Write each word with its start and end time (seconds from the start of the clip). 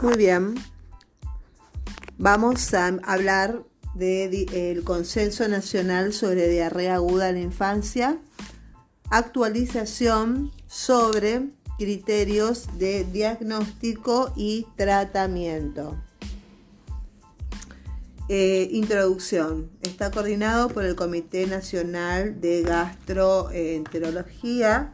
Muy 0.00 0.16
bien. 0.16 0.54
Vamos 2.18 2.72
a 2.72 2.86
hablar 3.02 3.64
del 3.94 4.84
Consenso 4.84 5.48
Nacional 5.48 6.12
sobre 6.12 6.48
Diarrea 6.48 6.96
Aguda 6.96 7.30
en 7.30 7.34
la 7.34 7.40
Infancia, 7.40 8.18
actualización 9.10 10.52
sobre 10.68 11.48
criterios 11.78 12.78
de 12.78 13.04
diagnóstico 13.04 14.32
y 14.36 14.68
tratamiento. 14.76 15.96
Eh, 18.30 18.68
introducción. 18.72 19.70
Está 19.80 20.10
coordinado 20.10 20.68
por 20.68 20.84
el 20.84 20.94
Comité 20.94 21.46
Nacional 21.46 22.42
de 22.42 22.62
Gastroenterología 22.62 24.92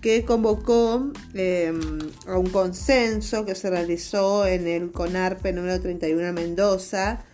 que 0.00 0.24
convocó 0.24 1.10
em, 1.34 1.98
a 2.28 2.38
un 2.38 2.48
consenso 2.50 3.44
que 3.44 3.56
se 3.56 3.68
realizó 3.68 4.46
en 4.46 4.68
el 4.68 4.92
CONARPE 4.92 5.52
número 5.52 5.80
31 5.80 6.32
Mendoza 6.32 7.24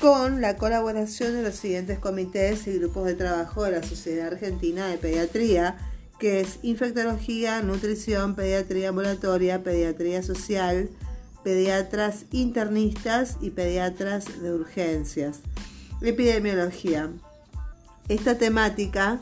con 0.00 0.40
la 0.40 0.56
colaboración 0.56 1.34
de 1.34 1.42
los 1.42 1.56
siguientes 1.56 1.98
comités 1.98 2.68
y 2.68 2.78
grupos 2.78 3.06
de 3.06 3.14
trabajo 3.14 3.64
de 3.64 3.72
la 3.72 3.82
Sociedad 3.82 4.28
Argentina 4.28 4.86
de 4.86 4.98
Pediatría, 4.98 5.78
que 6.20 6.42
es 6.42 6.60
infectología, 6.62 7.60
nutrición, 7.62 8.36
pediatría 8.36 8.90
ambulatoria, 8.90 9.64
pediatría 9.64 10.22
social, 10.22 10.90
pediatras 11.42 12.26
internistas 12.30 13.36
y 13.40 13.50
pediatras 13.50 14.42
de 14.42 14.52
urgencias. 14.52 15.40
Epidemiología. 16.00 17.10
Esta 18.08 18.36
temática 18.36 19.20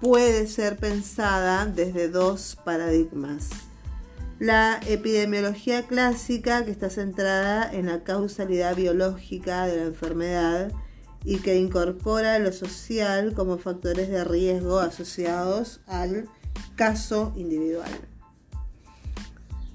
puede 0.00 0.46
ser 0.46 0.76
pensada 0.76 1.66
desde 1.66 2.08
dos 2.08 2.56
paradigmas. 2.64 3.50
La 4.38 4.80
epidemiología 4.86 5.86
clásica, 5.86 6.64
que 6.64 6.70
está 6.70 6.90
centrada 6.90 7.70
en 7.72 7.86
la 7.86 8.02
causalidad 8.02 8.76
biológica 8.76 9.66
de 9.66 9.76
la 9.76 9.84
enfermedad 9.84 10.72
y 11.24 11.38
que 11.38 11.56
incorpora 11.56 12.38
lo 12.38 12.52
social 12.52 13.32
como 13.32 13.58
factores 13.58 14.08
de 14.08 14.24
riesgo 14.24 14.80
asociados 14.80 15.80
al 15.86 16.28
caso 16.76 17.32
individual. 17.36 18.13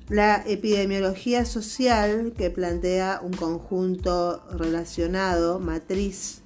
La 0.09 0.43
epidemiología 0.47 1.45
social, 1.45 2.33
que 2.35 2.49
plantea 2.49 3.21
un 3.21 3.31
conjunto 3.31 4.43
relacionado, 4.51 5.59
matriz 5.59 6.41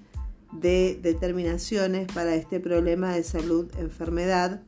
de 0.51 0.99
determinaciones 1.01 2.11
para 2.11 2.35
este 2.35 2.59
problema 2.59 3.13
de 3.13 3.23
salud-enfermedad, 3.23 4.61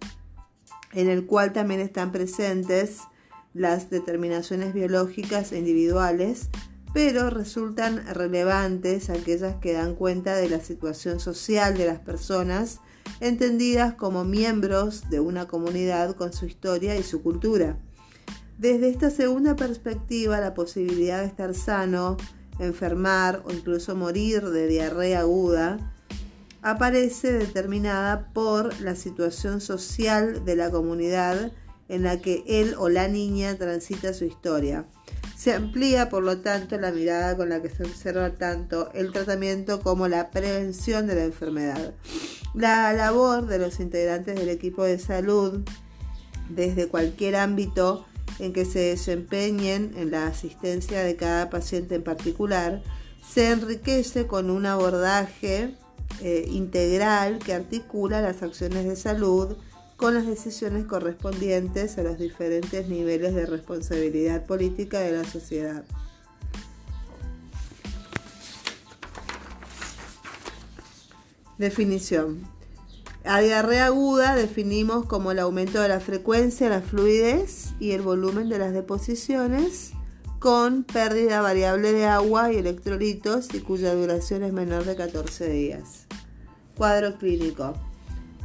en 0.93 1.09
el 1.09 1.25
cual 1.25 1.51
también 1.51 1.81
están 1.81 2.13
presentes 2.13 2.99
las 3.53 3.89
determinaciones 3.89 4.73
biológicas 4.73 5.51
e 5.51 5.59
individuales, 5.59 6.49
pero 6.93 7.29
resultan 7.29 8.01
relevantes 8.15 9.09
aquellas 9.09 9.57
que 9.57 9.73
dan 9.73 9.95
cuenta 9.95 10.37
de 10.37 10.47
la 10.47 10.61
situación 10.61 11.19
social 11.19 11.77
de 11.77 11.87
las 11.87 11.99
personas, 11.99 12.79
entendidas 13.19 13.95
como 13.95 14.23
miembros 14.23 15.09
de 15.09 15.19
una 15.19 15.47
comunidad 15.47 16.15
con 16.15 16.31
su 16.31 16.45
historia 16.45 16.95
y 16.95 17.03
su 17.03 17.21
cultura. 17.21 17.77
Desde 18.57 18.87
esta 18.87 19.09
segunda 19.09 19.55
perspectiva, 19.57 20.39
la 20.39 20.53
posibilidad 20.53 21.19
de 21.19 21.27
estar 21.27 21.53
sano, 21.53 22.15
enfermar 22.57 23.43
o 23.45 23.51
incluso 23.51 23.95
morir 23.95 24.45
de 24.49 24.67
diarrea 24.67 25.21
aguda 25.21 25.93
aparece 26.61 27.33
determinada 27.33 28.29
por 28.33 28.79
la 28.81 28.95
situación 28.95 29.59
social 29.59 30.45
de 30.45 30.55
la 30.55 30.71
comunidad 30.71 31.51
en 31.89 32.03
la 32.03 32.21
que 32.21 32.43
él 32.47 32.75
o 32.79 32.89
la 32.89 33.07
niña 33.07 33.55
transita 33.55 34.13
su 34.13 34.25
historia. 34.25 34.85
Se 35.35 35.53
amplía, 35.53 36.09
por 36.09 36.23
lo 36.23 36.39
tanto, 36.39 36.79
la 36.79 36.91
mirada 36.91 37.35
con 37.35 37.49
la 37.49 37.61
que 37.61 37.69
se 37.69 37.83
observa 37.83 38.35
tanto 38.35 38.89
el 38.93 39.11
tratamiento 39.11 39.81
como 39.81 40.07
la 40.07 40.31
prevención 40.31 41.07
de 41.07 41.15
la 41.15 41.25
enfermedad. 41.25 41.93
La 42.53 42.93
labor 42.93 43.45
de 43.47 43.59
los 43.59 43.81
integrantes 43.81 44.33
del 44.35 44.49
equipo 44.49 44.85
de 44.85 44.97
salud, 44.97 45.61
desde 46.49 46.87
cualquier 46.87 47.35
ámbito, 47.35 48.05
en 48.39 48.53
que 48.53 48.65
se 48.65 48.79
desempeñen 48.79 49.93
en 49.97 50.11
la 50.11 50.27
asistencia 50.27 51.03
de 51.03 51.15
cada 51.15 51.49
paciente 51.49 51.95
en 51.95 52.03
particular, 52.03 52.81
se 53.27 53.51
enriquece 53.51 54.27
con 54.27 54.49
un 54.49 54.65
abordaje 54.65 55.75
eh, 56.21 56.45
integral 56.49 57.39
que 57.39 57.53
articula 57.53 58.21
las 58.21 58.43
acciones 58.43 58.85
de 58.85 58.95
salud 58.95 59.57
con 59.97 60.13
las 60.13 60.27
decisiones 60.27 60.85
correspondientes 60.85 61.97
a 61.97 62.03
los 62.03 62.19
diferentes 62.19 62.87
niveles 62.87 63.33
de 63.33 63.45
responsabilidad 63.45 64.45
política 64.45 64.99
de 64.99 65.11
la 65.13 65.23
sociedad. 65.23 65.83
Definición. 71.57 72.54
A 73.27 73.39
diarrea 73.39 73.87
aguda 73.87 74.35
definimos 74.35 75.07
como 75.07 75.31
el 75.31 75.39
aumento 75.39 75.81
de 75.81 75.87
la 75.87 75.99
frecuencia, 75.99 76.69
la 76.69 76.81
fluidez 76.81 77.73
y 77.79 77.91
el 77.91 78.03
volumen 78.03 78.49
de 78.49 78.59
las 78.59 78.71
deposiciones 78.71 79.93
con 80.37 80.83
pérdida 80.83 81.41
variable 81.41 81.91
de 81.91 82.05
agua 82.05 82.53
y 82.53 82.57
electrolitos 82.57 83.51
y 83.55 83.61
cuya 83.61 83.95
duración 83.95 84.43
es 84.43 84.53
menor 84.53 84.85
de 84.85 84.95
14 84.95 85.49
días. 85.49 86.05
Cuadro 86.77 87.17
clínico. 87.17 87.73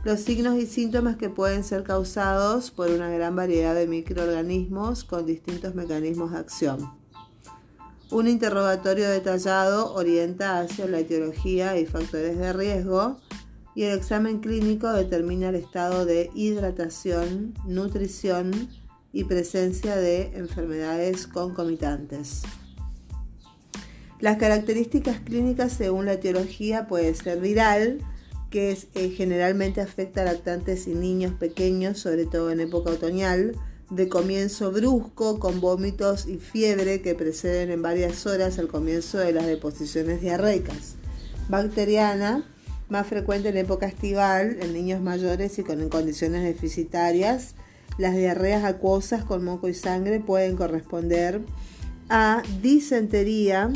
Los 0.02 0.20
signos 0.20 0.56
y 0.56 0.64
síntomas 0.64 1.16
que 1.16 1.28
pueden 1.28 1.62
ser 1.62 1.82
causados 1.82 2.70
por 2.70 2.88
una 2.88 3.10
gran 3.10 3.36
variedad 3.36 3.74
de 3.74 3.86
microorganismos 3.86 5.04
con 5.04 5.26
distintos 5.26 5.74
mecanismos 5.74 6.32
de 6.32 6.38
acción. 6.38 6.90
Un 8.10 8.28
interrogatorio 8.28 9.10
detallado 9.10 9.92
orienta 9.92 10.58
hacia 10.58 10.86
la 10.86 11.00
etiología 11.00 11.78
y 11.78 11.84
factores 11.84 12.38
de 12.38 12.54
riesgo 12.54 13.18
y 13.80 13.84
el 13.84 13.96
examen 13.96 14.40
clínico 14.40 14.92
determina 14.92 15.48
el 15.48 15.54
estado 15.54 16.04
de 16.04 16.30
hidratación, 16.34 17.54
nutrición 17.64 18.68
y 19.10 19.24
presencia 19.24 19.96
de 19.96 20.36
enfermedades 20.36 21.26
concomitantes. 21.26 22.42
Las 24.18 24.36
características 24.36 25.20
clínicas 25.20 25.72
según 25.72 26.04
la 26.04 26.12
etiología 26.12 26.88
puede 26.88 27.14
ser 27.14 27.40
viral, 27.40 28.00
que 28.50 28.76
eh, 28.94 29.08
generalmente 29.16 29.80
afecta 29.80 30.20
a 30.20 30.24
lactantes 30.26 30.86
y 30.86 30.92
niños 30.92 31.32
pequeños, 31.32 31.98
sobre 32.00 32.26
todo 32.26 32.50
en 32.50 32.60
época 32.60 32.90
otoñal, 32.90 33.56
de 33.88 34.10
comienzo 34.10 34.72
brusco, 34.72 35.38
con 35.38 35.62
vómitos 35.62 36.28
y 36.28 36.36
fiebre 36.36 37.00
que 37.00 37.14
preceden 37.14 37.70
en 37.70 37.80
varias 37.80 38.26
horas 38.26 38.58
al 38.58 38.68
comienzo 38.68 39.16
de 39.16 39.32
las 39.32 39.46
deposiciones 39.46 40.20
diarreicas. 40.20 40.96
Bacteriana, 41.48 42.44
más 42.90 43.06
frecuente 43.06 43.48
en 43.48 43.56
época 43.56 43.86
estival, 43.86 44.58
en 44.60 44.72
niños 44.72 45.00
mayores 45.00 45.58
y 45.58 45.62
con 45.62 45.88
condiciones 45.88 46.42
deficitarias. 46.42 47.54
Las 47.98 48.16
diarreas 48.16 48.64
acuosas 48.64 49.24
con 49.24 49.44
moco 49.44 49.68
y 49.68 49.74
sangre 49.74 50.20
pueden 50.20 50.56
corresponder 50.56 51.40
a 52.08 52.42
disentería 52.60 53.70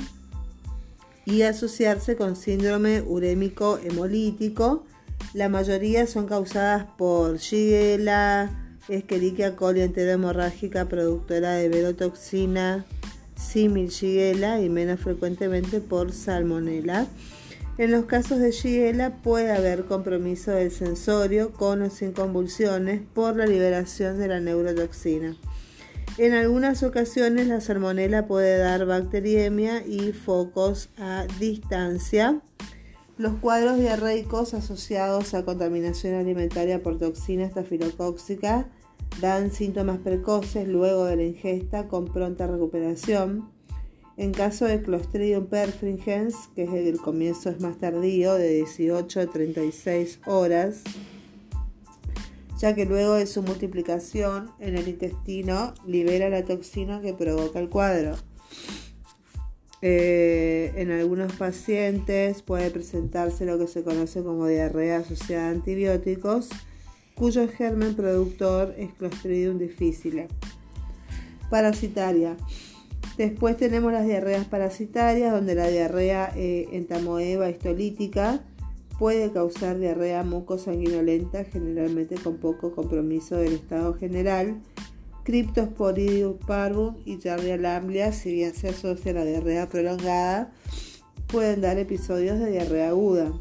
y 1.25 1.43
asociarse 1.43 2.17
con 2.17 2.37
síndrome 2.37 3.03
urémico 3.03 3.79
hemolítico. 3.79 4.85
La 5.33 5.49
mayoría 5.49 6.07
son 6.07 6.27
causadas 6.27 6.87
por 6.99 7.39
Shigella, 7.39 8.51
Escherichia 8.89 9.57
coli 9.57 9.81
enterohemorrágica 9.81 10.87
productora 10.89 11.53
de 11.53 11.69
verotoxina, 11.69 12.85
simil 13.35 13.89
Shigella 13.89 14.61
y 14.61 14.69
menos 14.69 15.01
frecuentemente 15.01 15.81
por 15.81 16.13
Salmonella. 16.13 17.07
En 17.77 17.91
los 17.91 18.05
casos 18.05 18.39
de 18.39 18.53
Shigella 18.53 19.17
puede 19.21 19.51
haber 19.51 19.87
compromiso 19.87 20.53
del 20.53 20.71
sensorio 20.71 21.53
con 21.53 21.83
o 21.83 21.91
sin 21.91 22.13
convulsiones 22.13 23.03
por 23.15 23.35
la 23.35 23.47
liberación 23.47 24.17
de 24.17 24.29
la 24.29 24.39
neurotoxina. 24.39 25.37
En 26.17 26.35
algunas 26.35 26.85
ocasiones 26.85 27.49
la 27.49 27.61
salmonela 27.61 28.29
puede 28.29 28.59
dar 28.59 28.87
bacteriemia 28.87 29.85
y 29.85 30.13
focos 30.13 30.91
a 30.97 31.27
distancia. 31.41 32.41
Los 33.19 33.35
cuadros 33.41 33.79
diarreicos 33.79 34.55
asociados 34.55 35.35
a 35.35 35.45
contaminación 35.45 36.15
alimentaria 36.15 36.81
por 36.81 36.99
toxina 36.99 37.45
estafilocóxica 37.45 38.69
dan 39.21 39.51
síntomas 39.51 39.99
precoces 39.99 40.69
luego 40.69 41.07
de 41.07 41.17
la 41.17 41.25
ingesta 41.25 41.89
con 41.89 42.05
pronta 42.05 42.47
recuperación. 42.47 43.54
En 44.17 44.33
caso 44.33 44.67
de 44.67 44.81
Clostridium 44.81 45.47
perfringens, 45.47 46.35
que 46.55 46.63
es 46.63 46.73
el 46.73 46.99
comienzo 46.99 47.51
es 47.51 47.61
más 47.61 47.79
tardío, 47.79 48.35
de 48.35 48.49
18 48.55 49.21
a 49.21 49.27
36 49.27 50.21
horas, 50.27 50.83
ya 52.59 52.77
que 52.77 52.85
luego 52.85 53.15
de 53.15 53.27
su 53.27 53.43
multiplicación 53.43 54.53
en 54.61 54.77
el 54.77 54.87
intestino 54.87 55.75
libera 55.85 56.29
la 56.31 56.45
toxina 56.45 57.01
que 57.01 57.13
provoca 57.13 57.59
el 57.59 57.69
cuadro. 57.69 58.15
Eh, 59.83 60.73
en 60.77 60.93
algunos 60.93 61.33
pacientes 61.33 62.41
puede 62.41 62.71
presentarse 62.71 63.45
lo 63.45 63.59
que 63.59 63.67
se 63.67 63.83
conoce 63.83 64.23
como 64.23 64.47
diarrea 64.47 64.99
asociada 64.99 65.49
a 65.49 65.51
antibióticos, 65.51 66.51
cuyo 67.17 67.49
germen 67.49 67.95
productor 67.95 68.75
es 68.79 68.93
Clostridium 68.95 69.59
difficile. 69.59 70.29
Parasitaria. 71.51 72.37
Después 73.17 73.57
tenemos 73.57 73.93
las 73.93 74.07
diarreas 74.07 74.47
parasitarias, 74.47 75.33
donde 75.33 75.55
la 75.55 75.69
diarrea 75.69 76.33
eh, 76.35 76.69
entamoeba 76.73 77.49
histolítica 77.49 78.43
puede 78.99 79.33
causar 79.33 79.79
diarrea 79.79 80.23
mucosanguinolenta, 80.23 81.45
generalmente 81.45 82.17
con 82.17 82.37
poco 82.37 82.75
compromiso 82.75 83.37
del 83.37 83.55
estado 83.55 83.95
general. 83.95 84.61
Cryptosporidium 85.25 86.39
parvum 86.39 86.97
y 87.05 87.19
Giardia 87.19 87.57
lamblia, 87.57 88.13
si 88.13 88.33
bien 88.33 88.55
se 88.55 88.69
asocia 88.69 89.13
a 89.13 89.15
la 89.15 89.25
diarrea 89.25 89.69
prolongada, 89.69 90.53
pueden 91.29 91.61
dar 91.63 91.79
episodios 91.79 92.39
de 92.39 92.51
diarrea 92.51 92.91
aguda. 92.91 93.33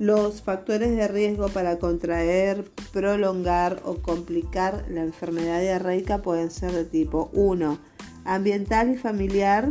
Los 0.00 0.40
factores 0.40 0.96
de 0.96 1.08
riesgo 1.08 1.50
para 1.50 1.78
contraer, 1.78 2.64
prolongar 2.90 3.82
o 3.84 3.96
complicar 3.96 4.86
la 4.88 5.02
enfermedad 5.02 5.60
diarreica 5.60 6.22
pueden 6.22 6.50
ser 6.50 6.72
de 6.72 6.86
tipo 6.86 7.28
1 7.34 7.78
ambiental 8.24 8.90
y 8.90 8.96
familiar, 8.96 9.68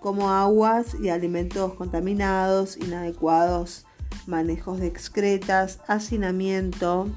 como 0.00 0.30
aguas 0.30 0.96
y 0.98 1.10
alimentos 1.10 1.74
contaminados, 1.74 2.78
inadecuados, 2.78 3.84
manejos 4.26 4.80
de 4.80 4.86
excretas, 4.86 5.80
hacinamiento, 5.86 7.08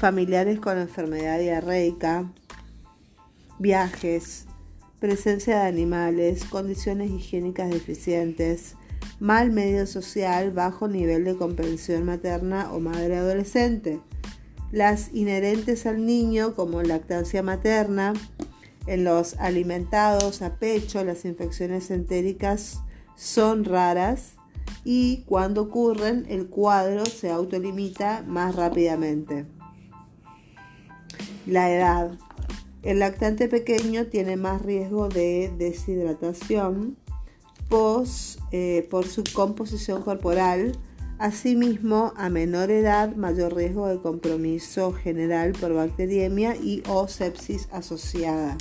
familiares 0.00 0.58
con 0.58 0.78
enfermedad 0.78 1.38
diarreica, 1.38 2.28
viajes, 3.60 4.46
presencia 4.98 5.60
de 5.60 5.68
animales, 5.68 6.44
condiciones 6.44 7.12
higiénicas 7.12 7.70
deficientes, 7.70 8.74
mal 9.20 9.50
medio 9.50 9.86
social, 9.86 10.52
bajo 10.52 10.88
nivel 10.88 11.24
de 11.24 11.36
comprensión 11.36 12.04
materna 12.04 12.72
o 12.72 12.80
madre 12.80 13.16
adolescente, 13.16 14.00
las 14.72 15.12
inherentes 15.14 15.86
al 15.86 16.04
niño 16.04 16.54
como 16.54 16.82
lactancia 16.82 17.42
materna, 17.42 18.12
en 18.86 19.04
los 19.04 19.34
alimentados 19.38 20.42
a 20.42 20.56
pecho, 20.56 21.04
las 21.04 21.24
infecciones 21.24 21.90
entéricas 21.90 22.80
son 23.16 23.64
raras 23.64 24.34
y 24.84 25.24
cuando 25.26 25.62
ocurren 25.62 26.26
el 26.28 26.46
cuadro 26.46 27.04
se 27.06 27.30
autolimita 27.30 28.22
más 28.26 28.54
rápidamente. 28.54 29.46
La 31.46 31.72
edad. 31.72 32.12
El 32.82 33.00
lactante 33.00 33.48
pequeño 33.48 34.06
tiene 34.06 34.36
más 34.36 34.62
riesgo 34.62 35.08
de 35.08 35.52
deshidratación 35.58 36.96
eh, 38.52 38.86
por 38.90 39.06
su 39.06 39.24
composición 39.34 40.02
corporal. 40.02 40.72
Asimismo, 41.18 42.12
a 42.16 42.28
menor 42.28 42.70
edad, 42.70 43.16
mayor 43.16 43.56
riesgo 43.56 43.88
de 43.88 43.98
compromiso 43.98 44.92
general 44.92 45.52
por 45.52 45.74
bacteriemia 45.74 46.54
y 46.56 46.82
o 46.88 47.08
sepsis 47.08 47.68
asociada. 47.72 48.56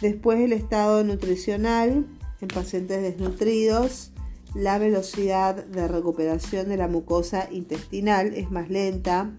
Después 0.00 0.40
el 0.40 0.52
estado 0.52 1.04
nutricional 1.04 2.06
en 2.40 2.48
pacientes 2.48 3.02
desnutridos, 3.02 4.10
la 4.54 4.78
velocidad 4.78 5.64
de 5.64 5.88
recuperación 5.88 6.68
de 6.68 6.76
la 6.76 6.88
mucosa 6.88 7.48
intestinal 7.50 8.34
es 8.34 8.50
más 8.50 8.68
lenta, 8.68 9.30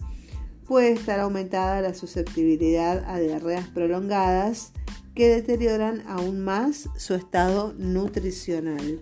puede 0.65 0.93
estar 0.93 1.19
aumentada 1.19 1.81
la 1.81 1.93
susceptibilidad 1.93 3.03
a 3.05 3.19
diarreas 3.19 3.67
prolongadas 3.67 4.71
que 5.15 5.30
deterioran 5.30 6.04
aún 6.07 6.42
más 6.42 6.89
su 6.98 7.13
estado 7.13 7.74
nutricional. 7.77 9.01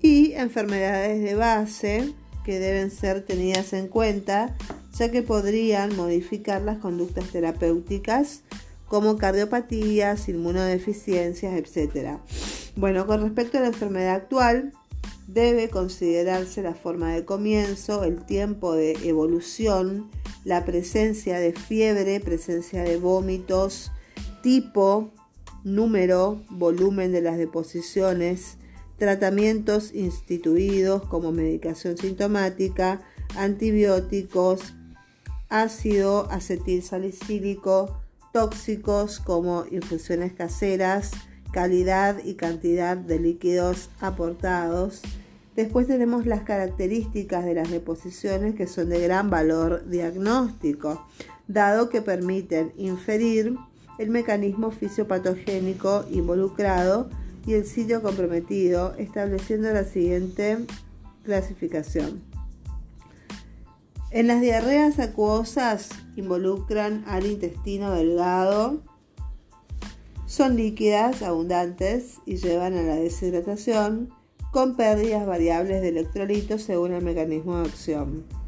Y 0.00 0.32
enfermedades 0.32 1.22
de 1.22 1.34
base 1.34 2.12
que 2.44 2.58
deben 2.58 2.90
ser 2.90 3.24
tenidas 3.24 3.72
en 3.72 3.88
cuenta 3.88 4.56
ya 4.98 5.10
que 5.10 5.22
podrían 5.22 5.96
modificar 5.96 6.62
las 6.62 6.78
conductas 6.78 7.26
terapéuticas 7.30 8.42
como 8.86 9.16
cardiopatías, 9.16 10.28
inmunodeficiencias, 10.28 11.54
etc. 11.54 12.18
Bueno, 12.76 13.06
con 13.06 13.22
respecto 13.22 13.56
a 13.56 13.62
la 13.62 13.68
enfermedad 13.68 14.16
actual, 14.16 14.72
debe 15.26 15.70
considerarse 15.70 16.62
la 16.62 16.74
forma 16.74 17.14
de 17.14 17.24
comienzo, 17.24 18.04
el 18.04 18.26
tiempo 18.26 18.74
de 18.74 18.92
evolución, 19.04 20.10
la 20.44 20.64
presencia 20.66 21.38
de 21.38 21.54
fiebre, 21.54 22.20
presencia 22.20 22.82
de 22.82 22.98
vómitos, 22.98 23.92
tipo, 24.42 25.10
número, 25.64 26.42
volumen 26.50 27.12
de 27.12 27.22
las 27.22 27.38
deposiciones, 27.38 28.58
tratamientos 28.98 29.94
instituidos 29.94 31.02
como 31.06 31.32
medicación 31.32 31.96
sintomática, 31.96 33.00
antibióticos, 33.36 34.74
ácido 35.48 36.30
acetil 36.30 36.82
salicílico, 36.82 38.00
tóxicos 38.32 39.20
como 39.20 39.64
infusiones 39.70 40.32
caseras, 40.32 41.10
calidad 41.52 42.18
y 42.24 42.34
cantidad 42.34 42.96
de 42.96 43.18
líquidos 43.18 43.90
aportados. 44.00 45.02
Después 45.54 45.86
tenemos 45.86 46.24
las 46.24 46.42
características 46.42 47.44
de 47.44 47.54
las 47.54 47.70
deposiciones 47.70 48.54
que 48.54 48.66
son 48.66 48.88
de 48.88 49.00
gran 49.00 49.28
valor 49.28 49.86
diagnóstico, 49.88 51.06
dado 51.46 51.90
que 51.90 52.00
permiten 52.00 52.72
inferir 52.78 53.56
el 53.98 54.10
mecanismo 54.10 54.70
fisiopatogénico 54.70 56.04
involucrado 56.10 57.10
y 57.46 57.54
el 57.54 57.66
sitio 57.66 58.02
comprometido, 58.02 58.94
estableciendo 58.98 59.72
la 59.72 59.84
siguiente 59.84 60.58
clasificación. 61.24 62.22
En 64.10 64.26
las 64.26 64.40
diarreas 64.40 64.98
acuosas 64.98 65.88
involucran 66.16 67.04
al 67.06 67.26
intestino 67.26 67.92
delgado, 67.92 68.82
son 70.26 70.56
líquidas, 70.56 71.22
abundantes 71.22 72.18
y 72.26 72.36
llevan 72.36 72.74
a 72.74 72.82
la 72.82 72.96
deshidratación 72.96 74.10
con 74.50 74.76
pérdidas 74.76 75.26
variables 75.26 75.80
de 75.80 75.88
electrolitos 75.88 76.62
según 76.62 76.92
el 76.92 77.02
mecanismo 77.02 77.56
de 77.58 77.68
acción. 77.68 78.41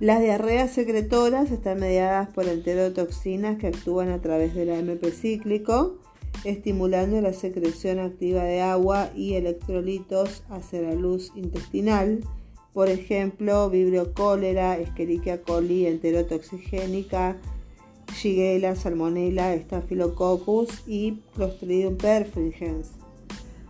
Las 0.00 0.20
diarreas 0.20 0.70
secretoras 0.70 1.50
están 1.50 1.80
mediadas 1.80 2.28
por 2.28 2.46
enterotoxinas 2.46 3.58
que 3.58 3.66
actúan 3.66 4.10
a 4.10 4.20
través 4.20 4.54
del 4.54 4.70
AMP 4.70 5.04
cíclico 5.10 5.98
estimulando 6.44 7.20
la 7.20 7.32
secreción 7.32 7.98
activa 7.98 8.44
de 8.44 8.60
agua 8.60 9.10
y 9.16 9.34
electrolitos 9.34 10.42
hacia 10.50 10.82
la 10.82 10.94
luz 10.94 11.32
intestinal, 11.34 12.20
por 12.72 12.88
ejemplo, 12.88 13.68
vibrio 13.70 14.14
cólera, 14.14 14.78
Escherichia 14.78 15.42
coli 15.42 15.86
enterotoxigénica, 15.86 17.36
Shigella, 18.14 18.76
Salmonella, 18.76 19.56
Staphylococcus 19.56 20.84
y 20.86 21.22
Clostridium 21.34 21.96
perfringens. 21.96 22.92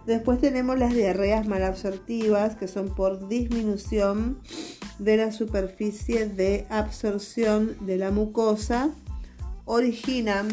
Después 0.06 0.40
tenemos 0.40 0.78
las 0.78 0.94
diarreas 0.94 1.46
malabsortivas, 1.46 2.54
que 2.56 2.68
son 2.68 2.94
por 2.94 3.28
disminución 3.28 4.38
de 4.98 5.16
la 5.16 5.32
superficie 5.32 6.26
de 6.26 6.66
absorción 6.70 7.76
de 7.86 7.96
la 7.98 8.10
mucosa, 8.10 8.90
originan 9.64 10.48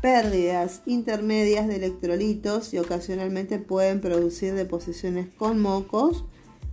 pérdidas 0.00 0.82
intermedias 0.86 1.66
de 1.66 1.76
electrolitos 1.76 2.72
y 2.72 2.78
ocasionalmente 2.78 3.58
pueden 3.58 4.00
producir 4.00 4.54
deposiciones 4.54 5.26
con 5.36 5.60
mocos 5.60 6.24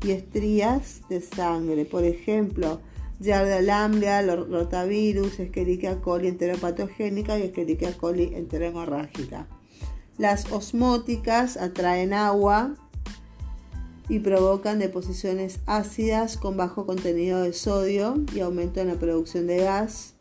y 0.03 0.11
estrías 0.11 1.01
de 1.09 1.21
sangre. 1.21 1.85
Por 1.85 2.03
ejemplo, 2.03 2.81
Giardia 3.19 3.61
lamblia, 3.61 4.21
rotavirus, 4.21 5.39
Escherichia 5.39 6.01
coli 6.01 6.27
enteropatogénica 6.27 7.39
y 7.39 7.43
Escherichia 7.43 7.97
coli 7.97 8.33
enterohemorrágica. 8.35 9.47
Las 10.17 10.51
osmóticas 10.51 11.57
atraen 11.57 12.13
agua 12.13 12.75
y 14.09 14.19
provocan 14.19 14.79
deposiciones 14.79 15.59
ácidas 15.65 16.37
con 16.37 16.57
bajo 16.57 16.85
contenido 16.85 17.41
de 17.41 17.53
sodio 17.53 18.23
y 18.33 18.41
aumentan 18.41 18.87
la 18.87 18.95
producción 18.95 19.47
de 19.47 19.57
gas 19.57 20.13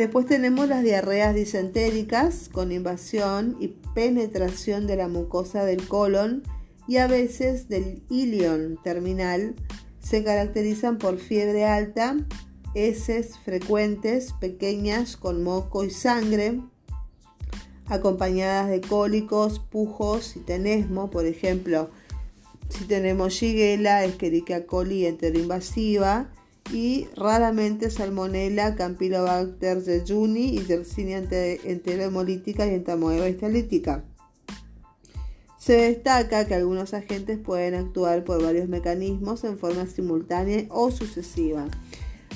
Después 0.00 0.24
tenemos 0.24 0.66
las 0.66 0.82
diarreas 0.82 1.34
disentéricas 1.34 2.48
con 2.48 2.72
invasión 2.72 3.58
y 3.60 3.68
penetración 3.94 4.86
de 4.86 4.96
la 4.96 5.08
mucosa 5.08 5.66
del 5.66 5.86
colon 5.86 6.42
y 6.88 6.96
a 6.96 7.06
veces 7.06 7.68
del 7.68 8.02
ilion 8.08 8.78
terminal. 8.82 9.56
Se 9.98 10.24
caracterizan 10.24 10.96
por 10.96 11.18
fiebre 11.18 11.66
alta, 11.66 12.16
heces 12.74 13.36
frecuentes, 13.44 14.32
pequeñas 14.40 15.18
con 15.18 15.42
moco 15.42 15.84
y 15.84 15.90
sangre, 15.90 16.62
acompañadas 17.90 18.70
de 18.70 18.80
cólicos, 18.80 19.58
pujos 19.58 20.36
y 20.36 20.40
tenesmo, 20.40 21.10
por 21.10 21.26
ejemplo, 21.26 21.90
si 22.68 22.84
tenemos 22.84 23.32
Shigella, 23.34 24.04
Escherichia 24.04 24.66
coli 24.66 25.06
enteroinvasiva, 25.06 26.30
y 26.72 27.08
raramente 27.16 27.90
Salmonella, 27.90 28.76
Campylobacter 28.76 29.82
jejuni 29.82 30.56
y 30.56 30.64
Yersinia 30.64 31.18
enterohemolítica 31.18 32.66
y 32.66 32.74
entamoeba 32.74 33.28
histolítica. 33.28 34.04
Se 35.58 35.74
destaca 35.74 36.46
que 36.46 36.54
algunos 36.54 36.94
agentes 36.94 37.38
pueden 37.38 37.74
actuar 37.74 38.24
por 38.24 38.42
varios 38.42 38.68
mecanismos 38.68 39.44
en 39.44 39.58
forma 39.58 39.86
simultánea 39.86 40.66
o 40.70 40.90
sucesiva. 40.90 41.66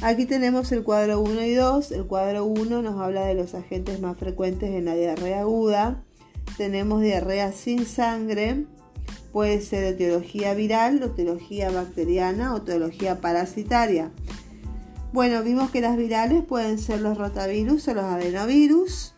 Aquí 0.04 0.26
tenemos 0.26 0.70
el 0.70 0.82
cuadro 0.82 1.22
1 1.22 1.44
y 1.44 1.54
2. 1.54 1.92
El 1.92 2.04
cuadro 2.04 2.44
1 2.44 2.82
nos 2.82 3.00
habla 3.00 3.24
de 3.24 3.32
los 3.32 3.54
agentes 3.54 4.02
más 4.02 4.18
frecuentes 4.18 4.68
en 4.68 4.84
la 4.84 4.94
diarrea 4.94 5.40
aguda. 5.40 6.04
Tenemos 6.58 7.00
diarrea 7.00 7.52
sin 7.52 7.86
sangre, 7.86 8.66
puede 9.32 9.62
ser 9.62 9.82
etiología 9.84 10.52
viral, 10.52 11.02
etiología 11.02 11.70
bacteriana 11.70 12.52
o 12.52 12.58
etiología 12.58 13.22
parasitaria. 13.22 14.10
Bueno, 15.14 15.42
vimos 15.42 15.70
que 15.70 15.80
las 15.80 15.96
virales 15.96 16.44
pueden 16.44 16.78
ser 16.78 17.00
los 17.00 17.16
rotavirus 17.16 17.88
o 17.88 17.94
los 17.94 18.04
adenovirus. 18.04 19.14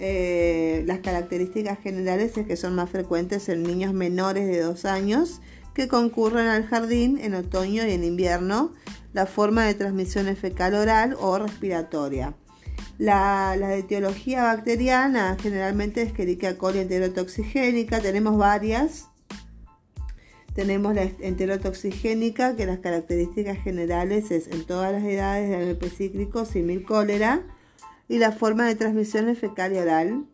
Eh, 0.00 0.82
las 0.88 0.98
características 0.98 1.78
generales 1.78 2.36
es 2.36 2.48
que 2.48 2.56
son 2.56 2.74
más 2.74 2.90
frecuentes 2.90 3.48
en 3.48 3.62
niños 3.62 3.94
menores 3.94 4.48
de 4.48 4.60
2 4.60 4.86
años 4.86 5.40
que 5.76 5.88
concurren 5.88 6.46
al 6.46 6.66
jardín 6.66 7.18
en 7.20 7.34
otoño 7.34 7.86
y 7.86 7.92
en 7.92 8.02
invierno 8.02 8.72
la 9.12 9.26
forma 9.26 9.66
de 9.66 9.74
transmisión 9.74 10.34
fecal 10.34 10.72
oral 10.72 11.14
o 11.20 11.38
respiratoria. 11.38 12.34
La, 12.96 13.54
la 13.58 13.74
etiología 13.74 14.44
bacteriana 14.44 15.36
generalmente 15.38 16.00
es 16.00 16.08
Escherichia 16.08 16.56
coli 16.56 16.78
enterotoxigénica, 16.78 18.00
tenemos 18.00 18.38
varias. 18.38 19.08
Tenemos 20.54 20.94
la 20.94 21.02
enterotoxigénica, 21.20 22.56
que 22.56 22.64
las 22.64 22.78
características 22.78 23.58
generales 23.58 24.30
es 24.30 24.46
en 24.48 24.64
todas 24.64 24.92
las 24.92 25.04
edades 25.04 25.50
de 25.50 25.72
herpes 25.72 25.94
cíclico, 25.94 26.46
simil 26.46 26.84
cólera, 26.84 27.42
y 28.08 28.16
la 28.16 28.32
forma 28.32 28.66
de 28.66 28.76
transmisión 28.76 29.28
es 29.28 29.38
fecal 29.38 29.74
y 29.74 29.76
oral. 29.76 30.24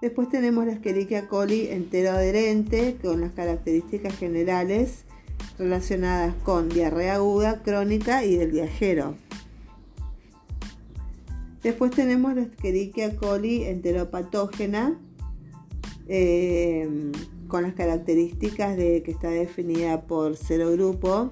Después 0.00 0.30
tenemos 0.30 0.64
la 0.64 0.72
Escherichia 0.72 1.28
coli 1.28 1.68
enteroadherente, 1.68 2.96
con 3.02 3.20
las 3.20 3.32
características 3.32 4.16
generales 4.16 5.04
relacionadas 5.58 6.34
con 6.42 6.70
diarrea 6.70 7.16
aguda, 7.16 7.62
crónica 7.62 8.24
y 8.24 8.36
del 8.36 8.50
viajero. 8.50 9.14
Después 11.62 11.90
tenemos 11.90 12.34
la 12.34 12.42
Escherichia 12.42 13.16
coli 13.16 13.64
enteropatógena, 13.64 14.98
eh, 16.08 17.12
con 17.46 17.62
las 17.62 17.74
características 17.74 18.78
de 18.78 19.02
que 19.02 19.10
está 19.10 19.28
definida 19.28 20.02
por 20.06 20.36
serogrupo, 20.36 21.30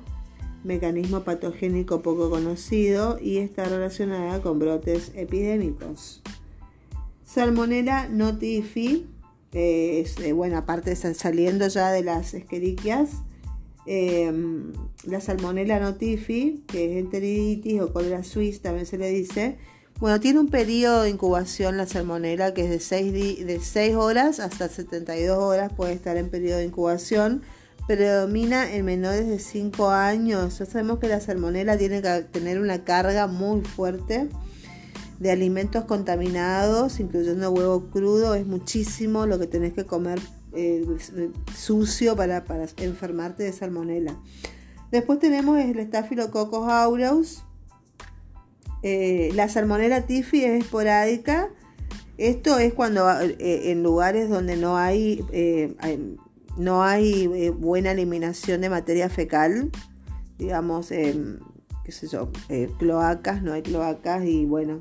mecanismo 0.62 1.20
patogénico 1.20 2.02
poco 2.02 2.28
conocido 2.28 3.18
y 3.18 3.38
está 3.38 3.64
relacionada 3.64 4.42
con 4.42 4.58
brotes 4.58 5.12
epidémicos. 5.14 6.22
Salmonella 7.28 8.08
notifi, 8.08 9.06
es, 9.52 10.18
eh, 10.18 10.32
bueno, 10.32 10.56
aparte 10.56 10.96
saliendo 10.96 11.68
ya 11.68 11.90
de 11.90 12.02
las 12.02 12.32
esqueriquias, 12.34 13.10
Em, 13.90 14.74
la 15.04 15.18
salmonella 15.18 15.80
notifi, 15.80 16.62
que 16.66 16.92
es 16.92 16.98
enteriditis 17.02 17.80
o 17.80 17.90
cólera 17.90 18.22
suiza, 18.22 18.64
también 18.64 18.84
se 18.84 18.98
le 18.98 19.08
dice. 19.08 19.56
Bueno, 19.98 20.20
tiene 20.20 20.40
un 20.40 20.48
periodo 20.48 21.04
de 21.04 21.08
incubación 21.08 21.78
la 21.78 21.86
salmonella 21.86 22.52
que 22.52 22.64
es 22.64 22.70
de 22.70 22.80
6, 22.80 23.46
de 23.46 23.60
6 23.60 23.96
horas 23.96 24.40
hasta 24.40 24.68
72 24.68 25.38
horas, 25.38 25.72
puede 25.72 25.94
estar 25.94 26.18
en 26.18 26.28
periodo 26.28 26.58
de 26.58 26.66
incubación. 26.66 27.40
Predomina 27.86 28.70
en 28.74 28.84
menores 28.84 29.26
de 29.26 29.38
5 29.38 29.88
años. 29.88 30.58
Ya 30.58 30.66
sabemos 30.66 30.98
que 30.98 31.08
la 31.08 31.22
salmonella 31.22 31.78
tiene 31.78 32.02
que 32.02 32.26
tener 32.30 32.60
una 32.60 32.84
carga 32.84 33.26
muy 33.26 33.62
fuerte 33.62 34.28
de 35.18 35.30
alimentos 35.30 35.84
contaminados, 35.84 37.00
incluyendo 37.00 37.50
huevo 37.50 37.90
crudo, 37.90 38.34
es 38.34 38.46
muchísimo 38.46 39.26
lo 39.26 39.38
que 39.38 39.46
tenés 39.46 39.72
que 39.72 39.84
comer 39.84 40.20
eh, 40.52 40.86
sucio 41.54 42.14
para, 42.16 42.44
enfermarte 42.78 43.42
de 43.42 43.52
salmonela. 43.52 44.16
Después 44.92 45.18
tenemos 45.18 45.58
el 45.58 45.78
Staphylococcus 45.86 46.68
aureus. 46.68 47.44
Eh, 48.82 49.30
la 49.34 49.48
salmonela 49.48 50.06
tifi 50.06 50.44
es 50.44 50.62
esporádica. 50.62 51.50
Esto 52.16 52.58
es 52.58 52.72
cuando 52.72 53.10
eh, 53.20 53.70
en 53.70 53.82
lugares 53.82 54.30
donde 54.30 54.56
no 54.56 54.76
hay, 54.76 55.24
no 56.56 56.82
hay 56.82 57.50
buena 57.50 57.90
eliminación 57.90 58.60
de 58.60 58.70
materia 58.70 59.08
fecal, 59.08 59.70
digamos, 60.38 60.88
qué 60.88 61.92
sé 61.92 62.08
yo, 62.08 62.30
cloacas, 62.78 63.42
no 63.42 63.52
hay 63.52 63.62
cloacas 63.62 64.24
y 64.24 64.46
bueno, 64.46 64.80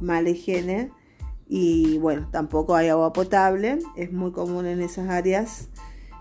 mala 0.00 0.30
higiene 0.30 0.90
y 1.48 1.98
bueno, 1.98 2.28
tampoco 2.30 2.74
hay 2.74 2.88
agua 2.88 3.12
potable, 3.12 3.78
es 3.96 4.12
muy 4.12 4.32
común 4.32 4.66
en 4.66 4.82
esas 4.82 5.08
áreas 5.08 5.68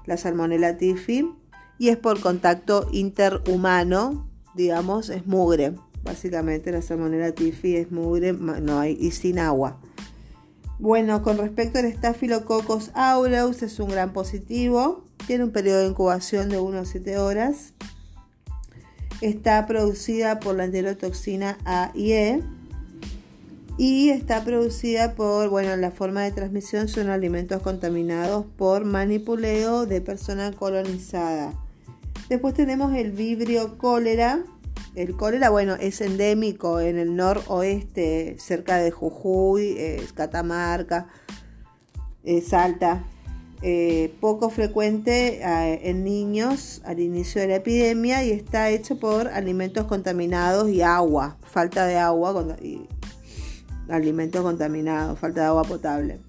la 0.05 0.17
salmonella 0.17 0.77
tifi 0.77 1.31
y 1.77 1.89
es 1.89 1.97
por 1.97 2.21
contacto 2.21 2.87
interhumano, 2.91 4.29
digamos, 4.53 5.09
es 5.09 5.25
mugre. 5.25 5.73
Básicamente 6.03 6.71
la 6.71 6.81
salmonella 6.81 7.33
tifi 7.33 7.75
es 7.75 7.91
mugre 7.91 8.33
no 8.33 8.79
hay, 8.79 8.97
y 8.99 9.11
sin 9.11 9.39
agua. 9.39 9.79
Bueno, 10.77 11.23
con 11.23 11.37
respecto 11.37 11.79
al 11.79 11.91
Staphylococcus 11.91 12.91
aureus 12.93 13.63
es 13.63 13.79
un 13.79 13.89
gran 13.89 14.13
positivo, 14.13 15.03
tiene 15.25 15.45
un 15.45 15.51
periodo 15.51 15.79
de 15.79 15.87
incubación 15.87 16.49
de 16.49 16.59
1 16.59 16.79
a 16.79 16.85
7 16.85 17.17
horas. 17.17 17.73
Está 19.21 19.65
producida 19.65 20.39
por 20.39 20.55
la 20.55 20.65
enterotoxina 20.65 21.57
A 21.65 21.91
y 21.95 22.11
E 22.11 22.43
y 23.77 24.09
está 24.09 24.43
producida 24.43 25.15
por, 25.15 25.49
bueno, 25.49 25.75
la 25.75 25.91
forma 25.91 26.23
de 26.23 26.31
transmisión 26.31 26.87
son 26.87 27.09
alimentos 27.09 27.61
contaminados 27.61 28.45
por 28.57 28.85
manipuleo 28.85 29.85
de 29.85 30.01
persona 30.01 30.51
colonizada. 30.53 31.53
Después 32.29 32.53
tenemos 32.53 32.93
el 32.93 33.11
vibrio 33.11 33.77
cólera. 33.77 34.43
El 34.95 35.17
cólera, 35.17 35.49
bueno, 35.49 35.75
es 35.75 35.99
endémico 35.99 36.79
en 36.79 36.97
el 36.97 37.15
noroeste, 37.17 38.37
cerca 38.39 38.77
de 38.77 38.91
Jujuy, 38.91 39.77
Catamarca, 40.13 41.07
Salta. 42.47 43.03
Eh, 43.61 44.13
poco 44.19 44.49
frecuente 44.49 45.39
eh, 45.41 45.89
en 45.89 46.03
niños 46.03 46.81
al 46.85 46.99
inicio 46.99 47.41
de 47.41 47.47
la 47.47 47.55
epidemia 47.55 48.23
y 48.23 48.31
está 48.31 48.69
hecho 48.69 48.99
por 48.99 49.29
alimentos 49.29 49.87
contaminados 49.87 50.69
y 50.69 50.81
agua, 50.81 51.37
falta 51.41 51.87
de 51.87 51.97
agua 51.97 52.57
alimentos 53.89 54.41
contaminados, 54.41 55.19
falta 55.19 55.41
de 55.41 55.47
agua 55.47 55.63
potable. 55.63 56.19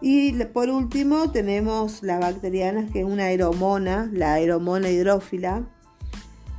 Y 0.00 0.32
por 0.46 0.68
último 0.68 1.30
tenemos 1.30 2.02
las 2.02 2.20
bacterianas, 2.20 2.90
que 2.90 3.00
es 3.00 3.04
una 3.04 3.24
aeromona, 3.24 4.10
la 4.12 4.34
aeromona 4.34 4.90
hidrófila, 4.90 5.62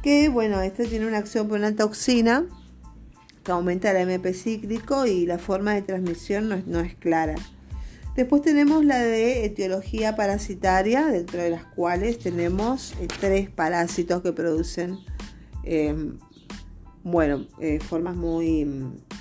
que 0.01 0.29
bueno, 0.29 0.61
esta 0.61 0.83
tiene 0.85 1.07
una 1.07 1.17
acción 1.17 1.47
por 1.47 1.59
una 1.59 1.75
toxina 1.75 2.45
que 3.43 3.51
aumenta 3.51 3.91
el 3.91 3.97
MP 4.09 4.33
cíclico 4.33 5.05
y 5.05 5.25
la 5.25 5.37
forma 5.37 5.73
de 5.73 5.81
transmisión 5.81 6.63
no 6.65 6.79
es, 6.79 6.95
clara. 6.95 7.35
Después 8.15 8.41
tenemos 8.41 8.85
la 8.85 8.99
de 8.99 9.43
etiología 9.43 10.15
parasitaria, 10.15 11.07
dentro 11.07 11.41
de 11.41 11.49
las 11.49 11.65
cuales 11.65 12.19
tenemos 12.19 12.93
eh, 13.01 13.07
tres 13.19 13.49
parásitos 13.49 14.21
que 14.21 14.31
producen 14.31 14.99
eh, 15.63 16.13
bueno, 17.03 17.47
eh, 17.59 17.79
formas 17.79 18.15
muy 18.15 18.65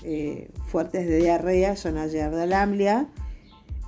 eh, 0.05 0.51
fuertes 0.67 1.07
de 1.07 1.17
diarrea 1.17 1.77
son 1.77 1.97
la 1.97 2.09
Giardia. 2.09 3.09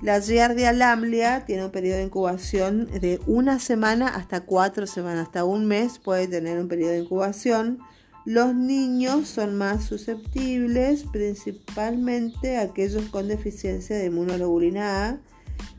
La 0.01 0.19
Giardia 0.19 0.73
lamblia 0.73 1.45
tiene 1.45 1.65
un 1.65 1.71
periodo 1.71 1.97
de 1.97 2.03
incubación 2.03 2.87
de 2.87 3.19
una 3.27 3.59
semana 3.59 4.07
hasta 4.09 4.41
cuatro 4.41 4.87
semanas, 4.87 5.27
hasta 5.27 5.45
un 5.45 5.65
mes 5.65 5.99
puede 5.99 6.27
tener 6.27 6.59
un 6.59 6.67
periodo 6.67 6.91
de 6.91 6.99
incubación. 6.99 7.79
Los 8.25 8.55
niños 8.55 9.27
son 9.27 9.55
más 9.55 9.85
susceptibles, 9.85 11.05
principalmente 11.11 12.57
aquellos 12.57 13.05
con 13.09 13.27
deficiencia 13.27 13.97
de 13.97 14.07
inmunoglobulina 14.07 15.09
A, 15.09 15.19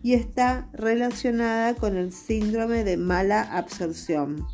y 0.02 0.14
está 0.14 0.69
relacionada 0.73 1.75
con 1.75 1.97
el 1.97 2.12
síndrome 2.12 2.85
de 2.85 2.97
mala 2.97 3.43
absorción. 3.43 4.47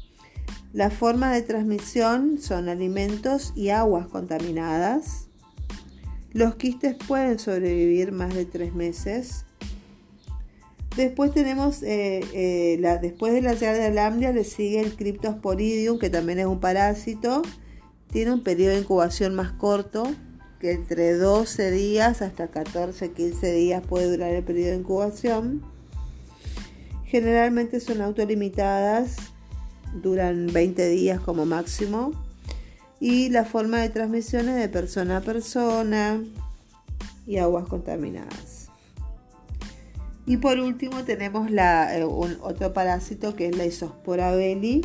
La 0.72 0.88
forma 0.88 1.30
de 1.32 1.42
transmisión 1.42 2.38
son 2.38 2.70
alimentos 2.70 3.52
y 3.54 3.68
aguas 3.68 4.06
contaminadas. 4.06 5.28
Los 6.32 6.54
quistes 6.56 6.94
pueden 6.94 7.38
sobrevivir 7.38 8.12
más 8.12 8.34
de 8.34 8.44
tres 8.44 8.74
meses. 8.74 9.44
Después 10.96 11.32
tenemos, 11.32 11.82
eh, 11.82 12.20
eh, 12.32 12.76
la, 12.80 12.98
después 12.98 13.32
de 13.32 13.42
la 13.42 13.54
de 13.54 13.90
lamblia 13.90 14.32
le 14.32 14.44
sigue 14.44 14.80
el 14.80 14.94
Cryptosporidium, 14.94 15.98
que 15.98 16.10
también 16.10 16.38
es 16.38 16.46
un 16.46 16.60
parásito. 16.60 17.42
Tiene 18.10 18.32
un 18.32 18.42
periodo 18.42 18.72
de 18.72 18.80
incubación 18.80 19.34
más 19.34 19.52
corto, 19.52 20.04
que 20.60 20.72
entre 20.72 21.14
12 21.14 21.70
días 21.70 22.20
hasta 22.22 22.48
14, 22.48 23.12
15 23.12 23.52
días 23.52 23.82
puede 23.86 24.10
durar 24.10 24.32
el 24.32 24.44
periodo 24.44 24.70
de 24.70 24.76
incubación. 24.76 25.62
Generalmente 27.06 27.80
son 27.80 28.00
autolimitadas 28.00 29.32
duran 30.00 30.46
20 30.52 30.88
días 30.88 31.20
como 31.20 31.44
máximo. 31.44 32.12
Y 33.04 33.30
la 33.30 33.44
forma 33.44 33.80
de 33.80 33.88
transmisión 33.88 34.48
es 34.48 34.54
de 34.54 34.68
persona 34.68 35.16
a 35.16 35.20
persona 35.22 36.22
y 37.26 37.38
aguas 37.38 37.66
contaminadas. 37.66 38.68
Y 40.24 40.36
por 40.36 40.60
último 40.60 41.02
tenemos 41.02 41.50
la, 41.50 41.98
eh, 41.98 42.04
otro 42.04 42.72
parásito 42.72 43.34
que 43.34 43.48
es 43.48 43.56
la 43.56 43.66
isospora 43.66 44.30
belli, 44.30 44.82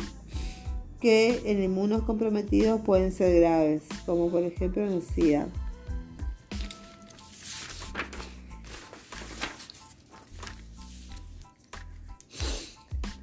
que 1.00 1.42
en 1.44 1.62
inmunos 1.62 2.02
comprometidos 2.02 2.80
pueden 2.80 3.12
ser 3.12 3.38
graves, 3.38 3.84
como 4.04 4.28
por 4.32 4.42
ejemplo 4.42 4.84
en 4.84 4.94
el 4.94 5.02
SIDA. 5.02 5.46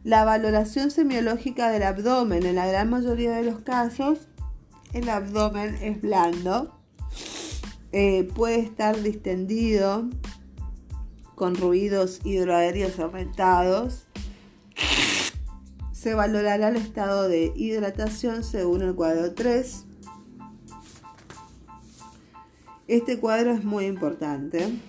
La 0.06 0.24
valoración 0.24 0.90
semiológica 0.90 1.70
del 1.70 1.84
abdomen, 1.84 2.46
en 2.46 2.56
la 2.56 2.66
gran 2.66 2.90
mayoría 2.90 3.34
de 3.34 3.44
los 3.44 3.60
casos, 3.60 4.30
el 4.96 5.10
abdomen 5.10 5.76
es 5.82 6.02
blando, 6.02 6.74
eh, 7.92 8.30
puede 8.34 8.60
estar 8.60 9.02
distendido, 9.04 10.10
con 11.36 11.56
ruidos 11.56 12.22
hidroaéreos 12.24 12.98
aumentados. 12.98 14.08
Se 15.92 16.14
valorará 16.14 16.70
el 16.70 16.78
estado 16.78 17.28
de 17.28 17.52
hidratación 17.58 18.46
según 18.46 18.84
el 18.84 18.96
cuadro 18.96 19.34
3. 19.34 19.84
Este 22.88 23.20
cuadro 23.20 23.52
es 23.52 23.66
muy 23.66 23.88
importante 23.88 24.80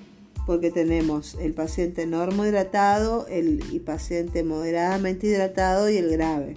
porque 0.46 0.70
tenemos 0.70 1.34
el 1.40 1.52
paciente 1.52 2.06
normo 2.06 2.46
hidratado, 2.46 3.26
el 3.26 3.82
paciente 3.84 4.44
moderadamente 4.44 5.26
hidratado 5.26 5.90
y 5.90 5.96
el 5.96 6.10
grave. 6.12 6.54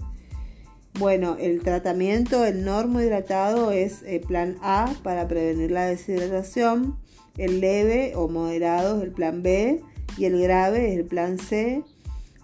Bueno, 0.99 1.37
el 1.39 1.61
tratamiento, 1.61 2.45
el 2.45 2.63
normo 2.63 3.01
hidratado 3.01 3.71
es 3.71 4.03
el 4.03 4.19
plan 4.21 4.57
A 4.61 4.93
para 5.01 5.27
prevenir 5.27 5.71
la 5.71 5.85
deshidratación 5.85 6.97
el 7.39 7.61
leve 7.61 8.13
o 8.15 8.27
moderado 8.27 8.97
es 8.97 9.03
el 9.03 9.11
plan 9.11 9.41
B 9.41 9.81
y 10.17 10.25
el 10.25 10.39
grave 10.41 10.91
es 10.91 10.99
el 10.99 11.05
plan 11.05 11.39
C. 11.39 11.83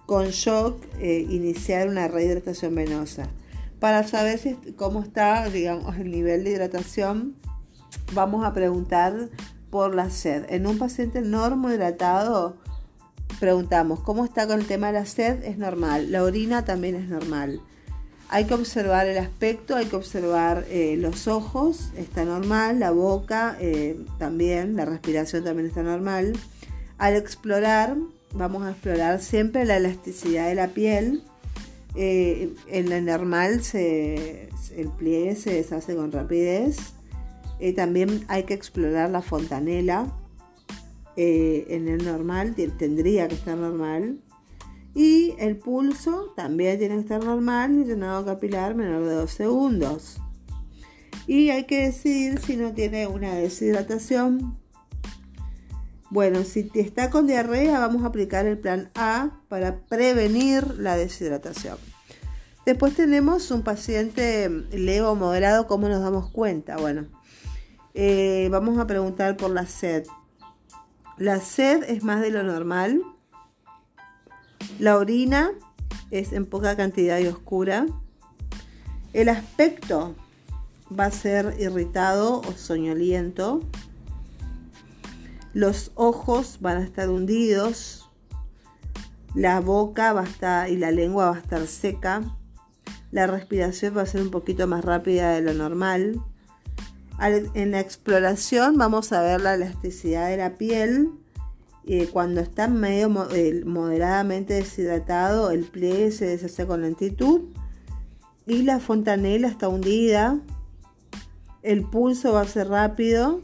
Con 0.06 0.28
shock, 0.28 0.82
eh, 1.00 1.26
iniciar 1.30 1.90
una 1.90 2.08
rehidratación 2.08 2.76
venosa. 2.76 3.28
Para 3.80 4.08
saber 4.08 4.40
cómo 4.78 5.02
está, 5.02 5.50
digamos, 5.50 5.98
el 5.98 6.12
nivel 6.12 6.44
de 6.44 6.52
hidratación, 6.52 7.36
vamos 8.14 8.46
a 8.46 8.54
preguntar 8.54 9.30
por 9.70 9.96
la 9.96 10.10
sed. 10.12 10.46
En 10.48 10.68
un 10.68 10.78
paciente 10.78 11.22
normo 11.22 11.72
hidratado, 11.72 12.56
preguntamos 13.40 14.00
cómo 14.00 14.24
está 14.24 14.48
con 14.48 14.60
el 14.60 14.68
tema 14.68 14.88
de 14.88 14.94
la 14.94 15.06
sed, 15.06 15.44
es 15.44 15.58
normal. 15.58 16.12
La 16.12 16.24
orina 16.24 16.64
también 16.64 16.96
es 16.96 17.10
normal. 17.10 17.60
Hay 18.29 18.46
que 18.46 18.55
observar 18.55 19.08
el 19.08 19.17
aspecto, 19.20 19.75
hay 19.75 19.86
que 19.86 19.96
observar 19.96 20.65
eh, 20.70 20.98
los 20.98 21.27
ojos, 21.27 21.91
está 21.96 22.25
normal, 22.25 22.79
la 22.79 22.89
boca 22.89 23.55
eh, 23.60 24.00
también, 24.17 24.75
la 24.75 24.86
respiración 24.86 25.44
también 25.44 25.67
está 25.67 25.84
normal. 25.84 26.34
Al 26.98 27.15
explorar, 27.15 27.96
vamos 28.34 28.63
a 28.63 28.72
explorar 28.72 29.22
siempre 29.22 29.65
la 29.65 29.77
elasticidad 29.77 30.48
de 30.48 30.55
la 30.55 30.70
piel. 30.70 31.22
Eh, 31.96 32.53
en 32.67 32.89
la 32.89 33.00
normal 33.00 33.62
el 33.74 34.89
pliegue 34.98 35.36
se 35.36 35.53
deshace 35.53 35.96
con 35.96 36.12
rapidez. 36.12 36.77
también 37.75 38.25
hay 38.27 38.44
que 38.44 38.53
explorar 38.53 39.12
la 39.12 39.22
fontanela. 39.22 40.12
en 41.15 41.88
el 41.88 42.03
normal 42.03 42.55
tendría 42.55 43.27
que 43.27 43.36
estar 43.36 43.55
normal. 43.55 44.17
Y 44.96 45.36
el 45.40 45.58
pulso 45.58 46.34
también 46.38 46.80
tiene 46.80 46.96
que 46.96 47.02
estar 47.02 47.22
normal 47.22 47.78
y 47.78 47.84
llenado 47.84 48.24
capilar 48.24 48.75
menor 48.75 49.04
de 49.04 49.14
2 49.14 49.30
segundos. 49.30 50.22
Y 51.28 51.50
hay 51.50 51.66
que 51.66 51.88
decidir 51.88 52.40
si 52.40 52.56
no 52.56 52.74
tiene 52.74 53.06
una 53.06 53.36
deshidratación. 53.36 54.58
Bueno, 56.10 56.46
si 56.46 56.72
está 56.75 57.10
con 57.10 57.28
diarrea 57.28 57.80
vamos 57.80 58.04
a 58.04 58.08
aplicar 58.08 58.46
el 58.46 58.58
plan 58.58 58.90
A 58.96 59.42
para 59.50 59.82
prevenir 59.82 60.80
la 60.80 60.96
deshidratación. 60.96 61.77
Después 62.66 62.96
tenemos 62.96 63.51
un 63.51 63.64
paciente 63.64 64.50
leve 64.72 65.01
o 65.01 65.16
moderado, 65.16 65.68
¿cómo 65.68 65.90
nos 65.90 66.01
damos 66.01 66.31
cuenta? 66.31 66.77
Bueno, 66.77 67.08
eh, 67.94 68.48
vamos 68.50 68.79
a 68.79 68.88
preguntar 68.88 69.36
por 69.36 69.51
la 69.51 69.66
sed. 69.66 70.05
La 71.18 71.42
sed 71.42 71.84
es 71.84 72.03
más 72.03 72.22
de 72.22 72.31
lo 72.31 72.44
normal 72.44 73.01
la 74.80 74.98
orina 74.98 75.51
es 76.12 76.34
en 76.34 76.46
poca 76.46 76.75
cantidad 76.75 77.20
y 77.20 77.28
oscura. 77.28 77.86
El 79.14 79.30
aspecto 79.30 80.16
va 80.98 81.06
a 81.06 81.12
ser 81.12 81.56
irritado 81.60 82.42
o 82.42 82.51
soñoliento. 82.54 83.62
Los 85.54 85.92
ojos 85.96 86.58
van 86.60 86.78
a 86.78 86.84
estar 86.84 87.10
hundidos. 87.10 88.10
La 89.34 89.60
boca 89.60 90.14
va 90.14 90.22
a 90.22 90.25
estar 90.25 90.70
y 90.70 90.78
la 90.78 90.92
lengua 90.92 91.30
va 91.30 91.38
a 91.38 91.40
estar 91.40 91.66
seca. 91.68 92.22
La 93.12 93.28
respiración 93.28 93.96
va 93.96 94.01
a 94.01 94.06
ser 94.06 94.22
un 94.22 94.32
poquito 94.32 94.68
más 94.68 94.84
rápida 94.84 95.32
de 95.32 95.42
lo 95.42 95.54
normal. 95.54 96.22
En 97.20 97.72
la 97.72 97.80
exploración 97.80 98.78
vamos 98.78 99.14
a 99.14 99.22
ver 99.22 99.40
la 99.40 99.54
elasticidad 99.54 100.30
de 100.30 100.38
la 100.38 100.56
piel 100.56 101.12
eh, 101.88 102.10
cuando 102.12 102.42
está 102.42 102.68
medio 102.68 103.10
moderadamente 103.10 104.56
deshidratado, 104.56 105.52
el 105.52 105.66
pliegue 105.66 106.12
se 106.12 106.26
deshace 106.26 106.66
con 106.66 106.82
lentitud 106.82 107.42
y 108.48 108.64
la 108.64 108.80
fontanela 108.80 109.48
está 109.48 109.70
hundida. 109.70 110.40
El 111.62 111.84
pulso 111.84 112.34
va 112.34 112.42
a 112.42 112.48
ser 112.48 112.70
rápido 112.70 113.42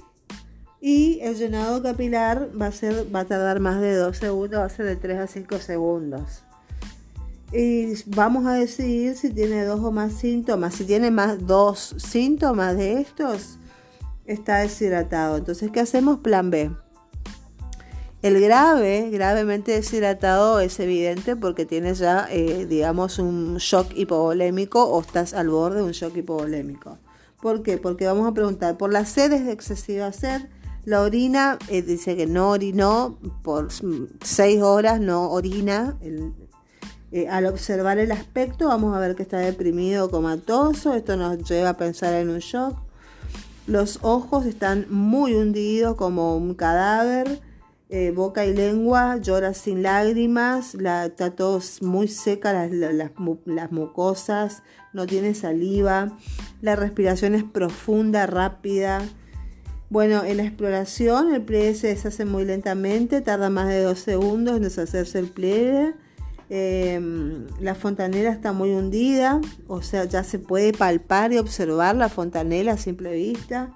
y 0.80 1.20
el 1.22 1.36
llenado 1.36 1.84
capilar 1.84 2.50
va 2.60 2.68
a, 2.68 2.72
ser, 2.72 3.14
va 3.14 3.22
a 3.22 3.26
tardar 3.26 3.60
más 3.60 3.80
de 3.80 3.96
2 3.96 4.18
segundos, 4.18 4.60
va 4.60 4.66
a 4.66 4.70
ser 4.70 4.86
de 4.88 4.96
3 4.96 5.20
a 5.20 5.28
5 5.28 5.60
segundos. 5.60 6.44
Y 7.54 7.94
vamos 8.08 8.46
a 8.46 8.54
decidir 8.54 9.16
si 9.16 9.30
tiene 9.30 9.66
dos 9.66 9.82
o 9.82 9.92
más 9.92 10.14
síntomas. 10.14 10.74
Si 10.74 10.86
tiene 10.86 11.12
más 11.12 11.46
dos 11.46 11.96
síntomas 11.98 12.78
de 12.78 13.02
estos, 13.02 13.60
está 14.26 14.60
deshidratado. 14.60 15.38
Entonces, 15.38 15.70
¿qué 15.70 15.82
hacemos? 15.82 16.20
Plan 16.20 16.50
B. 16.50 16.72
El 18.22 18.40
grave, 18.40 19.10
gravemente 19.12 19.72
deshidratado, 19.72 20.60
es 20.60 20.80
evidente 20.80 21.36
porque 21.36 21.66
tienes 21.66 21.98
ya, 21.98 22.28
eh, 22.30 22.68
digamos, 22.68 23.18
un 23.18 23.58
shock 23.58 23.88
hipovolémico 23.96 24.84
o 24.84 25.02
estás 25.02 25.34
al 25.34 25.50
borde 25.50 25.78
de 25.78 25.84
un 25.84 25.92
shock 25.92 26.16
hipovolémico. 26.18 27.00
¿Por 27.42 27.64
qué? 27.64 27.80
Porque 27.80 28.06
vamos 28.06 28.28
a 28.28 28.34
preguntar, 28.36 28.78
por 28.78 28.94
la 28.94 29.06
sed 29.06 29.34
es 29.34 29.46
de 29.46 29.52
excesiva 29.52 30.12
sed, 30.14 30.44
la 30.86 31.02
orina 31.02 31.58
eh, 31.68 31.82
dice 31.82 32.16
que 32.16 32.28
no 32.28 32.52
orinó 32.52 33.18
por 33.42 33.70
seis 34.22 34.62
horas, 34.62 35.00
no 35.00 35.32
orina. 35.32 35.98
Eh, 37.12 37.28
al 37.28 37.48
observar 37.48 37.98
el 37.98 38.12
aspecto 38.12 38.68
vamos 38.68 38.96
a 38.96 39.00
ver 39.00 39.16
que 39.16 39.24
está 39.24 39.40
deprimido 39.40 40.06
o 40.06 40.12
comatoso, 40.12 40.94
esto 40.94 41.18
nos 41.18 41.44
lleva 41.50 41.70
a 41.70 41.78
pensar 41.78 42.14
en 42.14 42.30
un 42.30 42.40
shock. 42.40 42.78
Los 43.66 43.98
ojos 44.04 44.46
están 44.46 44.86
muy 44.92 45.34
hundidos 45.34 45.96
como 45.96 46.38
un 46.38 46.54
cadáver 46.54 47.42
eh, 47.94 48.12
boca 48.12 48.46
y 48.46 48.54
lengua, 48.54 49.18
llora 49.18 49.54
sin 49.54 49.84
lágrimas, 49.84 50.76
está 50.76 51.36
todo 51.36 51.60
muy 51.82 52.08
seca, 52.08 52.54
las, 52.54 52.72
las, 52.72 53.72
mucosas, 53.72 54.64
no 54.94 55.06
tiene 55.06 55.34
saliva, 55.34 56.18
la 56.62 56.78
respiración 56.78 57.36
es 57.36 57.44
profunda, 57.44 58.28
rápida. 58.28 59.02
Bueno, 59.90 60.24
en 60.24 60.38
la 60.38 60.44
exploración 60.44 61.36
el 61.36 61.42
pliegue 61.42 61.76
se 61.76 61.88
deshace 61.88 62.24
muy 62.24 62.46
lentamente, 62.46 63.20
tarda 63.20 63.50
más 63.50 63.68
de 63.68 63.82
dos 63.82 64.00
segundos 64.00 64.56
en 64.56 64.64
deshacerse 64.64 65.20
el 65.20 65.28
pliegue. 65.28 65.94
Em, 66.50 67.46
la 67.60 67.76
fontanela 67.76 68.30
está 68.32 68.54
muy 68.54 68.70
hundida, 68.72 69.42
o 69.68 69.82
sea, 69.82 70.06
ya 70.06 70.24
se 70.24 70.40
puede 70.40 70.72
palpar 70.72 71.34
y 71.34 71.40
observar 71.40 71.98
la 71.98 72.08
fontanela 72.08 72.72
a 72.72 72.78
simple 72.78 73.12
vista. 73.12 73.76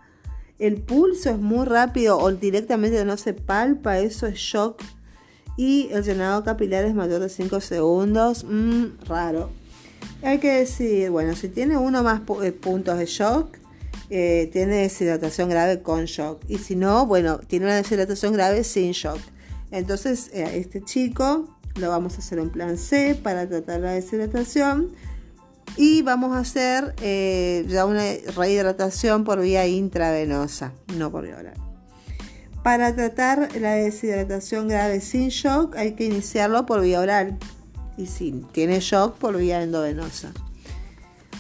El 0.57 0.81
pulso 0.81 1.29
es 1.31 1.37
muy 1.37 1.65
rápido 1.65 2.17
o 2.17 2.31
directamente 2.31 3.03
no 3.03 3.17
se 3.17 3.33
palpa, 3.33 3.99
eso 3.99 4.27
es 4.27 4.35
shock. 4.35 4.81
Y 5.57 5.89
el 5.91 6.03
llenado 6.03 6.43
capilar 6.43 6.85
es 6.85 6.93
mayor 6.93 7.21
de 7.21 7.29
5 7.29 7.61
segundos, 7.61 8.45
mm, 8.47 9.05
raro. 9.07 9.49
Hay 10.21 10.39
que 10.39 10.51
decir, 10.51 11.09
bueno, 11.09 11.35
si 11.35 11.49
tiene 11.49 11.77
uno 11.77 12.03
más 12.03 12.21
eh, 12.43 12.51
puntos 12.51 12.97
de 12.97 13.05
shock, 13.05 13.57
eh, 14.09 14.49
tiene 14.51 14.77
deshidratación 14.77 15.49
grave 15.49 15.81
con 15.81 16.05
shock. 16.05 16.41
Y 16.47 16.57
si 16.57 16.75
no, 16.75 17.05
bueno, 17.05 17.39
tiene 17.39 17.65
una 17.65 17.75
deshidratación 17.75 18.33
grave 18.33 18.63
sin 18.63 18.91
shock. 18.91 19.19
Entonces, 19.71 20.29
eh, 20.33 20.57
este 20.57 20.83
chico 20.83 21.49
lo 21.75 21.89
vamos 21.89 22.15
a 22.15 22.19
hacer 22.19 22.39
en 22.39 22.49
plan 22.49 22.77
C 22.77 23.15
para 23.21 23.47
tratar 23.47 23.81
la 23.81 23.91
deshidratación 23.91 24.91
y 25.77 26.01
vamos 26.01 26.35
a 26.35 26.39
hacer 26.39 26.95
eh, 27.01 27.65
ya 27.67 27.85
una 27.85 28.03
rehidratación 28.35 29.23
por 29.23 29.41
vía 29.41 29.67
intravenosa, 29.67 30.73
no 30.97 31.11
por 31.11 31.25
vía 31.25 31.37
oral. 31.37 31.55
Para 32.63 32.95
tratar 32.95 33.49
la 33.59 33.73
deshidratación 33.73 34.67
grave 34.67 35.01
sin 35.01 35.29
shock 35.29 35.75
hay 35.75 35.93
que 35.93 36.05
iniciarlo 36.05 36.65
por 36.65 36.81
vía 36.81 36.99
oral 36.99 37.37
y 37.97 38.07
si 38.07 38.31
tiene 38.51 38.79
shock 38.79 39.17
por 39.17 39.37
vía 39.37 39.61
endovenosa. 39.61 40.31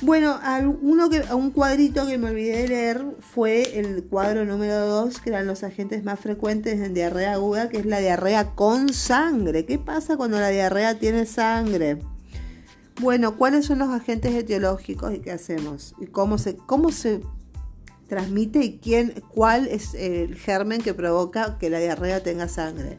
Bueno, 0.01 0.39
uno 0.81 1.09
que, 1.09 1.21
un 1.33 1.51
cuadrito 1.51 2.05
que 2.05 2.17
me 2.17 2.29
olvidé 2.29 2.63
de 2.63 2.67
leer 2.67 3.05
fue 3.21 3.79
el 3.79 4.03
cuadro 4.03 4.43
número 4.43 4.85
2, 4.87 5.19
que 5.21 5.29
eran 5.29 5.47
los 5.47 5.63
agentes 5.63 6.03
más 6.03 6.19
frecuentes 6.19 6.81
en 6.81 6.93
diarrea 6.93 7.33
aguda, 7.33 7.69
que 7.69 7.77
es 7.77 7.85
la 7.85 7.99
diarrea 7.99 8.51
con 8.55 8.93
sangre. 8.93 9.65
¿Qué 9.65 9.79
pasa 9.79 10.17
cuando 10.17 10.39
la 10.39 10.49
diarrea 10.49 10.99
tiene 10.99 11.25
sangre? 11.25 11.99
Bueno, 13.01 13.37
¿cuáles 13.37 13.65
son 13.65 13.79
los 13.79 13.89
agentes 13.89 14.33
etiológicos 14.33 15.13
y 15.13 15.19
qué 15.19 15.31
hacemos? 15.31 15.95
¿Y 15.99 16.07
cómo 16.07 16.37
se, 16.37 16.55
cómo 16.55 16.91
se 16.91 17.21
transmite 18.07 18.63
y 18.63 18.77
quién, 18.77 19.21
cuál 19.33 19.67
es 19.67 19.93
el 19.95 20.35
germen 20.35 20.81
que 20.81 20.93
provoca 20.93 21.57
que 21.57 21.69
la 21.69 21.79
diarrea 21.79 22.23
tenga 22.23 22.47
sangre? 22.47 22.97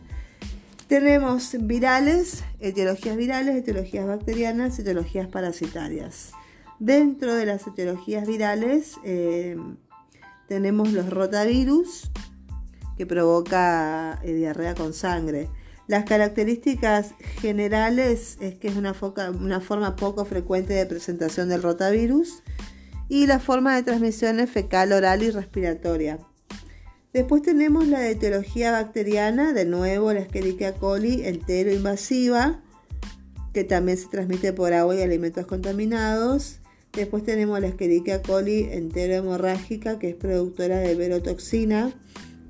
Tenemos 0.86 1.56
virales, 1.58 2.44
etiologías 2.60 3.16
virales, 3.16 3.56
etiologías 3.56 4.06
bacterianas, 4.06 4.78
etiologías 4.78 5.28
parasitarias. 5.28 6.32
Dentro 6.78 7.34
de 7.34 7.46
las 7.46 7.66
etiologías 7.66 8.26
virales 8.26 8.96
eh, 9.02 9.56
tenemos 10.46 10.92
los 10.92 11.08
rotavirus, 11.10 12.10
que 12.96 13.06
provoca 13.06 14.20
eh, 14.22 14.32
diarrea 14.34 14.74
con 14.74 14.92
sangre. 14.92 15.48
Las 15.88 16.04
características 16.04 17.14
generales 17.40 18.38
es 18.40 18.56
que 18.56 18.68
es 18.68 18.76
una, 18.76 18.92
forma 18.94 19.96
poco 19.96 20.24
frecuente 20.24 20.74
de 20.74 20.84
presentación 20.84 21.48
del 21.48 21.62
rotavirus 21.62 22.42
y 23.08 23.26
la 23.26 23.38
forma 23.38 23.76
de 23.76 23.84
transmisión 23.84 24.40
es 24.40 24.50
fecal, 24.50 24.92
oral 24.92 25.22
y 25.22 25.30
respiratoria. 25.30 26.18
Después 27.12 27.42
tenemos 27.42 27.86
la 27.86 28.08
etiología 28.08 28.72
bacteriana, 28.72 29.52
de 29.52 29.64
nuevo 29.64 30.12
la 30.12 30.20
Escherichia 30.20 30.74
coli 30.74 31.24
entero 31.24 31.72
invasiva, 31.72 32.62
que 33.54 33.62
también 33.62 33.96
se 33.96 34.08
transmite 34.08 34.52
por 34.52 34.72
agua 34.72 34.96
y 34.96 35.02
alimentos 35.02 35.46
contaminados. 35.46 36.58
Después 36.92 37.22
tenemos 37.22 37.60
la 37.60 37.68
Escherichia 37.68 38.22
coli 38.22 38.68
entero 38.72 39.14
hemorrágica, 39.14 40.00
que 40.00 40.10
es 40.10 40.16
productora 40.16 40.78
de 40.78 40.96
verotoxina, 40.96 41.94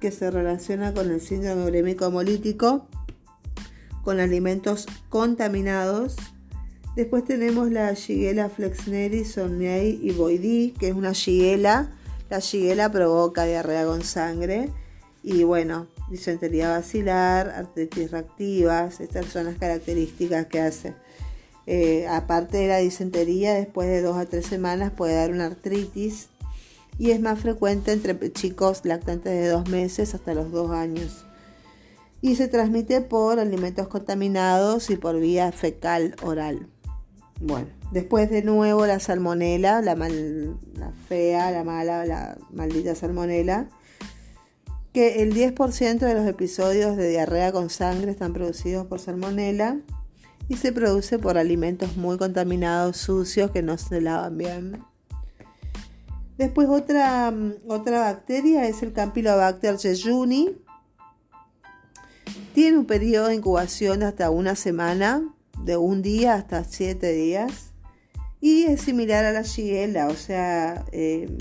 que 0.00 0.10
se 0.10 0.30
relaciona 0.30 0.94
con 0.94 1.10
el 1.10 1.20
síndrome 1.20 1.66
urémico 1.66 2.06
hemolítico, 2.06 2.88
con 4.06 4.20
alimentos 4.20 4.86
contaminados. 5.08 6.14
Después 6.94 7.24
tenemos 7.24 7.72
la 7.72 7.92
Shigella 7.92 8.48
flexneri, 8.48 9.24
Sonnei 9.24 9.98
y 10.00 10.12
Boidi, 10.12 10.74
que 10.78 10.90
es 10.90 10.94
una 10.94 11.10
Shigella. 11.10 11.90
La 12.30 12.38
Shigella 12.38 12.88
provoca 12.88 13.44
diarrea 13.44 13.84
con 13.84 14.04
sangre 14.04 14.70
y 15.24 15.42
bueno, 15.42 15.88
disentería 16.08 16.70
vacilar, 16.70 17.48
artritis 17.48 18.12
reactivas, 18.12 19.00
estas 19.00 19.26
son 19.26 19.46
las 19.46 19.56
características 19.58 20.46
que 20.46 20.60
hace. 20.60 20.94
Eh, 21.66 22.06
aparte 22.08 22.58
de 22.58 22.68
la 22.68 22.78
disentería, 22.78 23.54
después 23.54 23.88
de 23.88 24.02
dos 24.02 24.16
a 24.16 24.26
tres 24.26 24.46
semanas 24.46 24.92
puede 24.92 25.16
dar 25.16 25.32
una 25.32 25.46
artritis 25.46 26.28
y 26.96 27.10
es 27.10 27.20
más 27.20 27.40
frecuente 27.40 27.90
entre 27.90 28.32
chicos 28.32 28.82
lactantes 28.84 29.32
de 29.32 29.48
dos 29.48 29.68
meses 29.68 30.14
hasta 30.14 30.32
los 30.32 30.52
dos 30.52 30.70
años. 30.70 31.25
Y 32.20 32.36
se 32.36 32.48
transmite 32.48 33.00
por 33.00 33.38
alimentos 33.38 33.88
contaminados 33.88 34.90
y 34.90 34.96
por 34.96 35.20
vía 35.20 35.52
fecal 35.52 36.16
oral. 36.22 36.68
Bueno, 37.40 37.68
después 37.92 38.30
de 38.30 38.42
nuevo 38.42 38.86
la 38.86 38.98
salmonela, 38.98 39.82
la, 39.82 39.94
la 39.94 40.92
fea, 41.08 41.50
la 41.50 41.64
mala, 41.64 42.06
la 42.06 42.38
maldita 42.50 42.94
salmonela, 42.94 43.68
que 44.92 45.22
el 45.22 45.34
10% 45.34 45.98
de 45.98 46.14
los 46.14 46.26
episodios 46.26 46.96
de 46.96 47.10
diarrea 47.10 47.52
con 47.52 47.68
sangre 47.68 48.10
están 48.10 48.32
producidos 48.32 48.86
por 48.86 48.98
salmonela 48.98 49.78
y 50.48 50.56
se 50.56 50.72
produce 50.72 51.18
por 51.18 51.36
alimentos 51.36 51.96
muy 51.96 52.16
contaminados, 52.16 52.96
sucios, 52.96 53.50
que 53.50 53.62
no 53.62 53.76
se 53.76 54.00
lavan 54.00 54.38
bien. 54.38 54.82
Después 56.38 56.68
otra, 56.68 57.30
mm, 57.30 57.54
otra 57.68 58.00
bacteria 58.00 58.68
es 58.68 58.82
el 58.82 58.92
Campylobacter 58.92 59.78
jejuni. 59.78 60.56
Tiene 62.56 62.78
un 62.78 62.86
periodo 62.86 63.26
de 63.26 63.34
incubación 63.34 64.02
hasta 64.02 64.30
una 64.30 64.56
semana, 64.56 65.22
de 65.62 65.76
un 65.76 66.00
día 66.00 66.36
hasta 66.36 66.64
siete 66.64 67.12
días. 67.12 67.74
Y 68.40 68.62
es 68.62 68.80
similar 68.80 69.26
a 69.26 69.32
la 69.32 69.42
Shigella, 69.42 70.08
o 70.08 70.14
sea, 70.14 70.86
eh, 70.90 71.36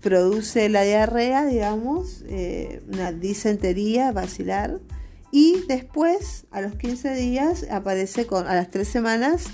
produce 0.00 0.70
la 0.70 0.82
diarrea, 0.82 1.46
digamos, 1.46 2.24
eh, 2.26 2.82
una 2.92 3.12
disentería 3.12 4.10
vacilar 4.10 4.80
y 5.30 5.62
después, 5.68 6.46
a 6.50 6.62
los 6.62 6.74
15 6.74 7.14
días, 7.14 7.64
aparece 7.70 8.26
con, 8.26 8.48
a 8.48 8.56
las 8.56 8.72
3 8.72 8.88
semanas, 8.88 9.44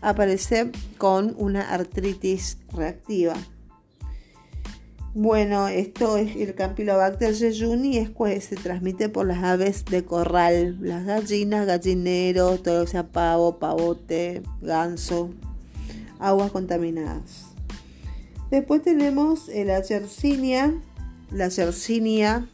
aparece 0.00 0.72
con 0.96 1.34
una 1.36 1.74
artritis 1.74 2.56
reactiva. 2.72 3.34
Bueno, 5.18 5.66
esto 5.66 6.18
es 6.18 6.36
el 6.36 6.54
Campylobacter 6.54 7.34
jejuni, 7.34 7.96
es 7.96 8.10
que 8.10 8.38
se 8.42 8.54
transmite 8.54 9.08
por 9.08 9.26
las 9.26 9.42
aves 9.42 9.82
de 9.86 10.04
corral, 10.04 10.76
las 10.82 11.06
gallinas, 11.06 11.66
gallineros, 11.66 12.62
todo 12.62 12.86
sea 12.86 13.08
pavo, 13.08 13.58
pavote, 13.58 14.42
ganso, 14.60 15.30
aguas 16.18 16.50
contaminadas. 16.50 17.46
Después 18.50 18.82
tenemos 18.82 19.48
la 19.48 19.80
Yersinia, 19.80 20.74
la 21.30 21.48
Yersinia 21.48 22.46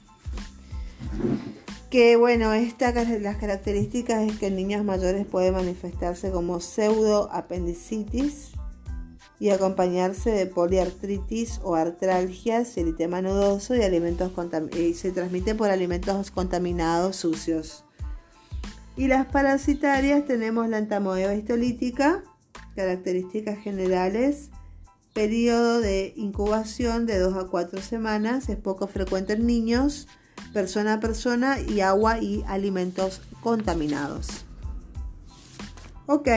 que 1.90 2.14
bueno, 2.14 2.52
esta, 2.52 2.92
las 2.92 3.38
características 3.38 4.30
es 4.30 4.38
que 4.38 4.46
en 4.46 4.54
niños 4.54 4.84
mayores 4.84 5.26
puede 5.26 5.50
manifestarse 5.50 6.30
como 6.30 6.60
pseudoapendicitis 6.60 8.52
y 9.42 9.50
acompañarse 9.50 10.30
de 10.30 10.46
poliartritis 10.46 11.58
o 11.64 11.74
artralgias, 11.74 12.76
eritema 12.76 13.20
nodoso 13.22 13.74
y, 13.74 13.82
alimentos 13.82 14.30
y 14.78 14.94
se 14.94 15.10
transmite 15.10 15.56
por 15.56 15.68
alimentos 15.68 16.30
contaminados 16.30 17.16
sucios. 17.16 17.84
Y 18.96 19.08
las 19.08 19.26
parasitarias 19.26 20.26
tenemos 20.26 20.68
la 20.68 20.78
entamoeba 20.78 21.34
histolítica, 21.34 22.22
características 22.76 23.58
generales, 23.58 24.50
periodo 25.12 25.80
de 25.80 26.12
incubación 26.14 27.04
de 27.06 27.18
2 27.18 27.34
a 27.34 27.48
4 27.48 27.82
semanas, 27.82 28.48
es 28.48 28.58
poco 28.58 28.86
frecuente 28.86 29.32
en 29.32 29.44
niños, 29.44 30.06
persona 30.52 30.94
a 30.94 31.00
persona 31.00 31.58
y 31.58 31.80
agua 31.80 32.20
y 32.20 32.44
alimentos 32.46 33.20
contaminados. 33.40 34.44
Ok. 36.06 36.28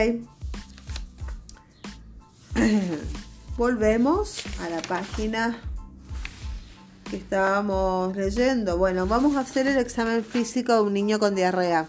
Volvemos 3.56 4.42
a 4.60 4.70
la 4.70 4.80
página 4.82 5.58
que 7.10 7.16
estábamos 7.16 8.16
leyendo. 8.16 8.78
Bueno, 8.78 9.06
vamos 9.06 9.36
a 9.36 9.40
hacer 9.40 9.66
el 9.66 9.76
examen 9.76 10.24
físico 10.24 10.74
de 10.74 10.80
un 10.80 10.94
niño 10.94 11.18
con 11.18 11.34
diarrea. 11.34 11.86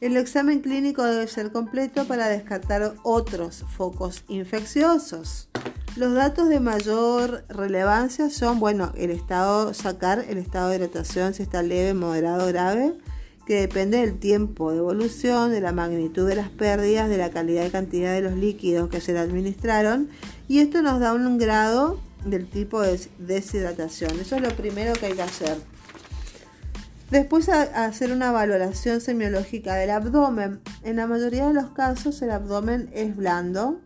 El 0.00 0.16
examen 0.16 0.60
clínico 0.60 1.02
debe 1.02 1.26
ser 1.28 1.50
completo 1.50 2.04
para 2.04 2.28
descartar 2.28 2.94
otros 3.04 3.64
focos 3.76 4.24
infecciosos. 4.28 5.48
Los 5.96 6.12
datos 6.12 6.48
de 6.48 6.60
mayor 6.60 7.44
relevancia 7.48 8.28
son, 8.28 8.60
bueno, 8.60 8.92
el 8.96 9.10
estado, 9.10 9.72
sacar 9.72 10.24
el 10.28 10.38
estado 10.38 10.70
de 10.70 10.76
hidratación, 10.76 11.32
si 11.32 11.42
está 11.42 11.62
leve, 11.62 11.94
moderado, 11.94 12.46
grave, 12.48 12.92
que 13.46 13.60
depende 13.60 13.98
del 13.98 14.18
tiempo 14.18 14.72
de 14.72 14.78
evolución, 14.78 15.50
de 15.50 15.60
la 15.60 15.72
magnitud 15.72 16.26
de 16.26 16.36
las 16.36 16.48
pérdidas, 16.48 17.08
de 17.08 17.18
la 17.18 17.30
calidad 17.30 17.66
y 17.66 17.70
cantidad 17.70 18.12
de 18.12 18.22
los 18.22 18.34
líquidos 18.34 18.88
que 18.88 19.00
se 19.00 19.12
le 19.12 19.18
administraron, 19.18 20.08
y 20.48 20.60
esto 20.60 20.82
nos 20.82 21.00
da 21.00 21.12
un 21.12 21.38
grado 21.38 21.98
del 22.24 22.46
tipo 22.46 22.80
de 22.80 23.00
deshidratación. 23.18 24.18
Eso 24.18 24.36
es 24.36 24.42
lo 24.42 24.50
primero 24.50 24.94
que 24.94 25.06
hay 25.06 25.12
que 25.12 25.22
hacer. 25.22 25.58
Después 27.10 27.48
hacer 27.48 28.12
una 28.12 28.32
valoración 28.32 29.00
semiológica 29.00 29.74
del 29.74 29.90
abdomen. 29.90 30.60
En 30.82 30.96
la 30.96 31.06
mayoría 31.06 31.46
de 31.46 31.54
los 31.54 31.70
casos 31.70 32.20
el 32.22 32.30
abdomen 32.30 32.90
es 32.92 33.14
blando, 33.14 33.80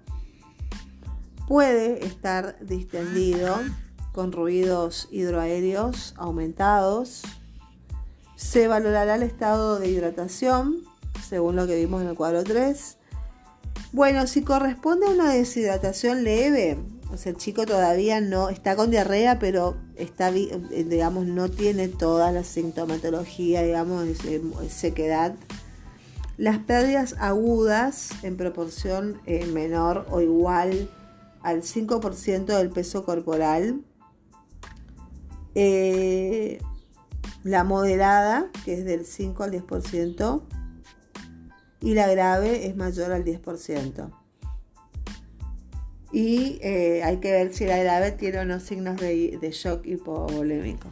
puede 1.46 2.06
estar 2.06 2.56
distendido 2.60 3.56
con 4.12 4.32
ruidos 4.32 5.08
hidroaéreos 5.10 6.14
aumentados. 6.16 7.22
Se 8.38 8.68
valorará 8.68 9.16
el 9.16 9.24
estado 9.24 9.80
de 9.80 9.88
hidratación, 9.88 10.84
según 11.28 11.56
lo 11.56 11.66
que 11.66 11.74
vimos 11.74 12.02
en 12.02 12.08
el 12.08 12.14
cuadro 12.14 12.44
3. 12.44 12.96
Bueno, 13.90 14.28
si 14.28 14.42
corresponde 14.42 15.06
a 15.06 15.10
una 15.10 15.32
deshidratación 15.32 16.22
leve, 16.22 16.78
o 17.12 17.16
sea, 17.16 17.32
el 17.32 17.36
chico 17.36 17.66
todavía 17.66 18.20
no 18.20 18.48
está 18.48 18.76
con 18.76 18.92
diarrea, 18.92 19.40
pero 19.40 19.76
está, 19.96 20.28
eh, 20.28 20.86
digamos, 20.88 21.26
no 21.26 21.50
tiene 21.50 21.88
toda 21.88 22.30
la 22.30 22.44
sintomatología, 22.44 23.64
digamos, 23.64 24.06
sequedad. 24.68 25.34
Las 26.36 26.58
pérdidas 26.58 27.16
agudas 27.18 28.10
en 28.22 28.36
proporción 28.36 29.20
eh, 29.26 29.46
menor 29.46 30.06
o 30.12 30.20
igual 30.20 30.88
al 31.42 31.62
5% 31.62 32.44
del 32.56 32.70
peso 32.70 33.04
corporal. 33.04 33.80
Eh, 35.56 36.60
la 37.48 37.64
moderada, 37.64 38.50
que 38.64 38.74
es 38.74 38.84
del 38.84 39.06
5 39.06 39.42
al 39.42 39.52
10%, 39.52 40.42
y 41.80 41.94
la 41.94 42.06
grave 42.08 42.66
es 42.66 42.76
mayor 42.76 43.12
al 43.12 43.24
10%. 43.24 44.10
y 46.10 46.58
eh, 46.62 47.02
hay 47.04 47.18
que 47.18 47.32
ver 47.32 47.52
si 47.52 47.66
la 47.66 47.76
grave 47.76 48.12
tiene 48.12 48.38
o 48.38 48.44
no 48.46 48.60
signos 48.60 48.96
de, 48.96 49.38
de 49.40 49.50
shock 49.50 49.86
hipovolémico. 49.86 50.88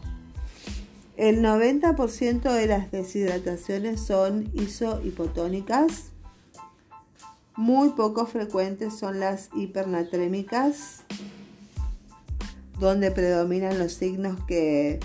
El 1.17 1.43
90% 1.43 2.53
de 2.53 2.67
las 2.67 2.91
deshidrataciones 2.91 4.01
son 4.01 4.51
isohipotónicas. 4.53 6.11
Muy 7.57 7.91
poco 7.91 8.27
frecuentes 8.27 8.99
son 8.99 9.21
las 9.21 9.49
hipernatrémicas, 9.55 11.05
donde 12.79 13.11
predominan 13.11 13.79
los 13.79 13.95
signos 13.95 14.39
que 14.47 15.01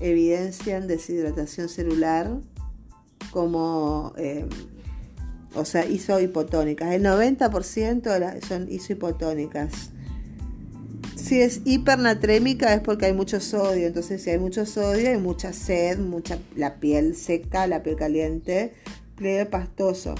evidencian 0.00 0.86
deshidratación 0.86 1.68
celular, 1.68 2.30
como, 3.30 4.12
eh, 4.16 4.46
o 5.54 5.64
sea, 5.64 5.86
isohipotónicas. 5.86 6.92
El 6.92 7.02
90% 7.04 8.40
son 8.46 8.70
isohipotónicas. 8.70 9.90
Si 11.16 11.40
es 11.40 11.62
hipernatrémica 11.64 12.74
es 12.74 12.80
porque 12.80 13.06
hay 13.06 13.14
mucho 13.14 13.40
sodio, 13.40 13.86
entonces 13.86 14.22
si 14.22 14.30
hay 14.30 14.38
mucho 14.38 14.66
sodio 14.66 15.08
hay 15.08 15.16
mucha 15.16 15.52
sed, 15.52 15.98
mucha, 15.98 16.38
la 16.54 16.80
piel 16.80 17.16
seca, 17.16 17.66
la 17.66 17.82
piel 17.82 17.96
caliente, 17.96 18.74
pliegue 19.16 19.46
pastoso, 19.46 20.14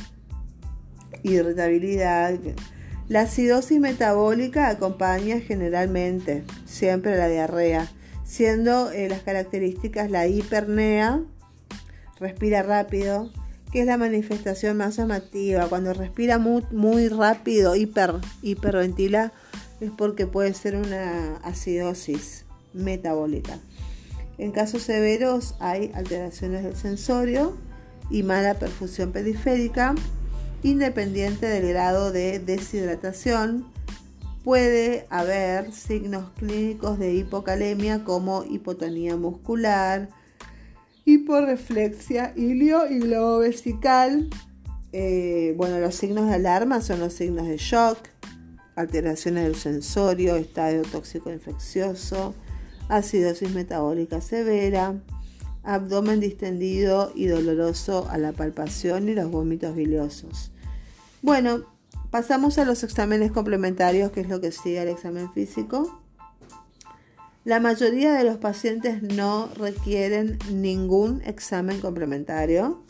irritabilidad. 1.22 2.38
La 3.08 3.22
acidosis 3.22 3.80
metabólica 3.80 4.68
acompaña 4.68 5.40
generalmente 5.40 6.42
siempre 6.64 7.18
la 7.18 7.28
diarrea, 7.28 7.90
siendo 8.35 8.90
eh, 8.90 9.09
las 9.09 9.23
características 9.23 10.11
la 10.11 10.27
hipernea, 10.27 11.23
respira 12.18 12.64
rápido, 12.64 13.31
que 13.70 13.83
es 13.83 13.87
la 13.87 13.97
manifestación 13.97 14.77
más 14.77 14.97
llamativa. 14.97 15.68
Cuando 15.68 15.94
respira 15.94 16.38
muy, 16.38 17.09
rápido, 17.09 17.77
hiper, 17.77 18.14
hiperventila, 18.42 19.33
es 19.81 19.92
porque 19.97 20.27
puede 20.27 20.53
ser 20.53 20.75
una 20.75 21.37
acidosis 21.44 22.44
metabólica. 22.73 23.61
En 24.37 24.51
casos 24.51 24.83
severos 24.83 25.55
hay 25.61 25.92
alteraciones 25.94 26.64
del 26.64 26.75
sensorio 26.75 27.57
y 28.11 28.25
mala 28.25 28.55
perfusión 28.55 29.12
periférica, 29.12 29.94
independiente 30.64 31.47
del 31.47 31.68
grado 31.68 32.11
de 32.11 32.40
deshidratación. 32.40 33.64
Puede 34.44 35.07
haber 35.09 35.72
signos 35.72 36.30
clínicos 36.37 36.98
de 36.98 37.14
hipocalemia 37.14 38.04
como 38.04 38.44
hipotonía 38.44 39.16
muscular, 39.16 40.11
hiporreflexia 41.07 42.35
ilio 42.37 42.87
y 42.90 42.98
globo 42.98 43.38
vesical. 43.38 44.28
Eh, 44.92 45.54
bueno, 45.57 45.80
los 45.80 45.94
signos 45.94 46.28
de 46.28 46.35
alarma 46.35 46.83
son 46.83 47.00
los 47.00 47.14
signos 47.14 47.48
de 47.48 47.57
shock, 47.57 47.96
alteraciones 48.76 49.44
del 49.44 49.54
sensorio, 49.54 50.37
estadio 50.37 50.83
tóxico 50.83 51.33
infeccioso, 51.33 52.35
acidosis 52.90 53.50
metabólica 53.50 54.20
severa, 54.20 54.94
abdomen 55.62 56.20
distendido 56.20 57.12
y 57.14 57.28
doloroso 57.28 58.07
a 58.11 58.18
la 58.18 58.33
palpación 58.33 59.09
y 59.09 59.14
los 59.14 59.30
vómitos 59.30 59.74
biliosos. 59.74 60.52
Bueno, 61.22 61.64
pasamos 62.14 62.59
a 62.59 62.64
los 62.64 62.85
exámenes 62.85 63.33
complementarios, 63.33 64.12
que 64.12 64.20
es 64.20 64.29
lo 64.29 64.40
que 64.40 64.53
sigue 64.53 64.79
al 64.79 64.87
examen 64.87 65.33
físico. 65.33 66.00
La 67.44 67.59
mayoría 67.59 68.12
de 68.12 68.22
los 68.22 68.37
pacientes 68.37 69.03
no 69.03 69.48
requieren 69.57 70.38
ningún 70.48 71.22
examen 71.24 71.81
complementario. 71.81 72.85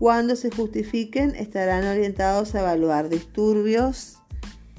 Cuando 0.00 0.34
se 0.34 0.50
justifiquen, 0.50 1.36
estarán 1.36 1.86
orientados 1.86 2.56
a 2.56 2.62
evaluar 2.62 3.08
disturbios 3.08 4.18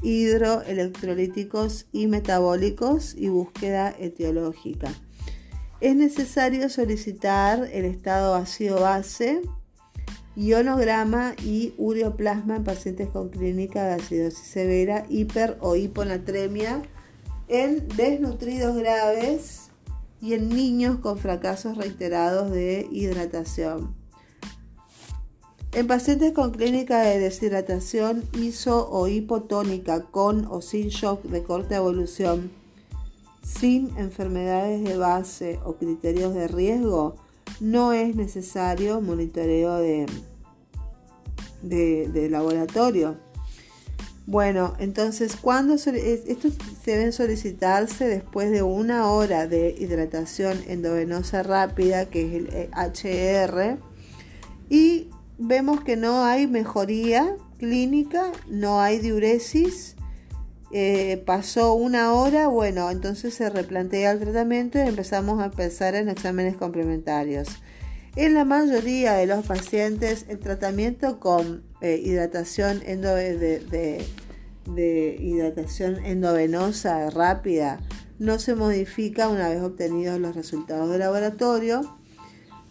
hidroelectrolíticos 0.02 1.86
y 1.94 2.08
metabólicos 2.08 3.15
y 3.15 3.30
búsqueda 3.30 3.96
etiológica. 3.98 4.94
Es 5.80 5.96
necesario 5.96 6.68
solicitar 6.68 7.70
el 7.72 7.86
estado 7.86 8.36
ácido-base, 8.36 9.39
ionograma 10.36 11.36
y 11.43 11.74
ureoplasma 11.78 12.58
en 12.58 12.63
pacientes 12.63 13.10
con 13.10 13.30
clínica 13.30 13.86
de 13.86 13.93
acidosis 13.93 14.48
severa, 14.48 15.06
hiper 15.10 15.58
o 15.62 15.76
hiponatremia, 15.76 16.82
en 17.48 17.88
desnutridos 17.95 18.76
graves 18.76 19.69
y 20.21 20.34
en 20.34 20.50
niños 20.50 21.00
con 21.00 21.17
fracasos 21.17 21.78
reiterados 21.78 22.52
de 22.52 22.88
hidratación. 22.91 23.95
En 25.71 25.88
pacientes 25.88 26.32
con 26.32 26.52
clínica 26.52 27.02
de 27.02 27.19
deshidratación 27.19 28.24
iso 28.34 28.89
o 28.89 29.08
hipotónica 29.10 30.04
con 30.04 30.45
o 30.50 30.62
sin 30.62 30.88
shock 30.88 31.24
de 31.24 31.43
corta 31.43 31.76
evolución, 31.76 32.50
sin 33.43 33.95
enfermedades 33.98 34.84
de 34.84 34.98
base 34.98 35.60
o 35.65 35.76
criterios 35.76 36.34
de 36.34 36.48
riesgo, 36.48 37.17
no 37.60 37.94
es 37.94 38.15
necesario 38.15 39.02
monitoreo 39.02 39.78
de, 39.78 40.08
de, 41.62 42.30
laboratorio. 42.30 43.18
Bueno, 44.28 44.74
entonces, 44.80 45.36
cuando 45.36 45.76
estos 45.76 46.54
deben 46.86 47.13
solicitarse 47.13 48.08
después 48.08 48.50
de 48.52 48.63
una 48.63 49.10
hora 49.12 49.48
de 49.48 49.76
hidratación 49.78 50.58
endovenosa 50.68 51.44
rápida, 51.44 52.06
que 52.06 52.26
es 52.26 52.34
el 52.34 52.70
HR, 52.74 53.78
y 54.70 55.10
vemos 55.38 55.82
que 55.82 55.96
no 55.96 56.24
hay 56.24 56.48
mejoría 56.48 57.36
clínica, 57.60 58.32
no 58.48 58.82
hay 58.82 59.00
diuresis. 59.00 59.96
Eh, 60.78 61.24
pasó 61.26 61.74
una 61.74 62.12
hora, 62.12 62.50
bueno, 62.50 62.92
entonces 62.92 63.34
se 63.34 63.50
replantea 63.50 64.12
el 64.12 64.20
tratamiento 64.20 64.78
y 64.78 64.82
empezamos 64.82 65.42
a 65.42 65.50
pensar 65.50 65.96
en 65.96 66.10
exámenes 66.10 66.58
complementarios. 66.58 67.48
En 68.18 68.34
la 68.34 68.44
mayoría 68.44 69.14
de 69.14 69.26
los 69.26 69.46
pacientes, 69.46 70.26
el 70.28 70.40
tratamiento 70.40 71.22
con 71.22 71.64
eh, 71.80 72.02
hidratación, 72.04 72.80
de, 72.82 74.06
hidratación 75.22 76.04
endovenosa 76.04 77.10
rápida 77.10 77.80
no 78.20 78.38
se 78.38 78.54
modifica 78.54 79.30
una 79.30 79.48
vez 79.48 79.62
obtenidos 79.62 80.20
los 80.20 80.36
resultados 80.36 80.90
de 80.90 80.98
laboratorio 80.98 81.98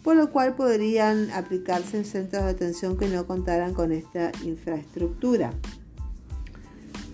por 0.03 0.15
lo 0.15 0.29
cual 0.29 0.55
podrían 0.55 1.31
aplicarse 1.31 1.97
en 1.97 2.05
centros 2.05 2.43
de 2.43 2.51
atención 2.51 2.97
que 2.97 3.07
no 3.07 3.25
contaran 3.25 3.73
con 3.73 3.91
esta 3.91 4.31
infraestructura. 4.43 5.55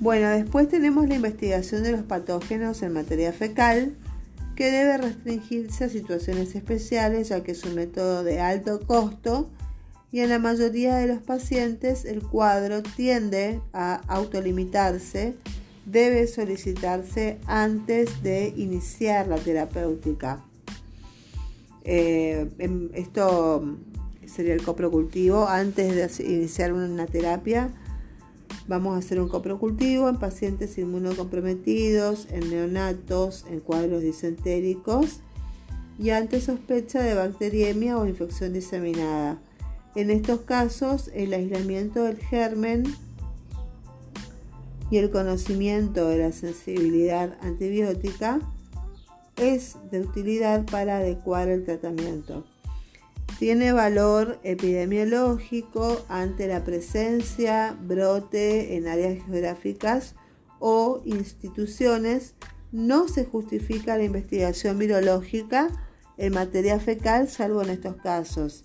Bueno, 0.02 0.32
después 0.32 0.68
tenemos 0.68 1.08
la 1.08 1.14
investigación 1.14 1.84
de 1.84 1.92
los 1.92 2.02
patógenos 2.02 2.82
en 2.82 2.92
materia 2.92 3.32
fecal, 3.32 3.96
que 4.56 4.72
debe 4.72 4.98
restringirse 4.98 5.84
a 5.84 5.90
situaciones 5.90 6.56
especiales, 6.56 7.30
ya 7.30 7.44
que 7.44 7.52
es 7.52 7.64
un 7.66 7.76
método 7.76 8.24
de 8.24 8.40
alto 8.40 8.80
costo 8.80 9.52
y 10.12 10.22
en 10.22 10.30
la 10.30 10.40
mayoría 10.40 10.96
de 10.96 11.06
los 11.06 11.20
pacientes 11.20 12.06
el 12.06 12.24
cuadro 12.24 12.82
tiende 12.82 13.62
a 13.74 14.02
autolimitarse, 14.08 15.36
debe 15.86 16.26
solicitarse 16.26 17.38
antes 17.46 18.24
de 18.24 18.56
iniciar 18.58 19.28
la 19.28 19.38
terapéutica. 19.38 20.44
Eh, 21.84 22.50
em, 22.58 22.90
esto 22.96 23.78
sería 24.26 24.56
el 24.56 24.64
coprocultivo. 24.64 25.48
Antes 25.48 26.18
de 26.18 26.26
iniciar 26.26 26.74
una 26.74 27.06
terapia, 27.06 27.70
vamos 28.68 28.96
a 28.96 29.00
hacer 29.00 29.20
un 29.20 29.28
coprocultivo 29.28 30.10
en 30.10 30.18
pacientes 30.18 30.78
inmunocomprometidos, 30.78 32.28
en 32.32 32.50
neonatos, 32.50 33.46
en 33.50 33.60
cuadros 33.60 34.02
disentéricos 34.02 35.22
y 35.98 36.12
ante 36.12 36.42
sospecha 36.42 37.02
de 37.02 37.14
bacteriemia 37.14 37.98
o 37.98 38.08
infección 38.08 38.54
diseminada. 38.54 39.40
En 39.96 40.10
estos 40.10 40.42
casos, 40.42 41.10
el 41.14 41.34
aislamiento 41.34 42.04
del 42.04 42.18
germen 42.18 42.84
y 44.90 44.98
el 44.98 45.10
conocimiento 45.10 46.08
de 46.08 46.18
la 46.18 46.32
sensibilidad 46.32 47.38
antibiótica 47.42 48.40
es 49.38 49.78
de 49.90 50.02
utilidad 50.02 50.66
para 50.66 50.98
adecuar 50.98 51.50
el 51.50 51.66
tratamiento. 51.66 52.46
Tiene 53.40 53.74
valor 53.74 54.40
epidemiológico 54.44 56.06
ante 56.10 56.48
la 56.48 56.64
presencia, 56.64 57.76
brote 57.82 58.76
en 58.76 58.88
áreas 58.88 59.24
geográficas 59.26 60.16
o 60.60 61.02
instituciones. 61.06 62.36
No 62.72 63.08
se 63.08 63.26
justifica 63.26 63.98
la 63.98 64.04
investigación 64.04 64.78
virológica 64.78 65.70
en 66.18 66.34
materia 66.34 66.80
fecal, 66.80 67.28
salvo 67.28 67.64
en 67.64 67.72
estos 67.72 67.96
casos. 67.98 68.64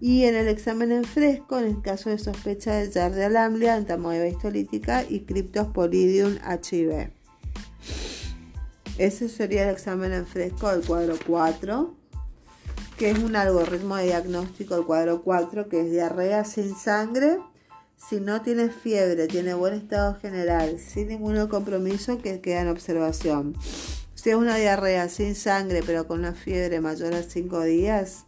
Y 0.00 0.24
en 0.24 0.34
el 0.34 0.48
examen 0.48 0.92
en 0.92 1.04
fresco, 1.04 1.58
en 1.58 1.66
el 1.66 1.82
caso 1.82 2.10
de 2.10 2.18
sospecha 2.18 2.74
de 2.74 2.90
Yardia 2.90 3.28
lamblia, 3.28 3.76
entamoeba 3.76 4.26
histolítica 4.26 5.04
y 5.08 5.20
Cryptosporidium 5.20 6.36
HIV. 6.36 7.10
Ese 8.98 9.28
sería 9.28 9.64
el 9.64 9.70
examen 9.70 10.12
en 10.12 10.26
fresco 10.26 10.70
del 10.70 10.84
cuadro 10.84 11.16
4, 11.26 11.99
que 13.00 13.12
es 13.12 13.18
un 13.18 13.34
algoritmo 13.34 13.96
de 13.96 14.04
diagnóstico 14.04 14.74
del 14.74 14.84
cuadro 14.84 15.22
4, 15.22 15.70
que 15.70 15.80
es 15.80 15.90
diarrea 15.90 16.44
sin 16.44 16.76
sangre, 16.76 17.38
Si 17.96 18.20
no 18.20 18.42
tiene 18.42 18.68
fiebre, 18.68 19.26
tiene 19.26 19.54
buen 19.54 19.72
estado 19.72 20.16
general, 20.16 20.78
sin 20.78 21.08
ningún 21.08 21.46
compromiso 21.46 22.18
que 22.18 22.42
queda 22.42 22.60
en 22.60 22.68
observación. 22.68 23.56
Si 24.14 24.28
es 24.28 24.36
una 24.36 24.56
diarrea 24.56 25.08
sin 25.08 25.34
sangre 25.34 25.82
pero 25.86 26.06
con 26.06 26.18
una 26.18 26.34
fiebre 26.34 26.82
mayor 26.82 27.14
a 27.14 27.22
5 27.22 27.62
días, 27.62 28.26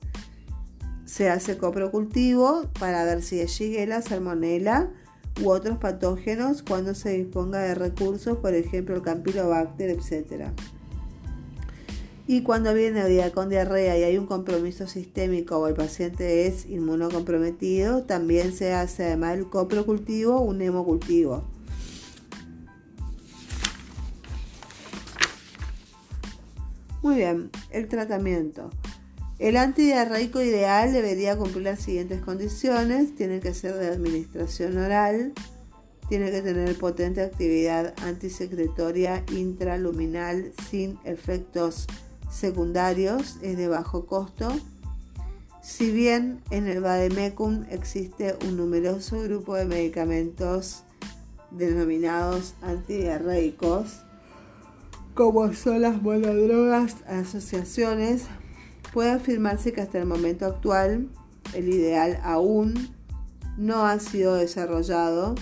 se 1.04 1.28
hace 1.28 1.58
coprocultivo 1.58 2.70
para 2.80 3.04
ver 3.04 3.22
si 3.22 3.40
es 3.40 3.50
Shigella, 3.50 4.00
Salmonella 4.00 4.88
u 5.42 5.50
otros 5.50 5.76
patógenos 5.76 6.62
cuando 6.62 6.94
se 6.94 7.10
disponga 7.10 7.58
de 7.58 7.74
recursos, 7.74 8.38
por 8.38 8.54
ejemplo 8.54 8.96
el 8.96 9.02
Campylobacter, 9.02 9.90
etc. 9.90 10.50
Y 12.26 12.42
cuando 12.42 12.72
viene 12.72 13.08
día 13.08 13.32
con 13.32 13.48
diarrea 13.48 13.98
y 13.98 14.04
hay 14.04 14.16
un 14.16 14.26
compromiso 14.26 14.86
sistémico 14.86 15.58
o 15.58 15.66
el 15.66 15.74
paciente 15.74 16.46
es 16.46 16.66
inmunocomprometido, 16.66 18.04
también 18.04 18.52
se 18.52 18.72
hace 18.72 19.06
además 19.06 19.36
del 19.36 19.48
coprocultivo 19.48 20.40
un 20.40 20.62
hemocultivo. 20.62 21.44
Muy 27.02 27.16
bien, 27.16 27.50
el 27.70 27.88
tratamiento. 27.88 28.70
El 29.40 29.56
antidiarreico 29.56 30.40
ideal 30.40 30.92
debería 30.92 31.36
cumplir 31.36 31.64
las 31.64 31.80
siguientes 31.80 32.20
condiciones. 32.20 33.16
Tiene 33.16 33.40
que 33.40 33.52
ser 33.54 33.74
de 33.74 33.88
administración 33.88 34.78
oral, 34.78 35.32
tiene 36.08 36.30
que 36.30 36.42
tener 36.42 36.78
potente 36.78 37.20
actividad 37.20 37.92
antisecretoria 38.04 39.24
intraluminal 39.32 40.52
sin 40.70 40.96
efectos 41.02 41.88
secundarios, 42.32 43.36
es 43.42 43.56
de 43.56 43.68
bajo 43.68 44.06
costo. 44.06 44.50
Si 45.62 45.92
bien 45.92 46.42
en 46.50 46.66
el 46.66 46.80
Bademecum 46.80 47.64
existe 47.70 48.36
un 48.44 48.56
numeroso 48.56 49.20
grupo 49.22 49.54
de 49.54 49.66
medicamentos 49.66 50.82
denominados 51.52 52.54
antidiarreicos, 52.62 54.00
como 55.14 55.52
son 55.52 55.82
las 55.82 56.00
monodrogas 56.02 56.96
asociaciones, 57.06 58.24
puede 58.92 59.10
afirmarse 59.10 59.72
que 59.72 59.82
hasta 59.82 59.98
el 59.98 60.06
momento 60.06 60.46
actual 60.46 61.08
el 61.54 61.68
ideal 61.68 62.18
aún 62.24 62.90
no 63.56 63.86
ha 63.86 64.00
sido 64.00 64.34
desarrollado. 64.34 65.34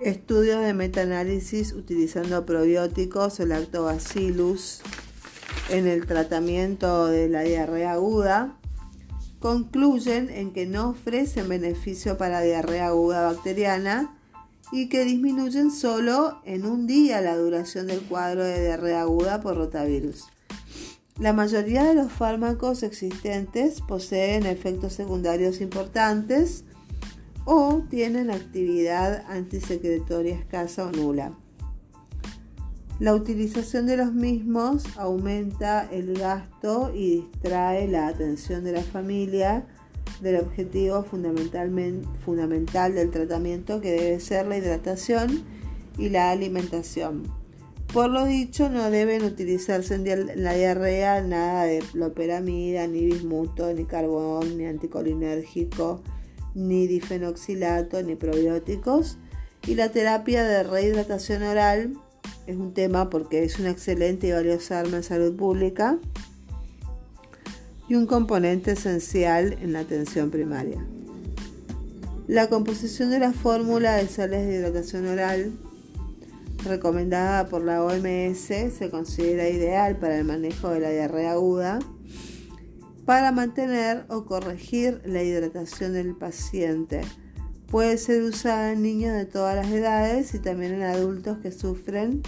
Estudios 0.00 0.62
de 0.62 0.74
metaanálisis 0.74 1.72
utilizando 1.72 2.46
probióticos 2.46 3.40
o 3.40 3.46
lactobacillus 3.46 4.80
en 5.68 5.86
el 5.86 6.06
tratamiento 6.06 7.06
de 7.06 7.28
la 7.28 7.42
diarrea 7.42 7.92
aguda 7.92 8.56
concluyen 9.38 10.30
en 10.30 10.52
que 10.52 10.66
no 10.66 10.90
ofrecen 10.90 11.48
beneficio 11.48 12.18
para 12.18 12.40
diarrea 12.40 12.88
aguda 12.88 13.32
bacteriana 13.32 14.14
y 14.72 14.88
que 14.88 15.04
disminuyen 15.04 15.70
solo 15.70 16.40
en 16.44 16.66
un 16.66 16.86
día 16.86 17.20
la 17.20 17.36
duración 17.36 17.86
del 17.86 18.00
cuadro 18.02 18.44
de 18.44 18.60
diarrea 18.60 19.02
aguda 19.02 19.40
por 19.40 19.56
rotavirus. 19.56 20.24
La 21.18 21.32
mayoría 21.32 21.84
de 21.84 21.94
los 21.94 22.12
fármacos 22.12 22.82
existentes 22.82 23.80
poseen 23.80 24.46
efectos 24.46 24.92
secundarios 24.92 25.60
importantes 25.60 26.64
o 27.44 27.82
tienen 27.88 28.30
actividad 28.30 29.24
antisecretoria 29.28 30.36
escasa 30.36 30.86
o 30.86 30.92
nula. 30.92 31.32
La 32.98 33.14
utilización 33.14 33.86
de 33.86 33.96
los 33.96 34.12
mismos 34.12 34.84
aumenta 34.96 35.88
el 35.92 36.18
gasto 36.18 36.92
y 36.92 37.20
distrae 37.20 37.86
la 37.86 38.08
atención 38.08 38.64
de 38.64 38.72
la 38.72 38.82
familia 38.82 39.66
del 40.20 40.40
objetivo 40.40 41.04
fundamental 41.04 42.94
del 42.94 43.10
tratamiento 43.12 43.80
que 43.80 43.92
debe 43.92 44.18
ser 44.18 44.46
la 44.46 44.58
hidratación 44.58 45.44
y 45.96 46.08
la 46.08 46.32
alimentación. 46.32 47.22
Por 47.92 48.10
lo 48.10 48.24
dicho, 48.24 48.68
no 48.68 48.90
deben 48.90 49.22
utilizarse 49.22 49.94
en 49.94 50.42
la 50.42 50.54
diarrea 50.54 51.22
nada 51.22 51.64
de 51.64 51.84
loperamida, 51.94 52.88
ni 52.88 53.06
bismuto, 53.06 53.72
ni 53.72 53.84
carbón, 53.84 54.58
ni 54.58 54.66
anticolinérgico, 54.66 56.02
ni 56.54 56.88
difenoxilato, 56.88 58.02
ni 58.02 58.16
probióticos. 58.16 59.18
Y 59.66 59.76
la 59.76 59.90
terapia 59.90 60.44
de 60.44 60.64
rehidratación 60.64 61.44
oral 61.44 61.96
es 62.48 62.56
un 62.56 62.72
tema 62.72 63.10
porque 63.10 63.44
es 63.44 63.58
una 63.58 63.68
excelente 63.68 64.26
y 64.26 64.32
valiosa 64.32 64.80
arma 64.80 64.96
en 64.96 65.02
salud 65.02 65.36
pública 65.36 65.98
y 67.88 67.94
un 67.94 68.06
componente 68.06 68.72
esencial 68.72 69.52
en 69.60 69.74
la 69.74 69.80
atención 69.80 70.30
primaria. 70.30 70.82
La 72.26 72.48
composición 72.48 73.10
de 73.10 73.18
la 73.18 73.32
fórmula 73.32 73.96
de 73.96 74.08
sales 74.08 74.46
de 74.46 74.54
hidratación 74.56 75.06
oral 75.06 75.52
recomendada 76.64 77.48
por 77.48 77.62
la 77.62 77.84
OMS 77.84 78.38
se 78.38 78.88
considera 78.90 79.46
ideal 79.50 79.98
para 79.98 80.16
el 80.16 80.24
manejo 80.24 80.70
de 80.70 80.80
la 80.80 80.88
diarrea 80.88 81.32
aguda 81.32 81.80
para 83.04 83.30
mantener 83.30 84.06
o 84.08 84.24
corregir 84.24 85.02
la 85.04 85.22
hidratación 85.22 85.92
del 85.92 86.14
paciente. 86.14 87.02
Puede 87.70 87.98
ser 87.98 88.22
usada 88.22 88.72
en 88.72 88.82
niños 88.82 89.14
de 89.14 89.26
todas 89.26 89.54
las 89.54 89.68
edades 89.68 90.34
y 90.34 90.38
también 90.38 90.74
en 90.74 90.82
adultos 90.82 91.38
que 91.38 91.52
sufren 91.52 92.22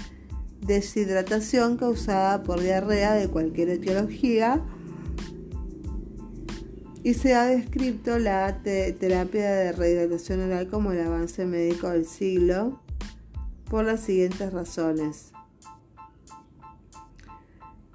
deshidratación 0.60 1.78
causada 1.78 2.42
por 2.42 2.60
diarrea 2.60 3.14
de 3.14 3.28
cualquier 3.28 3.70
etiología 3.70 4.62
y 7.02 7.14
se 7.14 7.34
ha 7.34 7.46
descrito 7.46 8.18
la 8.18 8.62
terapia 8.62 9.50
de 9.50 9.72
rehidratación 9.72 10.42
oral 10.42 10.68
como 10.68 10.92
el 10.92 11.00
avance 11.00 11.46
médico 11.46 11.88
del 11.88 12.04
siglo 12.04 12.80
por 13.70 13.84
las 13.84 14.00
siguientes 14.00 14.52
razones. 14.52 15.32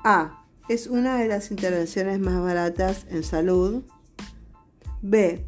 A. 0.04 0.42
Es 0.68 0.88
una 0.88 1.20
de 1.20 1.28
las 1.28 1.52
intervenciones 1.52 2.20
más 2.20 2.42
baratas 2.42 3.06
en 3.10 3.24
salud. 3.24 3.84
B. 5.04 5.46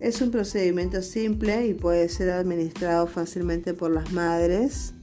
Es 0.00 0.22
un 0.22 0.30
procedimiento 0.30 1.02
simple 1.02 1.66
y 1.66 1.74
puede 1.74 2.08
ser 2.08 2.30
administrado 2.30 3.06
fácilmente 3.06 3.74
por 3.74 3.90
las 3.90 4.10
madres, 4.12 4.94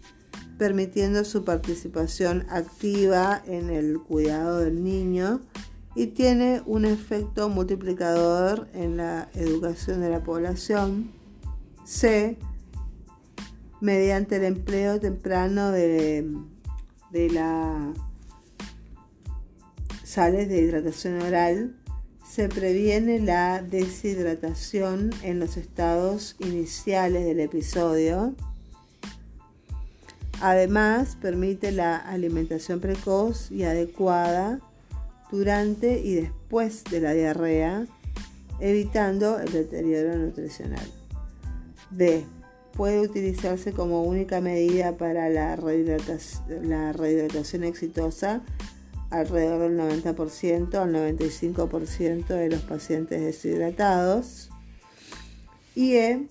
permitiendo 0.57 1.23
su 1.23 1.45
participación 1.45 2.47
activa 2.49 3.43
en 3.45 3.69
el 3.69 3.99
cuidado 3.99 4.57
del 4.57 4.83
niño 4.83 5.41
y 5.93 6.07
tiene 6.07 6.63
un 6.65 6.83
efecto 6.85 7.47
multiplicador 7.47 8.67
en 8.73 8.97
la 8.97 9.29
educación 9.35 10.01
de 10.01 10.09
la 10.09 10.23
población. 10.23 11.11
C 11.85 12.39
mediante 13.79 14.37
el 14.37 14.45
empleo 14.45 14.99
temprano 14.99 15.71
de, 15.71 16.27
de 17.11 17.29
las 17.29 17.95
sales 20.03 20.49
de 20.49 20.59
hidratación 20.59 21.21
oral 21.21 21.75
se 22.29 22.49
previene 22.49 23.19
la 23.19 23.61
deshidratación 23.61 25.11
en 25.23 25.39
los 25.39 25.57
estados 25.57 26.35
iniciales 26.39 27.25
del 27.25 27.39
episodio. 27.39 28.35
Además, 30.41 31.17
permite 31.19 31.71
la 31.71 31.97
alimentación 31.97 32.79
precoz 32.79 33.51
y 33.51 33.63
adecuada 33.63 34.59
durante 35.31 35.99
y 35.99 36.15
después 36.15 36.83
de 36.83 37.01
la 37.01 37.13
diarrea, 37.13 37.87
evitando 38.59 39.39
el 39.39 39.51
deterioro 39.51 40.15
nutricional. 40.17 40.85
D 41.89 42.25
puede 42.73 42.99
utilizarse 42.99 43.71
como 43.71 44.03
única 44.03 44.41
medida 44.41 44.97
para 44.97 45.29
la 45.29 45.55
rehidratación, 45.55 47.63
exitosa 47.63 48.43
alrededor 49.09 49.69
del 49.69 49.77
90% 49.77 50.75
al 50.75 50.93
95% 50.93 52.27
de 52.27 52.49
los 52.49 52.61
pacientes 52.61 53.21
deshidratados 53.21 54.49
y 55.75 55.95
e, 55.95 56.27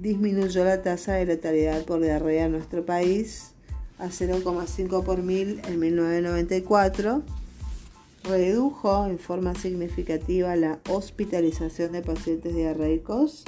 disminuyó 0.00 0.64
la 0.64 0.82
tasa 0.82 1.14
de 1.14 1.26
letalidad 1.26 1.84
por 1.84 2.00
diarrea 2.00 2.46
en 2.46 2.52
nuestro 2.52 2.86
país 2.86 3.52
a 3.98 4.06
0,5 4.06 5.02
por 5.02 5.22
mil 5.22 5.60
en 5.66 5.80
1994, 5.80 7.22
redujo 8.24 9.06
en 9.06 9.18
forma 9.18 9.54
significativa 9.54 10.54
la 10.56 10.80
hospitalización 10.88 11.92
de 11.92 12.02
pacientes 12.02 12.54
diarreicos 12.54 13.44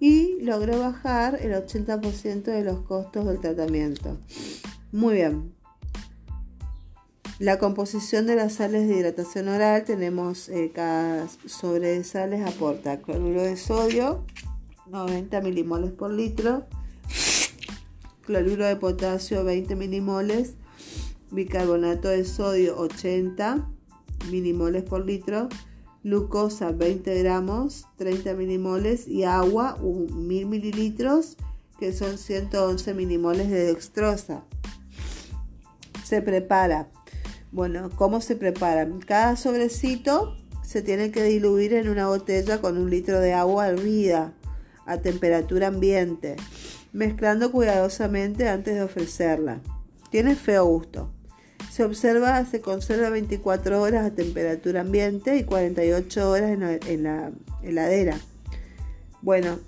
y 0.00 0.40
logró 0.40 0.80
bajar 0.80 1.38
el 1.40 1.52
80% 1.52 2.42
de 2.42 2.64
los 2.64 2.80
costos 2.80 3.26
del 3.26 3.38
tratamiento. 3.38 4.18
Muy 4.90 5.14
bien. 5.14 5.61
La 7.42 7.58
composición 7.58 8.28
de 8.28 8.36
las 8.36 8.52
sales 8.52 8.86
de 8.86 8.98
hidratación 8.98 9.48
oral 9.48 9.82
tenemos 9.82 10.48
eh, 10.48 10.70
cada 10.72 11.26
sobre 11.26 11.88
de 11.88 12.04
sales 12.04 12.46
aporta 12.46 13.02
cloruro 13.02 13.42
de 13.42 13.56
sodio 13.56 14.24
90 14.86 15.40
milimoles 15.40 15.90
por 15.90 16.12
litro, 16.12 16.68
cloruro 18.24 18.64
de 18.64 18.76
potasio 18.76 19.42
20 19.42 19.74
milimoles, 19.74 20.54
bicarbonato 21.32 22.06
de 22.06 22.24
sodio 22.24 22.78
80 22.78 23.68
milimoles 24.30 24.84
por 24.84 25.04
litro, 25.04 25.48
glucosa 26.04 26.70
20 26.70 27.24
gramos, 27.24 27.88
30 27.96 28.34
milimoles 28.34 29.08
y 29.08 29.24
agua 29.24 29.76
1000 29.82 30.46
mililitros, 30.46 31.36
que 31.80 31.92
son 31.92 32.18
111 32.18 32.94
milimoles 32.94 33.50
de 33.50 33.64
dextrosa. 33.64 34.44
Se 36.04 36.22
prepara. 36.22 36.88
Bueno, 37.52 37.90
¿cómo 37.96 38.22
se 38.22 38.34
prepara? 38.34 38.88
Cada 39.06 39.36
sobrecito 39.36 40.34
se 40.62 40.80
tiene 40.80 41.10
que 41.10 41.22
diluir 41.22 41.74
en 41.74 41.90
una 41.90 42.08
botella 42.08 42.62
con 42.62 42.78
un 42.78 42.88
litro 42.88 43.20
de 43.20 43.34
agua 43.34 43.68
hervida 43.68 44.32
a 44.86 44.96
temperatura 44.96 45.66
ambiente, 45.66 46.36
mezclando 46.94 47.52
cuidadosamente 47.52 48.48
antes 48.48 48.74
de 48.74 48.82
ofrecerla. 48.82 49.60
Tiene 50.10 50.34
feo 50.34 50.64
gusto. 50.64 51.10
Se 51.70 51.84
observa, 51.84 52.42
se 52.46 52.62
conserva 52.62 53.10
24 53.10 53.82
horas 53.82 54.06
a 54.06 54.14
temperatura 54.14 54.80
ambiente 54.80 55.36
y 55.36 55.44
48 55.44 56.30
horas 56.30 56.50
en 56.50 57.02
la, 57.02 57.32
heladera. 57.62 58.18
Bueno, 59.20 59.58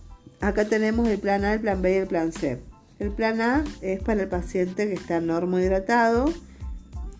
acá 0.41 0.65
tenemos 0.65 1.07
el 1.09 1.19
plan 1.19 1.45
A, 1.45 1.53
el 1.53 1.61
plan 1.61 1.83
B 1.83 1.93
y 1.93 1.97
el 1.99 2.07
plan 2.07 2.33
C. 2.33 2.61
El 2.99 3.11
plan 3.11 3.43
A 3.43 3.63
es 3.83 4.01
para 4.01 4.23
el 4.23 4.29
paciente 4.29 4.89
que 4.89 4.95
está 4.95 5.21
normohidratado. 5.21 6.33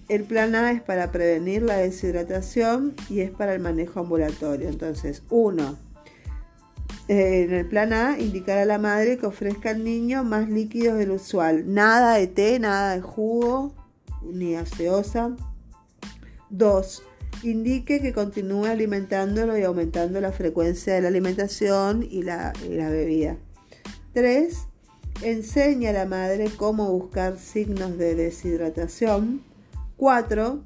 El 0.09 0.25
plan 0.25 0.55
A 0.55 0.73
es 0.73 0.83
para 0.83 1.11
prevenir 1.11 1.63
la 1.63 1.77
deshidratación 1.79 2.95
y 3.09 3.21
es 3.21 3.31
para 3.31 3.55
el 3.55 3.61
manejo 3.61 4.01
ambulatorio. 4.01 4.69
Entonces, 4.69 5.23
uno, 5.31 5.79
eh, 7.09 7.43
en 7.43 7.55
el 7.55 7.67
plan 7.67 7.93
A, 7.93 8.19
indicar 8.19 8.59
a 8.59 8.65
la 8.65 8.79
madre 8.79 9.19
que 9.19 9.27
ofrezca 9.27 9.71
al 9.71 9.83
niño 9.83 10.25
más 10.25 10.49
líquidos 10.49 10.99
del 10.99 11.11
usual. 11.11 11.73
Nada 11.73 12.15
de 12.17 12.27
té, 12.27 12.59
nada 12.59 12.95
de 12.95 13.01
jugo, 13.01 13.75
ni 14.23 14.53
gaseosa. 14.53 15.37
2. 16.51 17.03
Indique 17.43 18.01
que 18.01 18.13
continúe 18.13 18.67
alimentándolo 18.67 19.59
y 19.59 19.63
aumentando 19.63 20.21
la 20.21 20.33
frecuencia 20.33 20.95
de 20.95 21.03
la 21.03 21.09
alimentación 21.09 22.07
y 22.09 22.23
la, 22.23 22.53
bebida. 22.69 23.37
3. 24.15 24.57
Enseña 25.23 25.91
a 25.91 25.93
la 25.93 26.07
madre 26.07 26.51
cómo 26.57 26.91
buscar 26.91 27.39
signos 27.39 27.99
de 27.99 28.15
deshidratación. 28.15 29.54
4. 29.97 30.63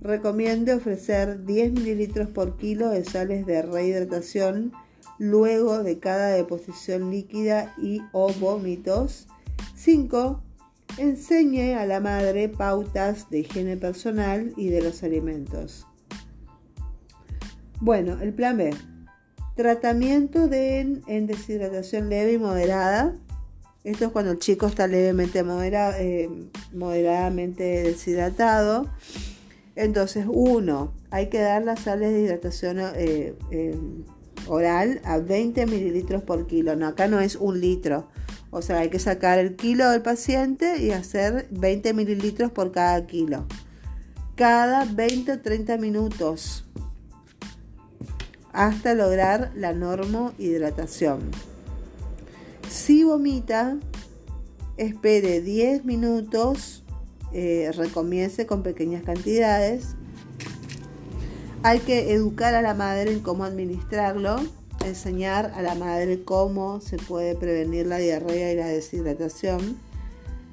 Recomiende 0.00 0.74
ofrecer 0.74 1.44
10 1.44 1.72
mililitros 1.72 2.28
por 2.28 2.56
kilo 2.56 2.90
de 2.90 3.04
sales 3.04 3.46
de 3.46 3.62
rehidratación 3.62 4.72
luego 5.18 5.82
de 5.82 5.98
cada 5.98 6.28
deposición 6.30 7.10
líquida 7.10 7.74
y 7.80 8.00
o 8.12 8.32
vómitos. 8.32 9.28
5 9.76 10.42
enseñe 10.98 11.74
a 11.74 11.86
la 11.86 12.00
madre 12.00 12.48
pautas 12.48 13.30
de 13.30 13.40
higiene 13.40 13.76
personal 13.76 14.52
y 14.56 14.68
de 14.68 14.82
los 14.82 15.02
alimentos. 15.02 15.86
Bueno, 17.80 18.20
el 18.20 18.32
plan 18.32 18.58
B. 18.58 18.74
Tratamiento 19.56 20.48
de, 20.48 21.02
en 21.06 21.26
deshidratación 21.26 22.08
leve 22.08 22.34
y 22.34 22.38
moderada. 22.38 23.14
Esto 23.84 24.04
es 24.04 24.12
cuando 24.12 24.30
el 24.30 24.38
chico 24.38 24.66
está 24.66 24.86
levemente 24.86 25.40
eh, 25.40 26.30
moderadamente 26.72 27.64
deshidratado. 27.82 28.88
Entonces, 29.74 30.26
uno, 30.28 30.92
hay 31.10 31.28
que 31.28 31.40
dar 31.40 31.64
las 31.64 31.80
sales 31.80 32.12
de 32.12 32.20
hidratación 32.20 32.78
eh, 32.78 33.34
eh, 33.50 33.76
oral 34.46 35.00
a 35.04 35.18
20 35.18 35.66
mililitros 35.66 36.22
por 36.22 36.46
kilo. 36.46 36.76
No, 36.76 36.86
acá 36.86 37.08
no 37.08 37.20
es 37.20 37.34
un 37.34 37.60
litro. 37.60 38.08
O 38.50 38.62
sea, 38.62 38.78
hay 38.78 38.90
que 38.90 39.00
sacar 39.00 39.38
el 39.40 39.56
kilo 39.56 39.90
del 39.90 40.02
paciente 40.02 40.80
y 40.80 40.92
hacer 40.92 41.48
20 41.50 41.92
mililitros 41.94 42.52
por 42.52 42.70
cada 42.70 43.06
kilo. 43.06 43.46
Cada 44.36 44.84
20 44.84 45.32
o 45.32 45.40
30 45.40 45.76
minutos 45.78 46.66
hasta 48.52 48.94
lograr 48.94 49.50
la 49.56 49.72
normohidratación. 49.72 51.51
Si 52.72 53.04
vomita, 53.04 53.76
espere 54.78 55.42
10 55.42 55.84
minutos, 55.84 56.82
eh, 57.32 57.70
recomience 57.76 58.46
con 58.46 58.62
pequeñas 58.62 59.02
cantidades. 59.02 59.94
Hay 61.62 61.80
que 61.80 62.14
educar 62.14 62.54
a 62.54 62.62
la 62.62 62.72
madre 62.72 63.12
en 63.12 63.20
cómo 63.20 63.44
administrarlo 63.44 64.40
enseñar 64.86 65.52
a 65.54 65.62
la 65.62 65.74
madre 65.74 66.24
cómo 66.24 66.80
se 66.80 66.96
puede 66.96 67.34
prevenir 67.34 67.86
la 67.86 67.98
diarrea 67.98 68.52
y 68.52 68.56
la 68.56 68.66
deshidratación. 68.66 69.76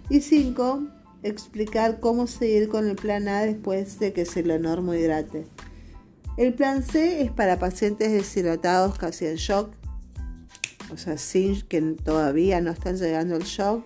Y 0.09 0.19
5. 0.19 0.87
Explicar 1.23 2.01
cómo 2.01 2.27
seguir 2.27 2.67
con 2.67 2.87
el 2.87 2.97
plan 2.97 3.29
A 3.29 3.43
después 3.43 3.97
de 3.97 4.13
que 4.13 4.25
se 4.25 4.43
lo 4.43 4.59
normohidrate. 4.59 5.45
El 6.37 6.53
plan 6.53 6.83
C 6.83 7.21
es 7.21 7.31
para 7.31 7.59
pacientes 7.59 8.11
deshidratados 8.11 8.97
casi 8.97 9.25
en 9.25 9.35
shock, 9.35 9.71
o 10.91 10.97
sea, 10.97 11.17
sin 11.17 11.61
que 11.63 11.81
todavía 11.81 12.61
no 12.61 12.71
están 12.71 12.97
llegando 12.97 13.35
al 13.35 13.43
shock, 13.43 13.85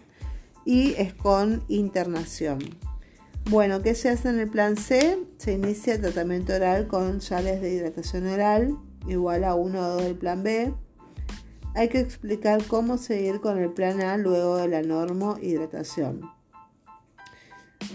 y 0.66 0.94
es 0.94 1.14
con 1.14 1.64
internación. 1.68 2.60
Bueno, 3.50 3.82
¿qué 3.82 3.94
se 3.94 4.10
hace 4.10 4.30
en 4.30 4.40
el 4.40 4.50
plan 4.50 4.78
C? 4.78 5.20
Se 5.38 5.54
inicia 5.54 5.96
el 5.96 6.02
tratamiento 6.02 6.54
oral 6.54 6.88
con 6.88 7.20
sales 7.20 7.62
de 7.62 7.74
hidratación 7.74 8.28
oral 8.28 8.78
igual 9.08 9.44
a 9.44 9.56
1 9.56 9.80
o 9.80 9.90
2 9.96 10.04
del 10.04 10.16
plan 10.16 10.44
B. 10.44 10.74
Hay 11.76 11.90
que 11.90 12.00
explicar 12.00 12.64
cómo 12.66 12.98
seguir 12.98 13.42
con 13.42 13.58
el 13.58 13.72
plan 13.72 14.02
A 14.02 14.18
luego 14.18 14.58
de 14.58 14.70
la 14.70 14.82
normo 14.82 15.38
hidratación. 15.42 16.22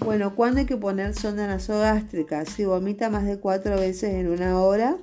Bueno, 0.04 0.34
¿cuándo 0.34 0.60
hay 0.60 0.66
que 0.66 0.76
poner 0.76 1.14
sonda 1.14 1.46
nasogástrica? 1.46 2.44
Si 2.44 2.66
vomita 2.66 3.08
más 3.08 3.24
de 3.24 3.38
4 3.38 3.76
veces 3.76 4.14
en 4.14 4.28
una 4.28 4.60
hora, 4.60 4.96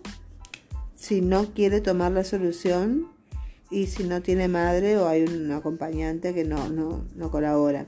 si 0.95 1.21
no 1.21 1.53
quiere 1.53 1.81
tomar 1.81 2.11
la 2.11 2.23
solución 2.23 3.07
y 3.75 3.87
si 3.87 4.05
no 4.05 4.21
tiene 4.21 4.47
madre 4.47 4.97
o 4.97 5.05
hay 5.05 5.23
un 5.23 5.51
acompañante 5.51 6.33
que 6.33 6.45
no, 6.45 6.69
no, 6.69 7.29
colabora. 7.29 7.83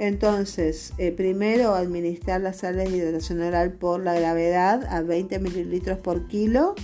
Entonces, 0.00 0.92
eh, 0.98 1.12
primero 1.12 1.76
administrar 1.76 2.40
las 2.40 2.56
sales 2.58 2.90
de 2.90 2.96
hidratación 2.96 3.40
oral 3.42 3.74
por 3.74 4.02
la 4.02 4.14
gravedad 4.14 4.84
a 4.92 5.02
20 5.02 5.38
mililitros 5.38 5.98
por 5.98 6.26
kilo 6.26 6.74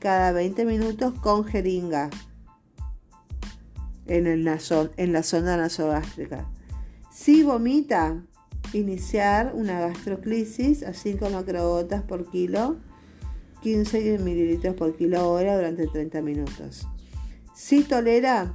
cada 0.00 0.32
20 0.32 0.66
minutos 0.66 1.14
con 1.18 1.44
jeringa 1.44 2.10
en, 4.04 4.26
el 4.26 4.46
en 4.98 5.12
la 5.14 5.22
zona 5.22 5.56
nasogástrica. 5.56 6.46
Si 7.10 7.42
vomita, 7.42 8.22
iniciar 8.74 9.52
una 9.54 9.80
gastroclisis 9.80 10.82
a 10.82 10.92
5 10.92 11.30
macrogotas 11.30 12.02
por 12.02 12.30
kilo, 12.30 12.76
15 13.62 14.18
mililitros 14.18 14.74
por 14.74 14.94
kilo 14.94 15.30
hora 15.30 15.56
durante 15.56 15.86
30 15.86 16.20
minutos. 16.20 16.86
Si 17.56 17.84
tolera, 17.84 18.54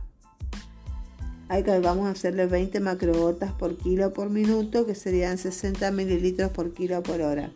hay 1.49 1.63
que, 1.63 1.79
vamos 1.79 2.05
a 2.05 2.11
hacerle 2.11 2.45
20 2.45 2.79
macrogotas 2.81 3.51
por 3.51 3.75
kilo 3.75 4.13
por 4.13 4.29
minuto, 4.29 4.85
que 4.85 4.93
serían 4.93 5.39
60 5.39 5.89
mililitros 5.89 6.51
por 6.51 6.71
kilo 6.71 7.01
por 7.01 7.19
hora. 7.21 7.51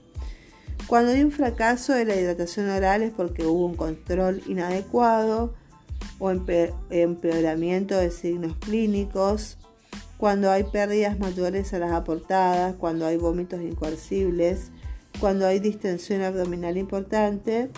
Cuando 0.87 1.11
hay 1.11 1.21
un 1.21 1.31
fracaso 1.31 1.93
de 1.93 2.05
la 2.05 2.15
hidratación 2.15 2.67
oral 2.67 3.03
es 3.03 3.11
porque 3.11 3.45
hubo 3.45 3.63
un 3.67 3.75
control 3.75 4.41
inadecuado 4.47 5.53
o 6.17 6.31
empeoramiento 6.31 7.95
de 7.95 8.09
signos 8.09 8.57
clínicos, 8.57 9.59
cuando 10.17 10.49
hay 10.49 10.63
pérdidas 10.63 11.19
mayores 11.19 11.75
a 11.75 11.79
las 11.79 11.91
aportadas, 11.91 12.73
cuando 12.73 13.05
hay 13.05 13.17
vómitos 13.17 13.61
incoercibles, 13.61 14.71
cuando 15.19 15.45
hay 15.45 15.59
distensión 15.59 16.23
abdominal 16.23 16.75
importante 16.75 17.69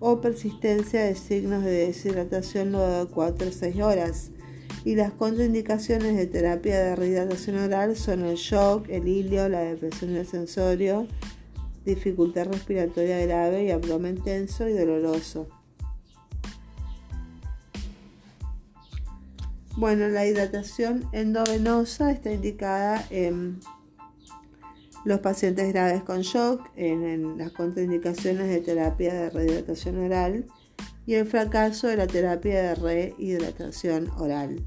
o 0.00 0.20
persistencia 0.20 1.04
de 1.04 1.14
signos 1.14 1.64
de 1.64 1.86
deshidratación 1.86 2.72
luego 2.72 3.04
de 3.04 3.06
4 3.06 3.48
o 3.48 3.52
6 3.52 3.80
horas. 3.80 4.30
Y 4.84 4.94
las 4.94 5.12
contraindicaciones 5.12 6.16
de 6.16 6.26
terapia 6.26 6.78
de 6.78 6.96
rehidratación 6.96 7.58
oral 7.58 7.96
son 7.96 8.24
el 8.24 8.36
shock, 8.36 8.88
el 8.88 9.08
hilio, 9.08 9.48
la 9.48 9.60
depresión 9.60 10.14
del 10.14 10.26
sensorio, 10.26 11.06
dificultad 11.84 12.46
respiratoria 12.46 13.24
grave 13.26 13.64
y 13.64 13.70
abdomen 13.70 14.22
tenso 14.22 14.68
y 14.68 14.72
doloroso. 14.72 15.48
Bueno, 19.76 20.08
la 20.08 20.26
hidratación 20.26 21.08
endovenosa 21.12 22.10
está 22.10 22.32
indicada 22.32 23.04
en 23.10 23.60
los 25.04 25.20
pacientes 25.20 25.72
graves 25.72 26.02
con 26.02 26.20
shock, 26.22 26.70
en, 26.76 27.38
las 27.38 27.52
contraindicaciones 27.52 28.48
de 28.48 28.60
terapia 28.60 29.14
de 29.14 29.30
rehidratación 29.30 29.98
oral 29.98 30.46
y 31.06 31.14
el 31.14 31.26
fracaso 31.26 31.86
de 31.86 31.96
la 31.96 32.06
terapia 32.06 32.62
de 32.62 32.74
rehidratación 32.74 34.10
oral. 34.18 34.64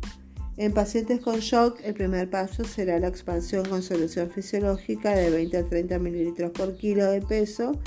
En 0.58 0.74
pacientes 0.74 1.20
con 1.22 1.40
shock, 1.40 1.80
el 1.84 1.94
primer 1.94 2.30
paso 2.30 2.64
será 2.64 3.00
la 3.00 3.08
expansión 3.08 3.66
con 3.66 3.82
solución 3.82 4.30
fisiológica 4.30 5.16
de 5.16 5.30
20 5.30 5.58
a 5.58 5.64
30 5.64 6.00
mililitros 6.00 6.52
por 6.52 6.76
kilo 6.76 7.06
de 7.10 7.22
peso 7.22 7.80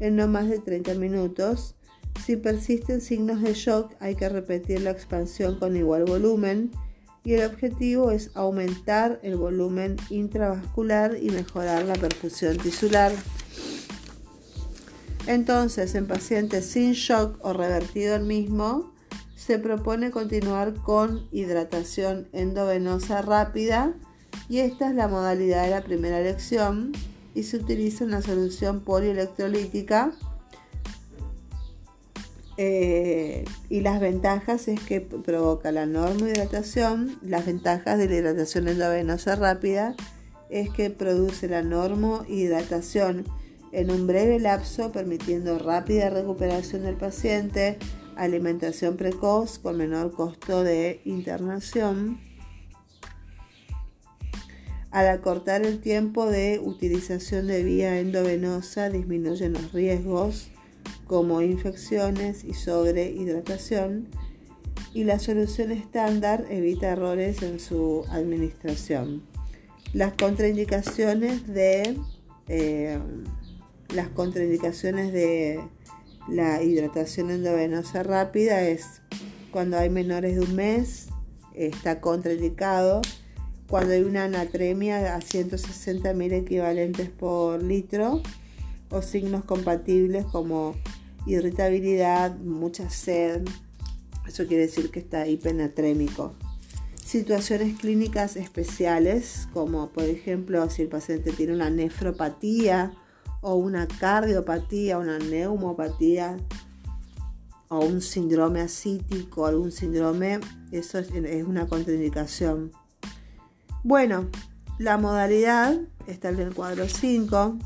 en 0.00 0.16
no 0.16 0.28
más 0.28 0.48
de 0.48 0.58
30 0.58 0.94
minutos. 0.94 1.76
Si 2.24 2.36
persisten 2.36 3.00
signos 3.00 3.42
de 3.42 3.54
shock, 3.54 3.94
hay 4.00 4.14
que 4.14 4.28
repetir 4.28 4.82
la 4.82 4.90
expansión 4.90 5.58
con 5.58 5.76
igual 5.76 6.04
volumen 6.04 6.70
y 7.24 7.34
el 7.34 7.44
objetivo 7.44 8.10
es 8.10 8.30
aumentar 8.34 9.20
el 9.22 9.36
volumen 9.36 9.96
intravascular 10.08 11.16
y 11.20 11.30
mejorar 11.30 11.84
la 11.84 11.94
perfusión 11.94 12.56
tisular. 12.56 13.12
Entonces, 15.26 15.94
en 15.94 16.06
pacientes 16.06 16.66
sin 16.66 16.92
shock 16.92 17.38
o 17.44 17.52
revertido 17.52 18.16
el 18.16 18.24
mismo, 18.24 18.92
se 19.36 19.58
propone 19.58 20.10
continuar 20.10 20.74
con 20.74 21.28
hidratación 21.32 22.28
endovenosa 22.32 23.22
rápida 23.22 23.94
y 24.48 24.58
esta 24.58 24.88
es 24.88 24.94
la 24.94 25.08
modalidad 25.08 25.64
de 25.64 25.70
la 25.70 25.82
primera 25.82 26.20
elección 26.20 26.92
y 27.34 27.42
se 27.44 27.58
utiliza 27.58 28.04
una 28.04 28.22
solución 28.22 28.80
polielectrolítica 28.80 30.12
eh, 32.62 33.46
y 33.70 33.80
las 33.80 34.00
ventajas 34.00 34.68
es 34.68 34.78
que 34.80 35.00
provoca 35.00 35.72
la 35.72 35.86
normohidratación, 35.86 37.18
las 37.22 37.46
ventajas 37.46 37.96
de 37.96 38.06
la 38.06 38.16
hidratación 38.16 38.68
endovenosa 38.68 39.34
rápida 39.34 39.94
es 40.50 40.68
que 40.68 40.90
produce 40.90 41.48
la 41.48 41.62
normohidratación 41.62 43.24
en 43.72 43.90
un 43.90 44.06
breve 44.06 44.38
lapso 44.38 44.92
permitiendo 44.92 45.58
rápida 45.58 46.10
recuperación 46.10 46.82
del 46.82 46.96
paciente, 46.96 47.78
alimentación 48.14 48.98
precoz 48.98 49.58
con 49.58 49.78
menor 49.78 50.12
costo 50.12 50.62
de 50.62 51.00
internación. 51.06 52.20
Al 54.90 55.08
acortar 55.08 55.64
el 55.64 55.80
tiempo 55.80 56.26
de 56.26 56.60
utilización 56.62 57.46
de 57.46 57.62
vía 57.62 58.00
endovenosa 58.00 58.90
disminuyen 58.90 59.54
los 59.54 59.72
riesgos 59.72 60.50
como 61.10 61.42
infecciones 61.42 62.44
y 62.44 62.54
sobrehidratación 62.54 64.06
y 64.94 65.02
la 65.02 65.18
solución 65.18 65.72
estándar 65.72 66.46
evita 66.50 66.90
errores 66.90 67.42
en 67.42 67.58
su 67.58 68.04
administración. 68.10 69.20
Las 69.92 70.12
contraindicaciones 70.12 71.48
de 71.48 71.98
eh, 72.46 72.96
las 73.92 74.06
contraindicaciones 74.10 75.12
de 75.12 75.60
la 76.28 76.62
hidratación 76.62 77.32
endovenosa 77.32 78.04
rápida 78.04 78.62
es 78.62 79.02
cuando 79.50 79.78
hay 79.78 79.90
menores 79.90 80.36
de 80.36 80.42
un 80.42 80.54
mes, 80.54 81.08
está 81.54 82.00
contraindicado. 82.00 83.02
Cuando 83.68 83.94
hay 83.94 84.02
una 84.02 84.26
anatremia 84.26 85.16
a 85.16 85.20
160 85.20 86.12
mil 86.14 86.32
equivalentes 86.32 87.08
por 87.10 87.64
litro 87.64 88.22
o 88.90 89.02
signos 89.02 89.44
compatibles 89.44 90.24
como 90.26 90.76
irritabilidad, 91.26 92.36
mucha 92.38 92.90
sed, 92.90 93.42
eso 94.26 94.46
quiere 94.46 94.66
decir 94.66 94.90
que 94.90 95.00
está 95.00 95.26
hipenatrémico. 95.26 96.34
Situaciones 97.04 97.78
clínicas 97.78 98.36
especiales, 98.36 99.48
como 99.52 99.88
por 99.88 100.04
ejemplo 100.04 100.70
si 100.70 100.82
el 100.82 100.88
paciente 100.88 101.32
tiene 101.32 101.54
una 101.54 101.68
nefropatía 101.68 102.92
o 103.40 103.54
una 103.54 103.88
cardiopatía, 103.88 104.98
una 104.98 105.18
neumopatía 105.18 106.36
o 107.68 107.80
un 107.80 108.00
síndrome 108.00 108.60
asítico, 108.60 109.46
algún 109.46 109.72
síndrome, 109.72 110.40
eso 110.72 110.98
es, 110.98 111.10
una 111.44 111.66
contraindicación. 111.66 112.72
Bueno, 113.82 114.28
la 114.78 114.96
modalidad 114.96 115.80
está 116.06 116.28
en 116.28 116.40
el 116.40 116.54
cuadro 116.54 116.88
5. 116.88 117.58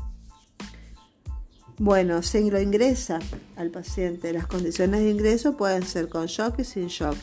Bueno, 1.77 2.23
se 2.23 2.41
lo 2.49 2.59
ingresa 2.59 3.19
al 3.55 3.69
paciente. 3.69 4.31
Las 4.31 4.47
condiciones 4.47 5.01
de 5.01 5.09
ingreso 5.09 5.57
pueden 5.57 5.83
ser 5.83 6.09
con 6.09 6.27
shock 6.27 6.59
y 6.59 6.63
sin 6.63 6.87
shock. 6.87 7.15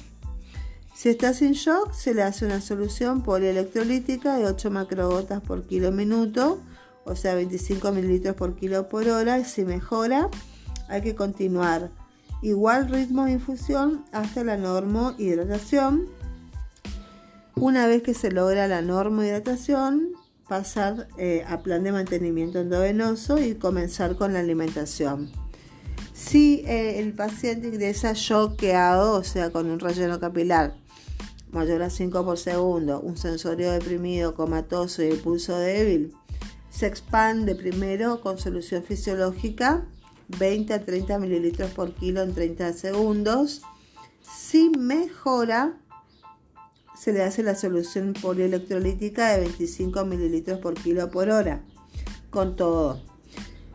Si 0.94 1.08
está 1.08 1.32
sin 1.32 1.52
shock, 1.52 1.92
se 1.92 2.14
le 2.14 2.22
hace 2.22 2.44
una 2.44 2.60
solución 2.60 3.22
polielectrolítica 3.22 4.36
de 4.36 4.46
8 4.46 4.70
macrogotas 4.70 5.40
por 5.40 5.66
kilo 5.66 5.90
minuto 5.90 6.60
o 7.04 7.16
sea 7.16 7.34
25 7.34 7.92
mililitros 7.92 8.36
por 8.36 8.54
kilo 8.54 8.88
por 8.88 9.08
hora 9.08 9.38
y 9.38 9.44
si 9.44 9.64
mejora 9.64 10.28
hay 10.88 11.02
que 11.02 11.14
continuar 11.14 11.90
igual 12.42 12.88
ritmo 12.88 13.24
de 13.24 13.32
infusión 13.32 14.04
hasta 14.12 14.42
la 14.44 14.56
normohidratación. 14.56 16.06
Una 17.54 17.86
vez 17.86 18.02
que 18.02 18.14
se 18.14 18.32
logra 18.32 18.66
la 18.66 18.82
normohidratación, 18.82 20.08
pasar 20.48 21.08
eh, 21.18 21.44
a 21.48 21.62
plan 21.62 21.82
de 21.84 21.92
mantenimiento 21.92 22.60
endovenoso 22.60 23.38
y 23.38 23.54
comenzar 23.54 24.16
con 24.16 24.32
la 24.32 24.40
alimentación. 24.40 25.30
Si 26.12 26.62
eh, 26.66 26.98
el 27.00 27.14
paciente 27.14 27.68
ingresa 27.68 28.14
choqueado, 28.14 29.14
o 29.14 29.24
sea, 29.24 29.50
con 29.50 29.70
un 29.70 29.80
relleno 29.80 30.20
capilar 30.20 30.74
mayor 31.50 31.82
a 31.82 31.90
5 31.90 32.24
por 32.24 32.38
segundo, 32.38 33.00
un 33.00 33.16
sensorio 33.16 33.72
deprimido, 33.72 34.34
comatoso 34.34 35.02
y 35.02 35.12
pulso 35.14 35.56
débil, 35.58 36.14
se 36.70 36.86
expande 36.86 37.54
primero 37.54 38.20
con 38.20 38.38
solución 38.38 38.82
fisiológica 38.82 39.84
20 40.38 40.74
a 40.74 40.84
30 40.84 41.18
mililitros 41.18 41.70
por 41.72 41.92
kilo 41.94 42.22
en 42.22 42.34
30 42.34 42.72
segundos. 42.72 43.62
Si 44.22 44.70
mejora, 44.70 45.78
se 47.02 47.12
le 47.12 47.24
hace 47.24 47.42
la 47.42 47.56
solución 47.56 48.12
polielectrolítica 48.12 49.32
de 49.32 49.40
25 49.40 50.04
mililitros 50.04 50.60
por 50.60 50.74
kilo 50.74 51.10
por 51.10 51.30
hora, 51.30 51.60
con 52.30 52.54
todo. 52.54 53.02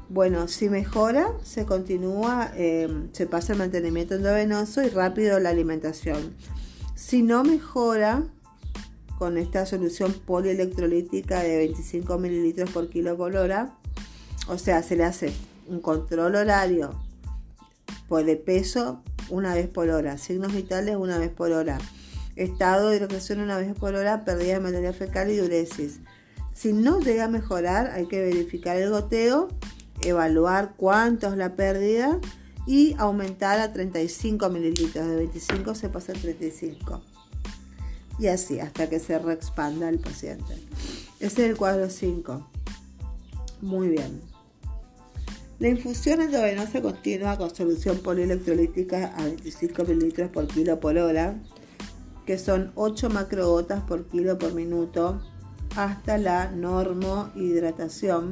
Bueno, 0.08 0.48
si 0.48 0.70
mejora, 0.70 1.34
se 1.44 1.66
continúa, 1.66 2.54
eh, 2.56 2.88
se 3.12 3.28
pasa 3.28 3.52
el 3.52 3.60
mantenimiento 3.60 4.16
endovenoso 4.16 4.82
y 4.82 4.88
rápido 4.88 5.42
la 5.42 5.50
alimentación. 5.50 6.36
Si 6.96 7.22
no 7.22 7.44
mejora, 7.44 8.24
con 9.18 9.38
esta 9.38 9.66
solución 9.66 10.14
polielectrolítica 10.26 11.42
de 11.42 11.58
25 11.58 12.18
mililitros 12.20 12.70
por 12.70 12.88
kilo 12.88 13.18
por 13.18 13.36
hora. 13.36 13.76
O 14.48 14.58
sea, 14.58 14.82
se 14.84 14.96
le 14.96 15.04
hace 15.04 15.34
un 15.68 15.82
control 15.82 16.36
horario 16.36 16.98
pues 18.08 18.26
de 18.26 18.38
peso 18.38 19.04
una 19.30 19.54
vez 19.54 19.68
por 19.68 19.90
hora, 19.90 20.18
signos 20.18 20.54
vitales 20.54 20.96
una 20.96 21.18
vez 21.18 21.30
por 21.30 21.52
hora, 21.52 21.78
estado 22.38 22.90
de 22.90 22.98
hidratación 22.98 23.40
una 23.40 23.58
vez 23.58 23.74
por 23.74 23.96
hora, 23.96 24.24
pérdida 24.24 24.54
de 24.54 24.60
materia 24.60 24.94
fecal 24.94 25.30
y 25.30 25.34
diuresis. 25.34 26.00
Si 26.54 26.74
no 26.74 27.00
llega 27.00 27.26
a 27.26 27.30
mejorar, 27.30 27.92
hay 27.92 28.08
que 28.08 28.22
verificar 28.22 28.78
el 28.78 28.90
goteo, 28.90 29.50
evaluar 30.02 30.74
cuánto 30.78 31.28
es 31.28 31.38
la 31.38 31.56
pérdida 31.56 32.20
y 32.66 32.96
aumentar 32.98 33.60
a 33.60 33.74
35 33.74 34.50
mililitros. 34.50 35.08
De 35.08 35.16
25 35.16 35.76
se 35.76 35.90
pasa 35.90 36.14
a 36.14 36.16
35 36.16 37.02
y 38.20 38.28
así 38.28 38.60
hasta 38.60 38.90
que 38.90 39.00
se 39.00 39.18
reexpanda 39.20 39.90
el 39.90 40.00
paciente. 40.00 40.56
Ese 41.20 41.44
es 41.44 41.50
el 41.52 41.58
cuadro 41.58 41.90
5. 41.90 42.48
Muy 43.62 43.90
bien. 43.90 44.22
La 45.60 45.70
infusión 45.70 46.22
endovenosa 46.22 46.82
continua 46.82 47.38
con 47.38 47.54
solución 47.54 47.98
polielectrolítica 47.98 49.14
a 49.18 49.24
25 49.24 49.86
mililitros 49.86 50.30
por 50.30 50.48
kilo 50.48 50.80
por 50.80 50.98
hora, 50.98 51.36
que 52.28 52.38
son 52.38 52.74
8 52.76 53.10
macrogotas 53.10 53.82
por 53.84 54.06
kilo 54.06 54.38
por 54.38 54.54
minuto, 54.54 55.22
hasta 55.78 56.18
la 56.18 56.52
normohidratación, 56.52 58.30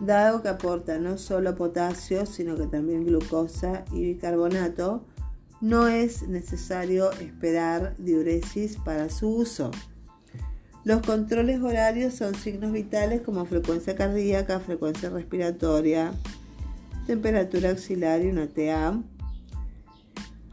dado 0.00 0.42
que 0.42 0.48
aporta 0.48 0.98
no 0.98 1.16
solo 1.18 1.54
potasio, 1.54 2.26
sino 2.26 2.56
que 2.56 2.66
también 2.66 3.06
glucosa 3.06 3.84
y 3.92 4.02
bicarbonato, 4.02 5.06
no 5.60 5.86
es 5.86 6.26
necesario 6.26 7.12
esperar 7.12 7.94
diuresis 7.98 8.76
para 8.76 9.08
su 9.08 9.28
uso. 9.28 9.70
Los 10.82 11.00
controles 11.00 11.62
horarios 11.62 12.14
son 12.14 12.34
signos 12.34 12.72
vitales 12.72 13.22
como 13.22 13.44
frecuencia 13.46 13.94
cardíaca, 13.94 14.58
frecuencia 14.58 15.10
respiratoria, 15.10 16.12
temperatura 17.06 17.70
auxiliar 17.70 18.20
y 18.22 18.30
una 18.30 18.48
TA. 18.48 19.00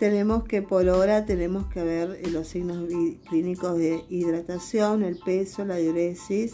Tenemos 0.01 0.45
que 0.45 0.63
por 0.63 0.89
hora 0.89 1.27
tenemos 1.27 1.67
que 1.67 1.83
ver 1.83 2.27
los 2.31 2.47
signos 2.47 2.87
clínicos 3.29 3.77
de 3.77 4.03
hidratación, 4.09 5.03
el 5.03 5.19
peso, 5.19 5.63
la 5.63 5.75
diuresis, 5.75 6.53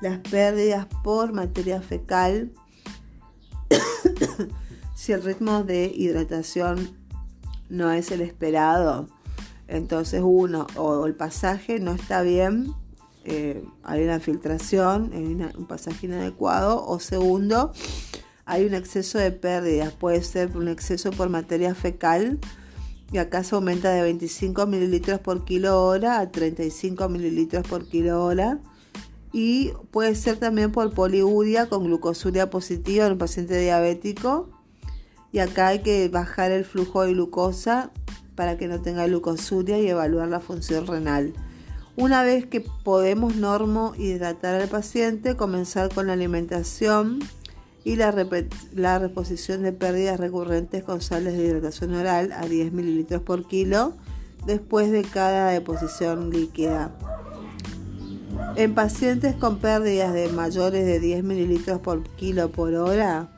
las 0.00 0.20
pérdidas 0.20 0.86
por 1.04 1.34
materia 1.34 1.82
fecal, 1.82 2.52
si 4.94 5.12
el 5.12 5.22
ritmo 5.22 5.62
de 5.62 5.92
hidratación 5.94 6.96
no 7.68 7.92
es 7.92 8.12
el 8.12 8.22
esperado, 8.22 9.10
entonces 9.68 10.22
uno, 10.24 10.66
o 10.74 11.04
el 11.04 11.14
pasaje 11.14 11.80
no 11.80 11.92
está 11.92 12.22
bien, 12.22 12.72
eh, 13.26 13.62
hay 13.82 14.04
una 14.04 14.20
filtración, 14.20 15.10
hay 15.12 15.24
un 15.54 15.66
pasaje 15.66 16.06
inadecuado, 16.06 16.82
o 16.86 16.98
segundo, 16.98 17.74
hay 18.46 18.64
un 18.64 18.72
exceso 18.72 19.18
de 19.18 19.32
pérdidas, 19.32 19.92
puede 19.92 20.22
ser 20.22 20.56
un 20.56 20.68
exceso 20.68 21.10
por 21.10 21.28
materia 21.28 21.74
fecal, 21.74 22.40
y 23.12 23.18
acá 23.18 23.42
se 23.42 23.54
aumenta 23.54 23.90
de 23.90 24.02
25 24.02 24.66
mililitros 24.66 25.20
por 25.20 25.44
kilo 25.44 25.84
hora 25.84 26.20
a 26.20 26.30
35 26.30 27.08
mililitros 27.08 27.66
por 27.66 27.86
kilo 27.86 28.24
hora. 28.24 28.60
Y 29.32 29.72
puede 29.90 30.14
ser 30.14 30.38
también 30.38 30.72
por 30.72 30.92
poliuria 30.92 31.68
con 31.68 31.84
glucosuria 31.84 32.50
positiva 32.50 33.06
en 33.06 33.12
un 33.12 33.18
paciente 33.18 33.58
diabético 33.58 34.48
y 35.32 35.38
acá 35.38 35.68
hay 35.68 35.80
que 35.80 36.08
bajar 36.08 36.50
el 36.50 36.64
flujo 36.64 37.02
de 37.02 37.12
glucosa 37.12 37.92
para 38.34 38.56
que 38.56 38.68
no 38.68 38.80
tenga 38.80 39.06
glucosuria 39.06 39.78
y 39.78 39.88
evaluar 39.88 40.28
la 40.28 40.40
función 40.40 40.86
renal. 40.86 41.32
Una 41.96 42.22
vez 42.22 42.46
que 42.46 42.60
podemos 42.60 43.36
normo 43.36 43.92
hidratar 43.96 44.60
al 44.60 44.68
paciente, 44.68 45.36
comenzar 45.36 45.92
con 45.92 46.06
la 46.06 46.14
alimentación 46.14 47.20
y 47.84 47.96
la, 47.96 48.10
reposición 48.98 49.62
de 49.62 49.72
pérdidas 49.72 50.20
recurrentes 50.20 50.84
con 50.84 51.00
sales 51.00 51.36
de 51.36 51.46
hidratación 51.46 51.94
oral 51.94 52.32
a 52.32 52.46
10 52.46 52.72
mililitros 52.72 53.22
por 53.22 53.46
kilo 53.46 53.94
después 54.46 54.90
de 54.90 55.02
cada 55.02 55.50
deposición 55.50 56.30
líquida. 56.30 56.94
En 58.56 58.74
pacientes 58.74 59.34
con 59.34 59.58
pérdidas 59.58 60.12
de 60.12 60.28
mayores 60.28 60.84
de 60.84 61.00
10 61.00 61.24
mililitros 61.24 61.80
por 61.80 62.02
kilo 62.16 62.50
por 62.50 62.74
hora, 62.74 63.30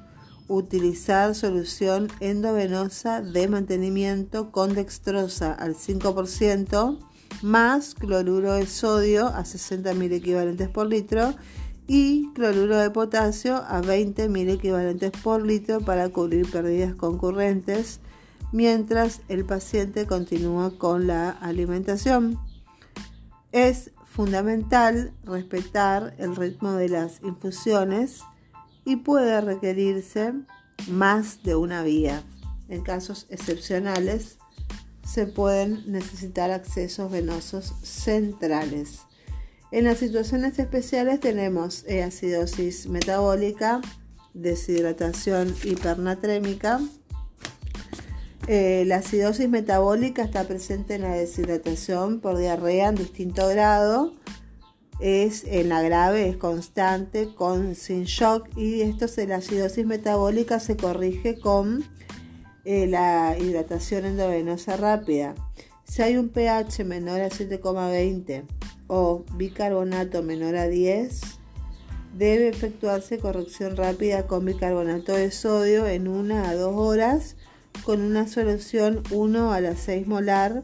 utilizar 0.48 1.34
solución 1.34 2.08
endovenosa 2.20 3.22
de 3.22 3.48
mantenimiento 3.48 4.50
con 4.50 4.74
dextrosa 4.74 5.52
al 5.52 5.74
5% 5.74 6.98
más 7.40 7.94
cloruro 7.94 8.54
de 8.54 8.66
sodio 8.66 9.28
a 9.28 9.44
60 9.44 9.94
mil 9.94 10.12
equivalentes 10.12 10.68
por 10.68 10.86
litro 10.86 11.34
y 11.86 12.32
cloruro 12.34 12.76
de 12.76 12.90
potasio 12.90 13.56
a 13.56 13.80
20 13.80 14.28
mil 14.28 14.48
equivalentes 14.48 15.12
por 15.22 15.44
litro 15.44 15.80
para 15.80 16.08
cubrir 16.08 16.50
pérdidas 16.50 16.94
concurrentes 16.94 18.00
mientras 18.52 19.22
el 19.28 19.44
paciente 19.44 20.06
continúa 20.06 20.76
con 20.78 21.06
la 21.06 21.30
alimentación. 21.30 22.38
Es 23.50 23.90
fundamental 24.04 25.14
respetar 25.24 26.14
el 26.18 26.36
ritmo 26.36 26.72
de 26.72 26.88
las 26.88 27.22
infusiones 27.22 28.20
y 28.84 28.96
puede 28.96 29.40
requerirse 29.40 30.34
más 30.88 31.42
de 31.42 31.56
una 31.56 31.82
vía. 31.82 32.22
En 32.68 32.82
casos 32.82 33.26
excepcionales 33.30 34.38
se 35.06 35.26
pueden 35.26 35.90
necesitar 35.90 36.50
accesos 36.50 37.10
venosos 37.10 37.74
centrales. 37.82 39.02
En 39.72 39.84
las 39.84 39.96
situaciones 39.96 40.58
especiales 40.58 41.18
tenemos 41.18 41.86
acidosis 41.88 42.88
metabólica, 42.88 43.80
deshidratación 44.34 45.54
hipernatrémica. 45.64 46.78
Eh, 48.48 48.84
la 48.86 48.96
acidosis 48.96 49.48
metabólica 49.48 50.24
está 50.24 50.44
presente 50.44 50.96
en 50.96 51.02
la 51.02 51.14
deshidratación 51.14 52.20
por 52.20 52.36
diarrea 52.36 52.90
en 52.90 52.96
distinto 52.96 53.48
grado. 53.48 54.12
Es 55.00 55.44
en 55.44 55.70
la 55.70 55.80
grave, 55.80 56.28
es 56.28 56.36
constante, 56.36 57.34
con 57.34 57.74
sin 57.74 58.04
shock 58.04 58.54
y 58.54 58.82
esto 58.82 59.06
es 59.06 59.16
la 59.26 59.36
acidosis 59.36 59.86
metabólica 59.86 60.60
se 60.60 60.76
corrige 60.76 61.40
con 61.40 61.82
eh, 62.66 62.86
la 62.88 63.38
hidratación 63.38 64.04
endovenosa 64.04 64.76
rápida. 64.76 65.34
Si 65.84 66.02
hay 66.02 66.18
un 66.18 66.28
pH 66.28 66.84
menor 66.84 67.22
a 67.22 67.30
7,20 67.30 68.44
o 68.94 69.24
bicarbonato 69.36 70.22
menor 70.22 70.54
a 70.54 70.68
10, 70.68 71.22
debe 72.18 72.48
efectuarse 72.48 73.18
corrección 73.18 73.74
rápida 73.74 74.26
con 74.26 74.44
bicarbonato 74.44 75.14
de 75.14 75.30
sodio 75.30 75.86
en 75.86 76.08
1 76.08 76.44
a 76.44 76.54
2 76.54 76.74
horas 76.76 77.36
con 77.84 78.02
una 78.02 78.28
solución 78.28 79.02
1 79.10 79.50
a 79.50 79.60
la 79.62 79.76
6 79.76 80.06
molar 80.06 80.62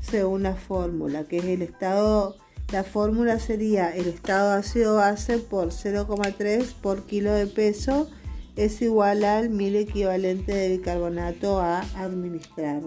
según 0.00 0.44
la 0.44 0.54
fórmula, 0.54 1.24
que 1.24 1.38
es 1.38 1.44
el 1.46 1.62
estado, 1.62 2.36
la 2.70 2.84
fórmula 2.84 3.40
sería 3.40 3.90
el 3.90 4.06
estado 4.06 4.52
ácido 4.52 4.96
base 4.96 5.38
por 5.38 5.70
0,3 5.70 6.72
por 6.80 7.02
kilo 7.02 7.32
de 7.32 7.48
peso 7.48 8.08
es 8.54 8.80
igual 8.80 9.24
al 9.24 9.50
1000 9.50 9.74
equivalente 9.74 10.54
de 10.54 10.76
bicarbonato 10.76 11.58
a 11.58 11.80
administrar. 11.96 12.82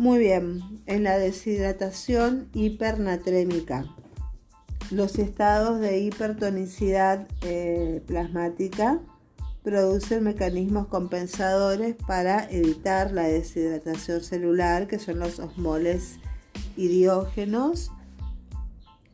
Muy 0.00 0.18
bien, 0.18 0.62
en 0.86 1.04
la 1.04 1.18
deshidratación 1.18 2.48
hipernatrémica, 2.54 3.84
los 4.90 5.18
estados 5.18 5.78
de 5.78 5.98
hipertonicidad 5.98 7.28
eh, 7.42 8.02
plasmática 8.06 8.98
producen 9.62 10.24
mecanismos 10.24 10.86
compensadores 10.86 11.96
para 11.96 12.50
evitar 12.50 13.12
la 13.12 13.24
deshidratación 13.24 14.22
celular, 14.22 14.86
que 14.86 14.98
son 14.98 15.18
los 15.18 15.38
osmoles 15.38 16.18
idiógenos. 16.78 17.92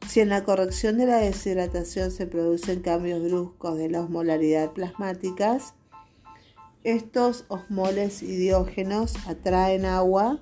Si 0.07 0.21
en 0.21 0.29
la 0.29 0.45
corrección 0.45 0.99
de 0.99 1.07
la 1.07 1.17
deshidratación 1.17 2.13
se 2.13 2.29
producen 2.29 2.81
cambios 2.81 3.25
bruscos 3.25 3.77
de 3.77 3.91
la 3.91 4.03
osmolaridad 4.03 4.71
plasmáticas, 4.71 5.75
estos 6.85 7.45
osmoles 7.49 8.23
idiógenos 8.23 9.15
atraen 9.27 9.85
agua 9.85 10.41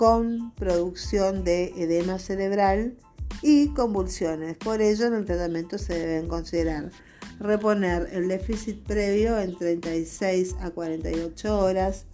con 0.00 0.54
producción 0.54 1.44
de 1.44 1.74
edema 1.76 2.18
cerebral 2.18 2.96
y 3.42 3.68
convulsiones. 3.74 4.56
Por 4.56 4.80
ello, 4.80 5.08
en 5.08 5.12
el 5.12 5.26
tratamiento 5.26 5.76
se 5.76 5.92
deben 5.92 6.26
considerar 6.26 6.90
reponer 7.38 8.08
el 8.10 8.26
déficit 8.26 8.82
previo 8.82 9.38
en 9.38 9.54
36 9.58 10.56
a 10.62 10.70
48 10.70 11.58
horas, 11.58 12.06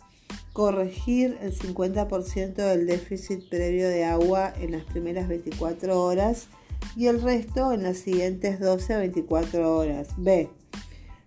corregir 0.53 1.39
el 1.41 1.57
50% 1.57 2.55
del 2.57 2.89
déficit 2.89 3.49
previo 3.49 3.89
de 3.89 4.05
agua 4.05 4.53
en 4.59 4.73
las 4.73 4.83
primeras 4.83 5.29
24 5.29 6.03
horas 6.03 6.49
y 6.97 7.07
el 7.07 7.23
resto 7.23 7.73
en 7.73 7.85
las 7.85 7.99
siguientes 7.99 8.59
12 8.59 8.95
a 8.95 8.99
24 8.99 9.77
horas. 9.77 10.09
B. 10.17 10.51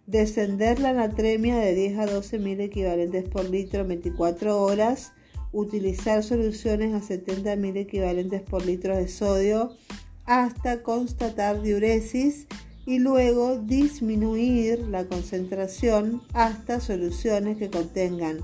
Descender 0.07 0.81
la 0.81 0.91
natremia 0.91 1.55
de 1.55 1.73
10 1.73 1.99
a 1.99 2.05
12 2.05 2.37
mil 2.37 2.59
equivalentes 2.59 3.29
por 3.29 3.49
litro 3.49 3.79
en 3.79 3.87
24 3.87 4.61
horas 4.61 5.13
utilizar 5.51 6.23
soluciones 6.23 6.93
a 6.93 7.05
70.000 7.05 7.77
equivalentes 7.77 8.41
por 8.41 8.65
litro 8.65 8.95
de 8.95 9.07
sodio 9.07 9.73
hasta 10.25 10.83
constatar 10.83 11.61
diuresis 11.61 12.47
y 12.85 12.99
luego 12.99 13.57
disminuir 13.57 14.79
la 14.79 15.05
concentración 15.05 16.21
hasta 16.33 16.79
soluciones 16.79 17.57
que 17.57 17.69
contengan 17.69 18.39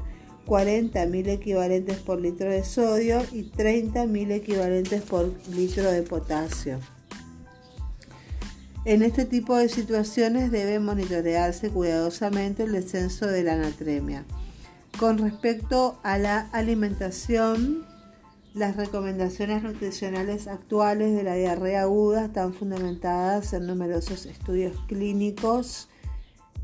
40.000 0.46 1.30
equivalentes 1.30 1.98
por 1.98 2.22
litro 2.22 2.50
de 2.50 2.64
sodio 2.64 3.22
y 3.32 3.50
30.000 3.52 4.32
equivalentes 4.32 5.02
por 5.02 5.32
litro 5.56 5.92
de 5.92 6.04
potasio. 6.04 6.80
En 8.86 9.02
este 9.02 9.26
tipo 9.26 9.58
de 9.58 9.68
situaciones 9.68 10.52
debe 10.52 10.80
monitorearse 10.80 11.70
cuidadosamente 11.70 12.64
el 12.64 12.72
descenso 12.72 13.26
de 13.26 13.44
la 13.44 13.58
natremia. 13.58 14.26
Con 15.00 15.18
respecto 15.18 16.00
a 16.04 16.18
la 16.18 16.48
alimentación, 16.54 17.86
las 18.54 18.78
recomendaciones 18.78 19.62
nutricionales 19.62 20.48
actuales 20.48 21.14
de 21.14 21.24
la 21.24 21.36
diarrea 21.36 21.82
aguda 21.82 22.26
están 22.26 22.54
fundamentadas 22.54 23.52
en 23.52 23.68
numerosos 23.68 24.26
estudios 24.26 24.78
clínicos 24.88 25.90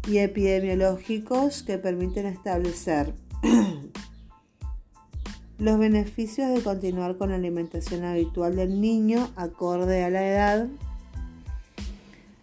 y 0.07 0.19
epidemiológicos 0.19 1.61
que 1.63 1.77
permiten 1.77 2.25
establecer 2.25 3.13
los 5.57 5.77
beneficios 5.77 6.53
de 6.53 6.61
continuar 6.61 7.17
con 7.17 7.31
la 7.31 7.35
alimentación 7.35 8.05
habitual 8.05 8.55
del 8.55 8.79
niño 8.79 9.29
acorde 9.35 10.05
a 10.05 10.09
la 10.09 10.25
edad, 10.25 10.67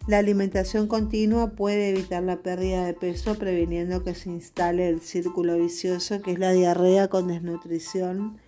la 0.09 0.17
alimentación 0.17 0.87
continua 0.87 1.51
puede 1.51 1.91
evitar 1.91 2.23
la 2.23 2.39
pérdida 2.39 2.87
de 2.87 2.95
peso 2.95 3.35
previniendo 3.35 4.03
que 4.03 4.15
se 4.15 4.31
instale 4.31 4.89
el 4.89 5.03
círculo 5.03 5.59
vicioso 5.59 6.23
que 6.23 6.33
es 6.33 6.39
la 6.39 6.53
diarrea 6.53 7.09
con 7.09 7.29
desnutrición 7.29 8.39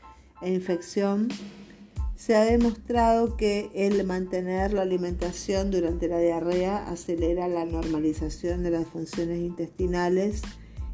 e 0.41 0.55
infección. 0.55 1.29
Se 2.17 2.35
ha 2.35 2.47
demostrado 2.47 3.37
que 3.37 3.71
el 3.75 4.07
mantener 4.07 4.73
la 4.73 4.83
alimentación 4.83 5.71
durante 5.71 6.09
la 6.09 6.19
diarrea 6.19 6.89
acelera 6.89 7.47
la 7.47 7.67
normalización 7.67 8.63
de 8.63 8.71
las 8.71 8.87
funciones 8.87 9.41
intestinales, 9.41 10.41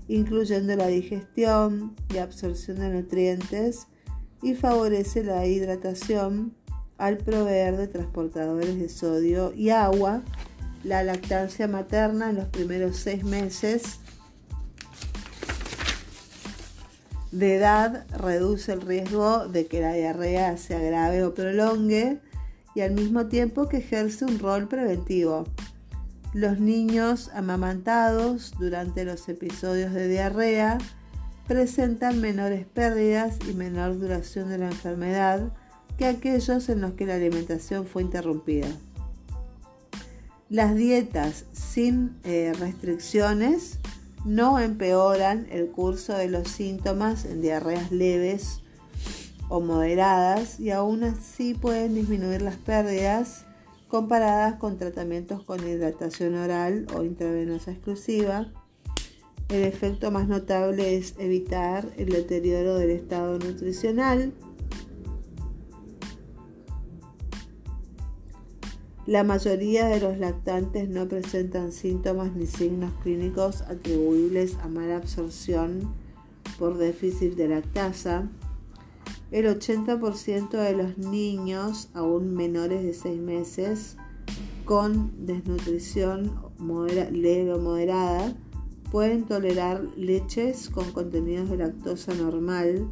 incluyendo 0.09 0.75
la 0.75 0.89
digestión 0.89 1.95
y 2.12 2.19
absorción 2.19 2.81
de 2.81 2.91
nutrientes, 2.91 3.87
y 4.43 4.55
favorece 4.55 5.23
la 5.23 5.47
hidratación 5.47 6.57
al 6.99 7.19
proveer 7.19 7.77
de 7.77 7.87
transportadores 7.87 8.79
de 8.81 8.89
sodio 8.89 9.53
y 9.55 9.71
agua 9.71 10.23
la 10.85 11.03
lactancia 11.03 11.68
materna 11.68 12.31
en 12.31 12.37
los 12.37 12.47
primeros 12.47 12.97
seis 12.97 13.24
meses 13.24 14.01
de 17.33 17.57
edad 17.57 18.07
reduce 18.16 18.72
el 18.72 18.81
riesgo 18.81 19.47
de 19.49 19.66
que 19.66 19.81
la 19.81 19.93
diarrea 19.93 20.57
se 20.57 20.74
agrave 20.74 21.22
o 21.24 21.35
prolongue 21.35 22.20
y 22.74 22.81
al 22.81 22.93
mismo 22.93 23.27
tiempo 23.27 23.68
que 23.68 23.79
ejerce 23.79 24.24
un 24.24 24.39
rol 24.39 24.68
preventivo. 24.68 25.45
Los 26.33 26.61
niños 26.61 27.31
amamantados 27.35 28.53
durante 28.59 29.05
los 29.05 29.29
episodios 29.29 29.93
de 29.93 30.09
diarrea 30.09 30.79
presentan 31.47 32.20
menores 32.20 32.66
pérdidas 32.66 33.39
y 33.49 33.53
menor 33.55 33.99
duración 33.99 34.49
de 34.49 34.59
la 34.59 34.66
enfermedad 34.66 35.53
que 35.97 36.07
aquellos 36.07 36.68
en 36.68 36.81
los 36.81 36.93
que 36.93 37.07
la 37.07 37.14
alimentación 37.14 37.87
fue 37.87 38.03
interrumpida. 38.03 38.68
Las 40.49 40.76
dietas 40.76 41.44
sin 41.51 42.18
eh, 42.22 42.53
restricciones 42.57 43.80
no 44.24 44.61
empeoran 44.61 45.49
el 45.51 45.72
curso 45.72 46.12
de 46.16 46.28
los 46.28 46.47
síntomas 46.47 47.24
en 47.24 47.42
diarreas 47.42 47.90
leves 47.90 48.61
o 49.49 49.61
moderadas 49.61 50.61
y 50.61 50.70
aún 50.70 51.03
así 51.03 51.55
pueden 51.55 51.97
disminuir 51.97 52.42
las 52.42 52.55
pérdidas 52.55 53.44
comparadas 53.88 54.55
con 54.55 54.78
tratamientos 54.78 55.42
con 55.42 55.66
hidratación 55.66 56.36
oral 56.36 56.86
o 56.94 57.03
intravenosa 57.03 57.72
exclusiva. 57.72 58.47
El 59.49 59.64
efecto 59.64 60.12
más 60.12 60.28
notable 60.28 60.97
es 60.97 61.14
evitar 61.18 61.88
el 61.97 62.11
deterioro 62.11 62.76
del 62.76 62.90
estado 62.90 63.36
nutricional. 63.40 64.32
La 69.07 69.22
mayoría 69.22 69.86
de 69.86 70.00
los 70.00 70.18
lactantes 70.18 70.88
no 70.88 71.07
presentan 71.07 71.70
síntomas 71.70 72.34
ni 72.34 72.46
signos 72.46 72.92
clínicos 73.04 73.62
atribuibles 73.62 74.57
a 74.57 74.68
mala 74.68 74.96
absorción 74.96 75.94
por 76.59 76.76
déficit 76.76 77.36
de 77.36 77.46
lactasa. 77.46 78.28
El 79.30 79.46
80% 79.46 80.50
de 80.50 80.72
los 80.72 80.98
niños, 80.98 81.88
aún 81.94 82.34
menores 82.34 82.82
de 82.82 82.94
6 82.94 83.20
meses, 83.20 83.96
con 84.64 85.24
desnutrición 85.24 86.32
leve 87.12 87.52
o 87.52 87.61
moderada, 87.61 88.34
pueden 88.90 89.24
tolerar 89.24 89.84
leches 89.96 90.68
con 90.68 90.90
contenidos 90.90 91.48
de 91.50 91.59
lactosa 91.59 92.12
normal, 92.14 92.88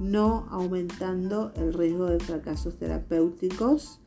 no 0.00 0.46
aumentando 0.50 1.50
el 1.56 1.72
riesgo 1.72 2.06
de 2.06 2.20
fracasos 2.20 2.76
terapéuticos. 2.76 4.00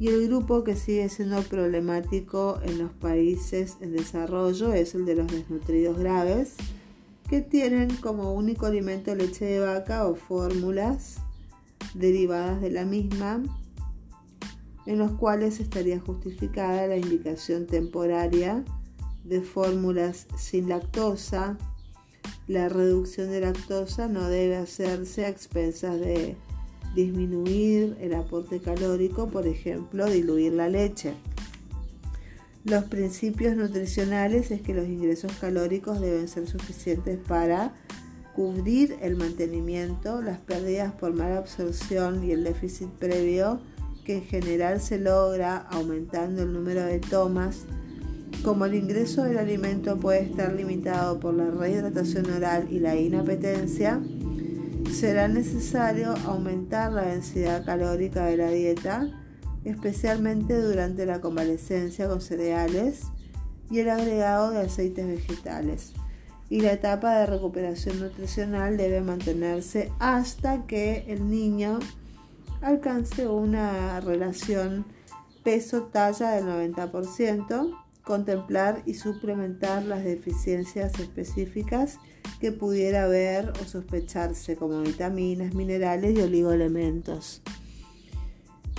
Y 0.00 0.08
el 0.08 0.28
grupo 0.28 0.64
que 0.64 0.76
sigue 0.76 1.10
siendo 1.10 1.42
problemático 1.42 2.58
en 2.62 2.78
los 2.78 2.90
países 2.90 3.76
en 3.82 3.92
desarrollo 3.92 4.72
es 4.72 4.94
el 4.94 5.04
de 5.04 5.14
los 5.14 5.30
desnutridos 5.30 5.98
graves, 5.98 6.54
que 7.28 7.42
tienen 7.42 7.94
como 7.96 8.32
único 8.32 8.64
alimento 8.64 9.14
leche 9.14 9.44
de 9.44 9.60
vaca 9.60 10.06
o 10.06 10.14
fórmulas 10.14 11.18
derivadas 11.92 12.62
de 12.62 12.70
la 12.70 12.86
misma, 12.86 13.42
en 14.86 14.98
los 14.98 15.12
cuales 15.12 15.60
estaría 15.60 16.00
justificada 16.00 16.86
la 16.86 16.96
indicación 16.96 17.66
temporaria 17.66 18.64
de 19.24 19.42
fórmulas 19.42 20.28
sin 20.38 20.70
lactosa. 20.70 21.58
La 22.48 22.70
reducción 22.70 23.30
de 23.30 23.42
lactosa 23.42 24.08
no 24.08 24.30
debe 24.30 24.56
hacerse 24.56 25.26
a 25.26 25.28
expensas 25.28 26.00
de 26.00 26.38
disminuir 26.94 27.96
el 28.00 28.14
aporte 28.14 28.60
calórico, 28.60 29.28
por 29.28 29.46
ejemplo, 29.46 30.06
diluir 30.06 30.52
la 30.52 30.68
leche. 30.68 31.14
Los 32.64 32.84
principios 32.84 33.56
nutricionales 33.56 34.50
es 34.50 34.60
que 34.60 34.74
los 34.74 34.86
ingresos 34.86 35.32
calóricos 35.40 36.00
deben 36.00 36.28
ser 36.28 36.46
suficientes 36.46 37.18
para 37.18 37.74
cubrir 38.34 38.96
el 39.00 39.16
mantenimiento, 39.16 40.20
las 40.20 40.38
pérdidas 40.38 40.92
por 40.92 41.14
mala 41.14 41.38
absorción 41.38 42.22
y 42.22 42.32
el 42.32 42.44
déficit 42.44 42.88
previo 42.88 43.60
que 44.04 44.18
en 44.18 44.24
general 44.24 44.80
se 44.80 44.98
logra 44.98 45.56
aumentando 45.56 46.42
el 46.42 46.52
número 46.52 46.84
de 46.84 46.98
tomas. 46.98 47.64
Como 48.42 48.64
el 48.64 48.74
ingreso 48.74 49.24
del 49.24 49.38
alimento 49.38 49.98
puede 49.98 50.22
estar 50.22 50.52
limitado 50.52 51.18
por 51.18 51.34
la 51.34 51.50
rehidratación 51.50 52.30
oral 52.30 52.68
y 52.70 52.78
la 52.78 52.96
inapetencia, 52.96 54.00
será 54.90 55.28
necesario 55.28 56.14
aumentar 56.26 56.92
la 56.92 57.02
densidad 57.02 57.64
calórica 57.64 58.26
de 58.26 58.36
la 58.36 58.50
dieta 58.50 59.08
especialmente 59.64 60.60
durante 60.60 61.06
la 61.06 61.20
convalecencia 61.20 62.08
con 62.08 62.20
cereales 62.20 63.02
y 63.70 63.80
el 63.80 63.90
agregado 63.90 64.50
de 64.50 64.60
aceites 64.60 65.06
vegetales. 65.06 65.92
Y 66.48 66.62
la 66.62 66.72
etapa 66.72 67.18
de 67.18 67.26
recuperación 67.26 68.00
nutricional 68.00 68.76
debe 68.76 69.00
mantenerse 69.00 69.92
hasta 70.00 70.66
que 70.66 71.04
el 71.06 71.30
niño 71.30 71.78
alcance 72.60 73.28
una 73.28 74.00
relación 74.00 74.84
peso-talla 75.44 76.32
del 76.32 76.46
90%, 76.46 77.78
contemplar 78.02 78.82
y 78.84 78.94
suplementar 78.94 79.84
las 79.84 80.02
deficiencias 80.02 80.98
específicas 80.98 81.98
que 82.40 82.52
pudiera 82.52 83.04
haber 83.04 83.50
o 83.60 83.64
sospecharse 83.66 84.56
como 84.56 84.80
vitaminas, 84.80 85.54
minerales 85.54 86.18
y 86.18 86.22
oligoelementos. 86.22 87.42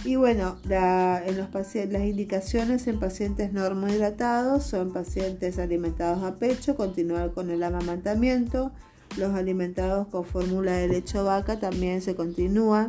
Y 0.04 0.16
bueno, 0.16 0.58
en 0.66 1.38
los 1.38 1.50
las 1.52 2.02
indicaciones 2.02 2.88
en 2.88 3.00
pacientes 3.00 3.54
normohidratados 3.54 4.64
son 4.64 4.92
pacientes 4.92 5.60
alimentados 5.60 6.24
a 6.24 6.36
pecho, 6.36 6.76
continuar 6.76 7.34
con 7.34 7.52
el 7.52 7.62
amamantamiento. 7.62 8.72
Los 9.18 9.36
alimentados 9.36 10.08
con 10.08 10.26
fórmula 10.26 10.72
de 10.72 10.88
leche 10.88 11.20
vaca 11.20 11.60
también 11.60 12.02
se 12.02 12.16
continúa. 12.16 12.88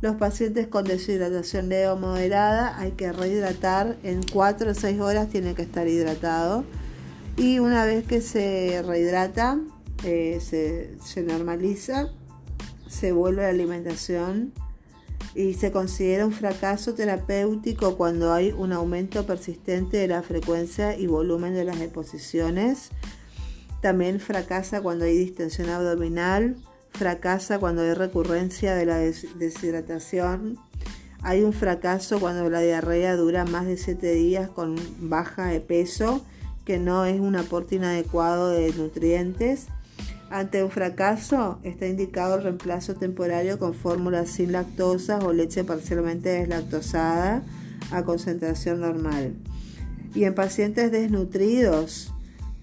Los 0.00 0.14
pacientes 0.16 0.68
con 0.68 0.84
deshidratación 0.84 1.70
leve 1.70 1.88
o 1.88 1.96
moderada 1.96 2.78
hay 2.78 2.92
que 2.92 3.10
rehidratar. 3.10 3.96
En 4.04 4.20
4 4.22 4.70
o 4.70 4.74
6 4.74 5.00
horas 5.00 5.30
tiene 5.30 5.54
que 5.54 5.62
estar 5.62 5.88
hidratado. 5.88 6.64
Y 7.36 7.58
una 7.58 7.84
vez 7.84 8.06
que 8.06 8.20
se 8.20 8.80
rehidrata, 8.86 9.58
eh, 10.04 10.38
se, 10.40 11.22
normaliza, 11.22 12.10
se 12.86 13.12
vuelve 13.12 13.42
a 13.42 13.46
la 13.46 13.50
alimentación 13.50 14.52
y 15.34 15.54
se 15.54 15.72
considera 15.72 16.26
un 16.26 16.32
fracaso 16.32 16.92
terapéutico 16.92 17.96
cuando 17.96 18.32
hay 18.32 18.52
un 18.52 18.74
aumento 18.74 19.24
persistente 19.24 19.96
de 19.96 20.08
la 20.08 20.22
frecuencia 20.22 20.94
y 20.94 21.06
volumen 21.06 21.54
de 21.54 21.64
las 21.64 21.78
deposiciones. 21.78 22.90
También 23.80 24.20
fracasa 24.20 24.82
cuando 24.82 25.06
hay 25.06 25.16
distensión 25.16 25.70
abdominal, 25.70 26.56
fracasa 26.90 27.58
cuando 27.58 27.80
hay 27.80 27.94
recurrencia 27.94 28.74
de 28.74 28.84
la 28.84 28.98
deshidratación. 28.98 30.58
Hay 31.22 31.42
un 31.42 31.54
fracaso 31.54 32.20
cuando 32.20 32.50
la 32.50 32.60
diarrea 32.60 33.16
dura 33.16 33.46
más 33.46 33.64
de 33.64 33.78
7 33.78 34.12
días 34.12 34.50
con 34.50 34.76
baja 35.00 35.46
de 35.46 35.60
peso, 35.60 36.22
que 36.66 36.78
no 36.78 37.06
es 37.06 37.18
un 37.18 37.36
aporte 37.36 37.76
inadecuado 37.76 38.50
de 38.50 38.70
nutrientes 38.74 39.68
ante 40.34 40.64
un 40.64 40.70
fracaso, 40.72 41.60
está 41.62 41.86
indicado 41.86 42.34
el 42.34 42.42
reemplazo 42.42 42.96
temporario 42.96 43.56
con 43.56 43.72
fórmulas 43.72 44.30
sin 44.30 44.50
lactosa 44.50 45.20
o 45.20 45.32
leche 45.32 45.62
parcialmente 45.62 46.28
deslactosada 46.28 47.44
a 47.92 48.02
concentración 48.02 48.80
normal. 48.80 49.36
Y 50.12 50.24
en 50.24 50.34
pacientes 50.34 50.90
desnutridos, 50.90 52.12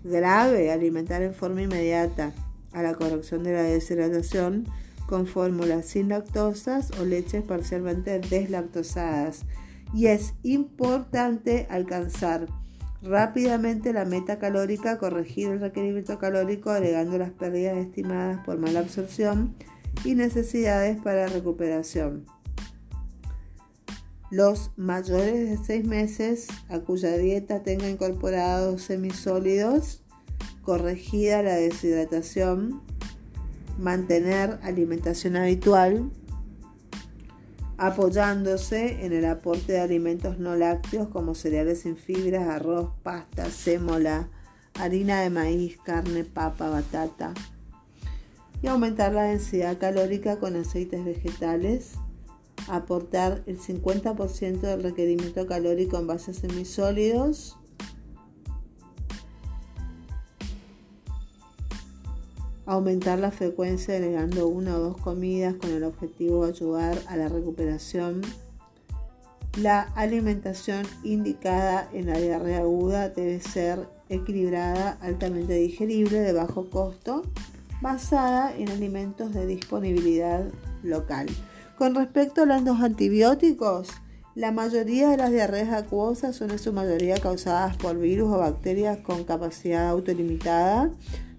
grave, 0.03 0.69
alimentar 0.69 1.21
en 1.21 1.33
forma 1.33 1.61
inmediata 1.61 2.33
a 2.73 2.81
la 2.81 2.93
corrección 2.93 3.43
de 3.43 3.53
la 3.53 3.63
deshidratación 3.63 4.65
con 5.05 5.25
fórmulas 5.25 5.85
sin 5.85 6.09
lactosas 6.09 6.91
o 6.99 7.05
leches 7.05 7.41
parcialmente 7.41 8.19
deslactosadas. 8.19 9.45
Y 9.93 10.07
es 10.07 10.33
importante 10.43 11.67
alcanzar 11.69 12.47
rápidamente 13.01 13.93
la 13.93 14.05
meta 14.05 14.37
calórica, 14.39 14.97
corregir 14.97 15.49
el 15.49 15.59
requerimiento 15.59 16.19
calórico 16.19 16.69
agregando 16.69 17.17
las 17.17 17.31
pérdidas 17.31 17.77
estimadas 17.77 18.43
por 18.45 18.57
mala 18.57 18.79
absorción 18.81 19.55
y 20.05 20.15
necesidades 20.15 20.99
para 21.01 21.27
recuperación. 21.27 22.25
Los 24.29 24.71
mayores 24.77 25.49
de 25.49 25.57
6 25.57 25.85
meses 25.85 26.47
a 26.69 26.79
cuya 26.79 27.17
dieta 27.17 27.63
tenga 27.63 27.89
incorporados 27.89 28.83
semisólidos, 28.83 30.03
corregida 30.61 31.43
la 31.43 31.55
deshidratación, 31.55 32.81
mantener 33.77 34.59
alimentación 34.63 35.35
habitual, 35.35 36.11
apoyándose 37.81 39.03
en 39.03 39.11
el 39.11 39.25
aporte 39.25 39.73
de 39.73 39.79
alimentos 39.79 40.37
no 40.37 40.55
lácteos 40.55 41.07
como 41.07 41.33
cereales 41.33 41.81
sin 41.81 41.97
fibras, 41.97 42.47
arroz, 42.47 42.91
pasta, 43.01 43.49
sémola, 43.49 44.29
harina 44.75 45.21
de 45.21 45.31
maíz, 45.31 45.79
carne, 45.83 46.23
papa, 46.23 46.69
batata. 46.69 47.33
Y 48.61 48.67
aumentar 48.67 49.13
la 49.13 49.23
densidad 49.23 49.79
calórica 49.79 50.37
con 50.37 50.55
aceites 50.57 51.03
vegetales. 51.03 51.93
Aportar 52.67 53.41
el 53.47 53.59
50% 53.59 54.59
del 54.59 54.83
requerimiento 54.83 55.47
calórico 55.47 55.97
en 55.97 56.05
bases 56.05 56.37
semisólidos 56.37 57.57
aumentar 62.71 63.19
la 63.19 63.31
frecuencia 63.31 63.95
agregando 63.95 64.47
una 64.47 64.77
o 64.77 64.79
dos 64.79 64.97
comidas 64.97 65.55
con 65.55 65.71
el 65.71 65.83
objetivo 65.83 66.45
de 66.45 66.53
ayudar 66.53 66.97
a 67.07 67.17
la 67.17 67.27
recuperación. 67.27 68.21
La 69.57 69.81
alimentación 69.95 70.85
indicada 71.03 71.89
en 71.91 72.05
la 72.07 72.17
diarrea 72.17 72.59
aguda 72.59 73.09
debe 73.09 73.41
ser 73.41 73.89
equilibrada, 74.07 74.97
altamente 75.01 75.53
digerible, 75.55 76.19
de 76.19 76.31
bajo 76.31 76.69
costo, 76.69 77.23
basada 77.81 78.55
en 78.55 78.69
alimentos 78.69 79.33
de 79.33 79.45
disponibilidad 79.47 80.45
local. 80.81 81.27
Con 81.77 81.93
respecto 81.93 82.43
a 82.43 82.45
los 82.45 82.79
antibióticos, 82.79 83.89
la 84.33 84.53
mayoría 84.53 85.09
de 85.09 85.17
las 85.17 85.31
diarreas 85.31 85.73
acuosas 85.73 86.37
son 86.37 86.51
en 86.51 86.59
su 86.59 86.71
mayoría 86.71 87.17
causadas 87.17 87.75
por 87.75 87.97
virus 87.99 88.31
o 88.31 88.37
bacterias 88.37 88.99
con 88.99 89.25
capacidad 89.25 89.89
autolimitada 89.89 90.89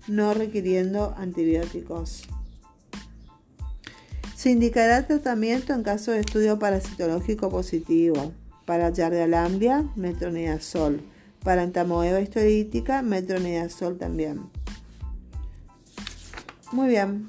no 0.08 0.34
requiriendo 0.34 1.14
antibióticos. 1.16 2.22
Se 4.36 4.50
indicará 4.50 5.06
tratamiento 5.06 5.72
en 5.72 5.84
caso 5.84 6.10
de 6.10 6.20
estudio 6.20 6.58
parasitológico 6.58 7.48
positivo. 7.48 8.32
Para 8.64 8.90
Yardialambia, 8.90 9.84
metronidazol. 9.94 11.00
Para 11.44 11.62
entamoeba 11.62 12.20
histolítica, 12.20 13.02
metronidazol 13.02 13.98
también. 13.98 14.50
Muy 16.72 16.88
bien. 16.88 17.26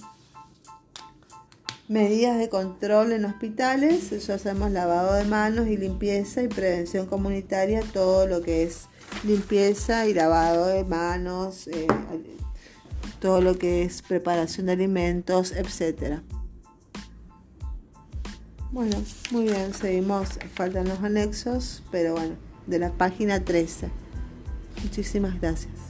Medidas 1.87 2.37
de 2.37 2.49
control 2.49 3.11
en 3.11 3.25
hospitales, 3.25 4.11
eso 4.11 4.33
hacemos 4.33 4.71
lavado 4.71 5.13
de 5.13 5.25
manos 5.25 5.67
y 5.67 5.77
limpieza 5.77 6.41
y 6.41 6.47
prevención 6.47 7.05
comunitaria, 7.07 7.81
todo 7.93 8.25
lo 8.25 8.41
que 8.41 8.63
es 8.63 8.87
limpieza 9.23 10.07
y 10.07 10.13
lavado 10.13 10.67
de 10.67 10.83
manos, 10.85 11.67
eh, 11.67 11.85
todo 13.19 13.41
lo 13.41 13.57
que 13.57 13.83
es 13.83 14.01
preparación 14.01 14.67
de 14.67 14.73
alimentos, 14.73 15.51
etc. 15.51 16.21
Bueno, 18.71 18.97
muy 19.31 19.43
bien, 19.45 19.73
seguimos, 19.73 20.39
faltan 20.55 20.87
los 20.87 20.99
anexos, 21.01 21.83
pero 21.91 22.13
bueno, 22.13 22.35
de 22.67 22.79
la 22.79 22.91
página 22.91 23.43
13. 23.43 23.89
Muchísimas 24.83 25.39
gracias. 25.39 25.82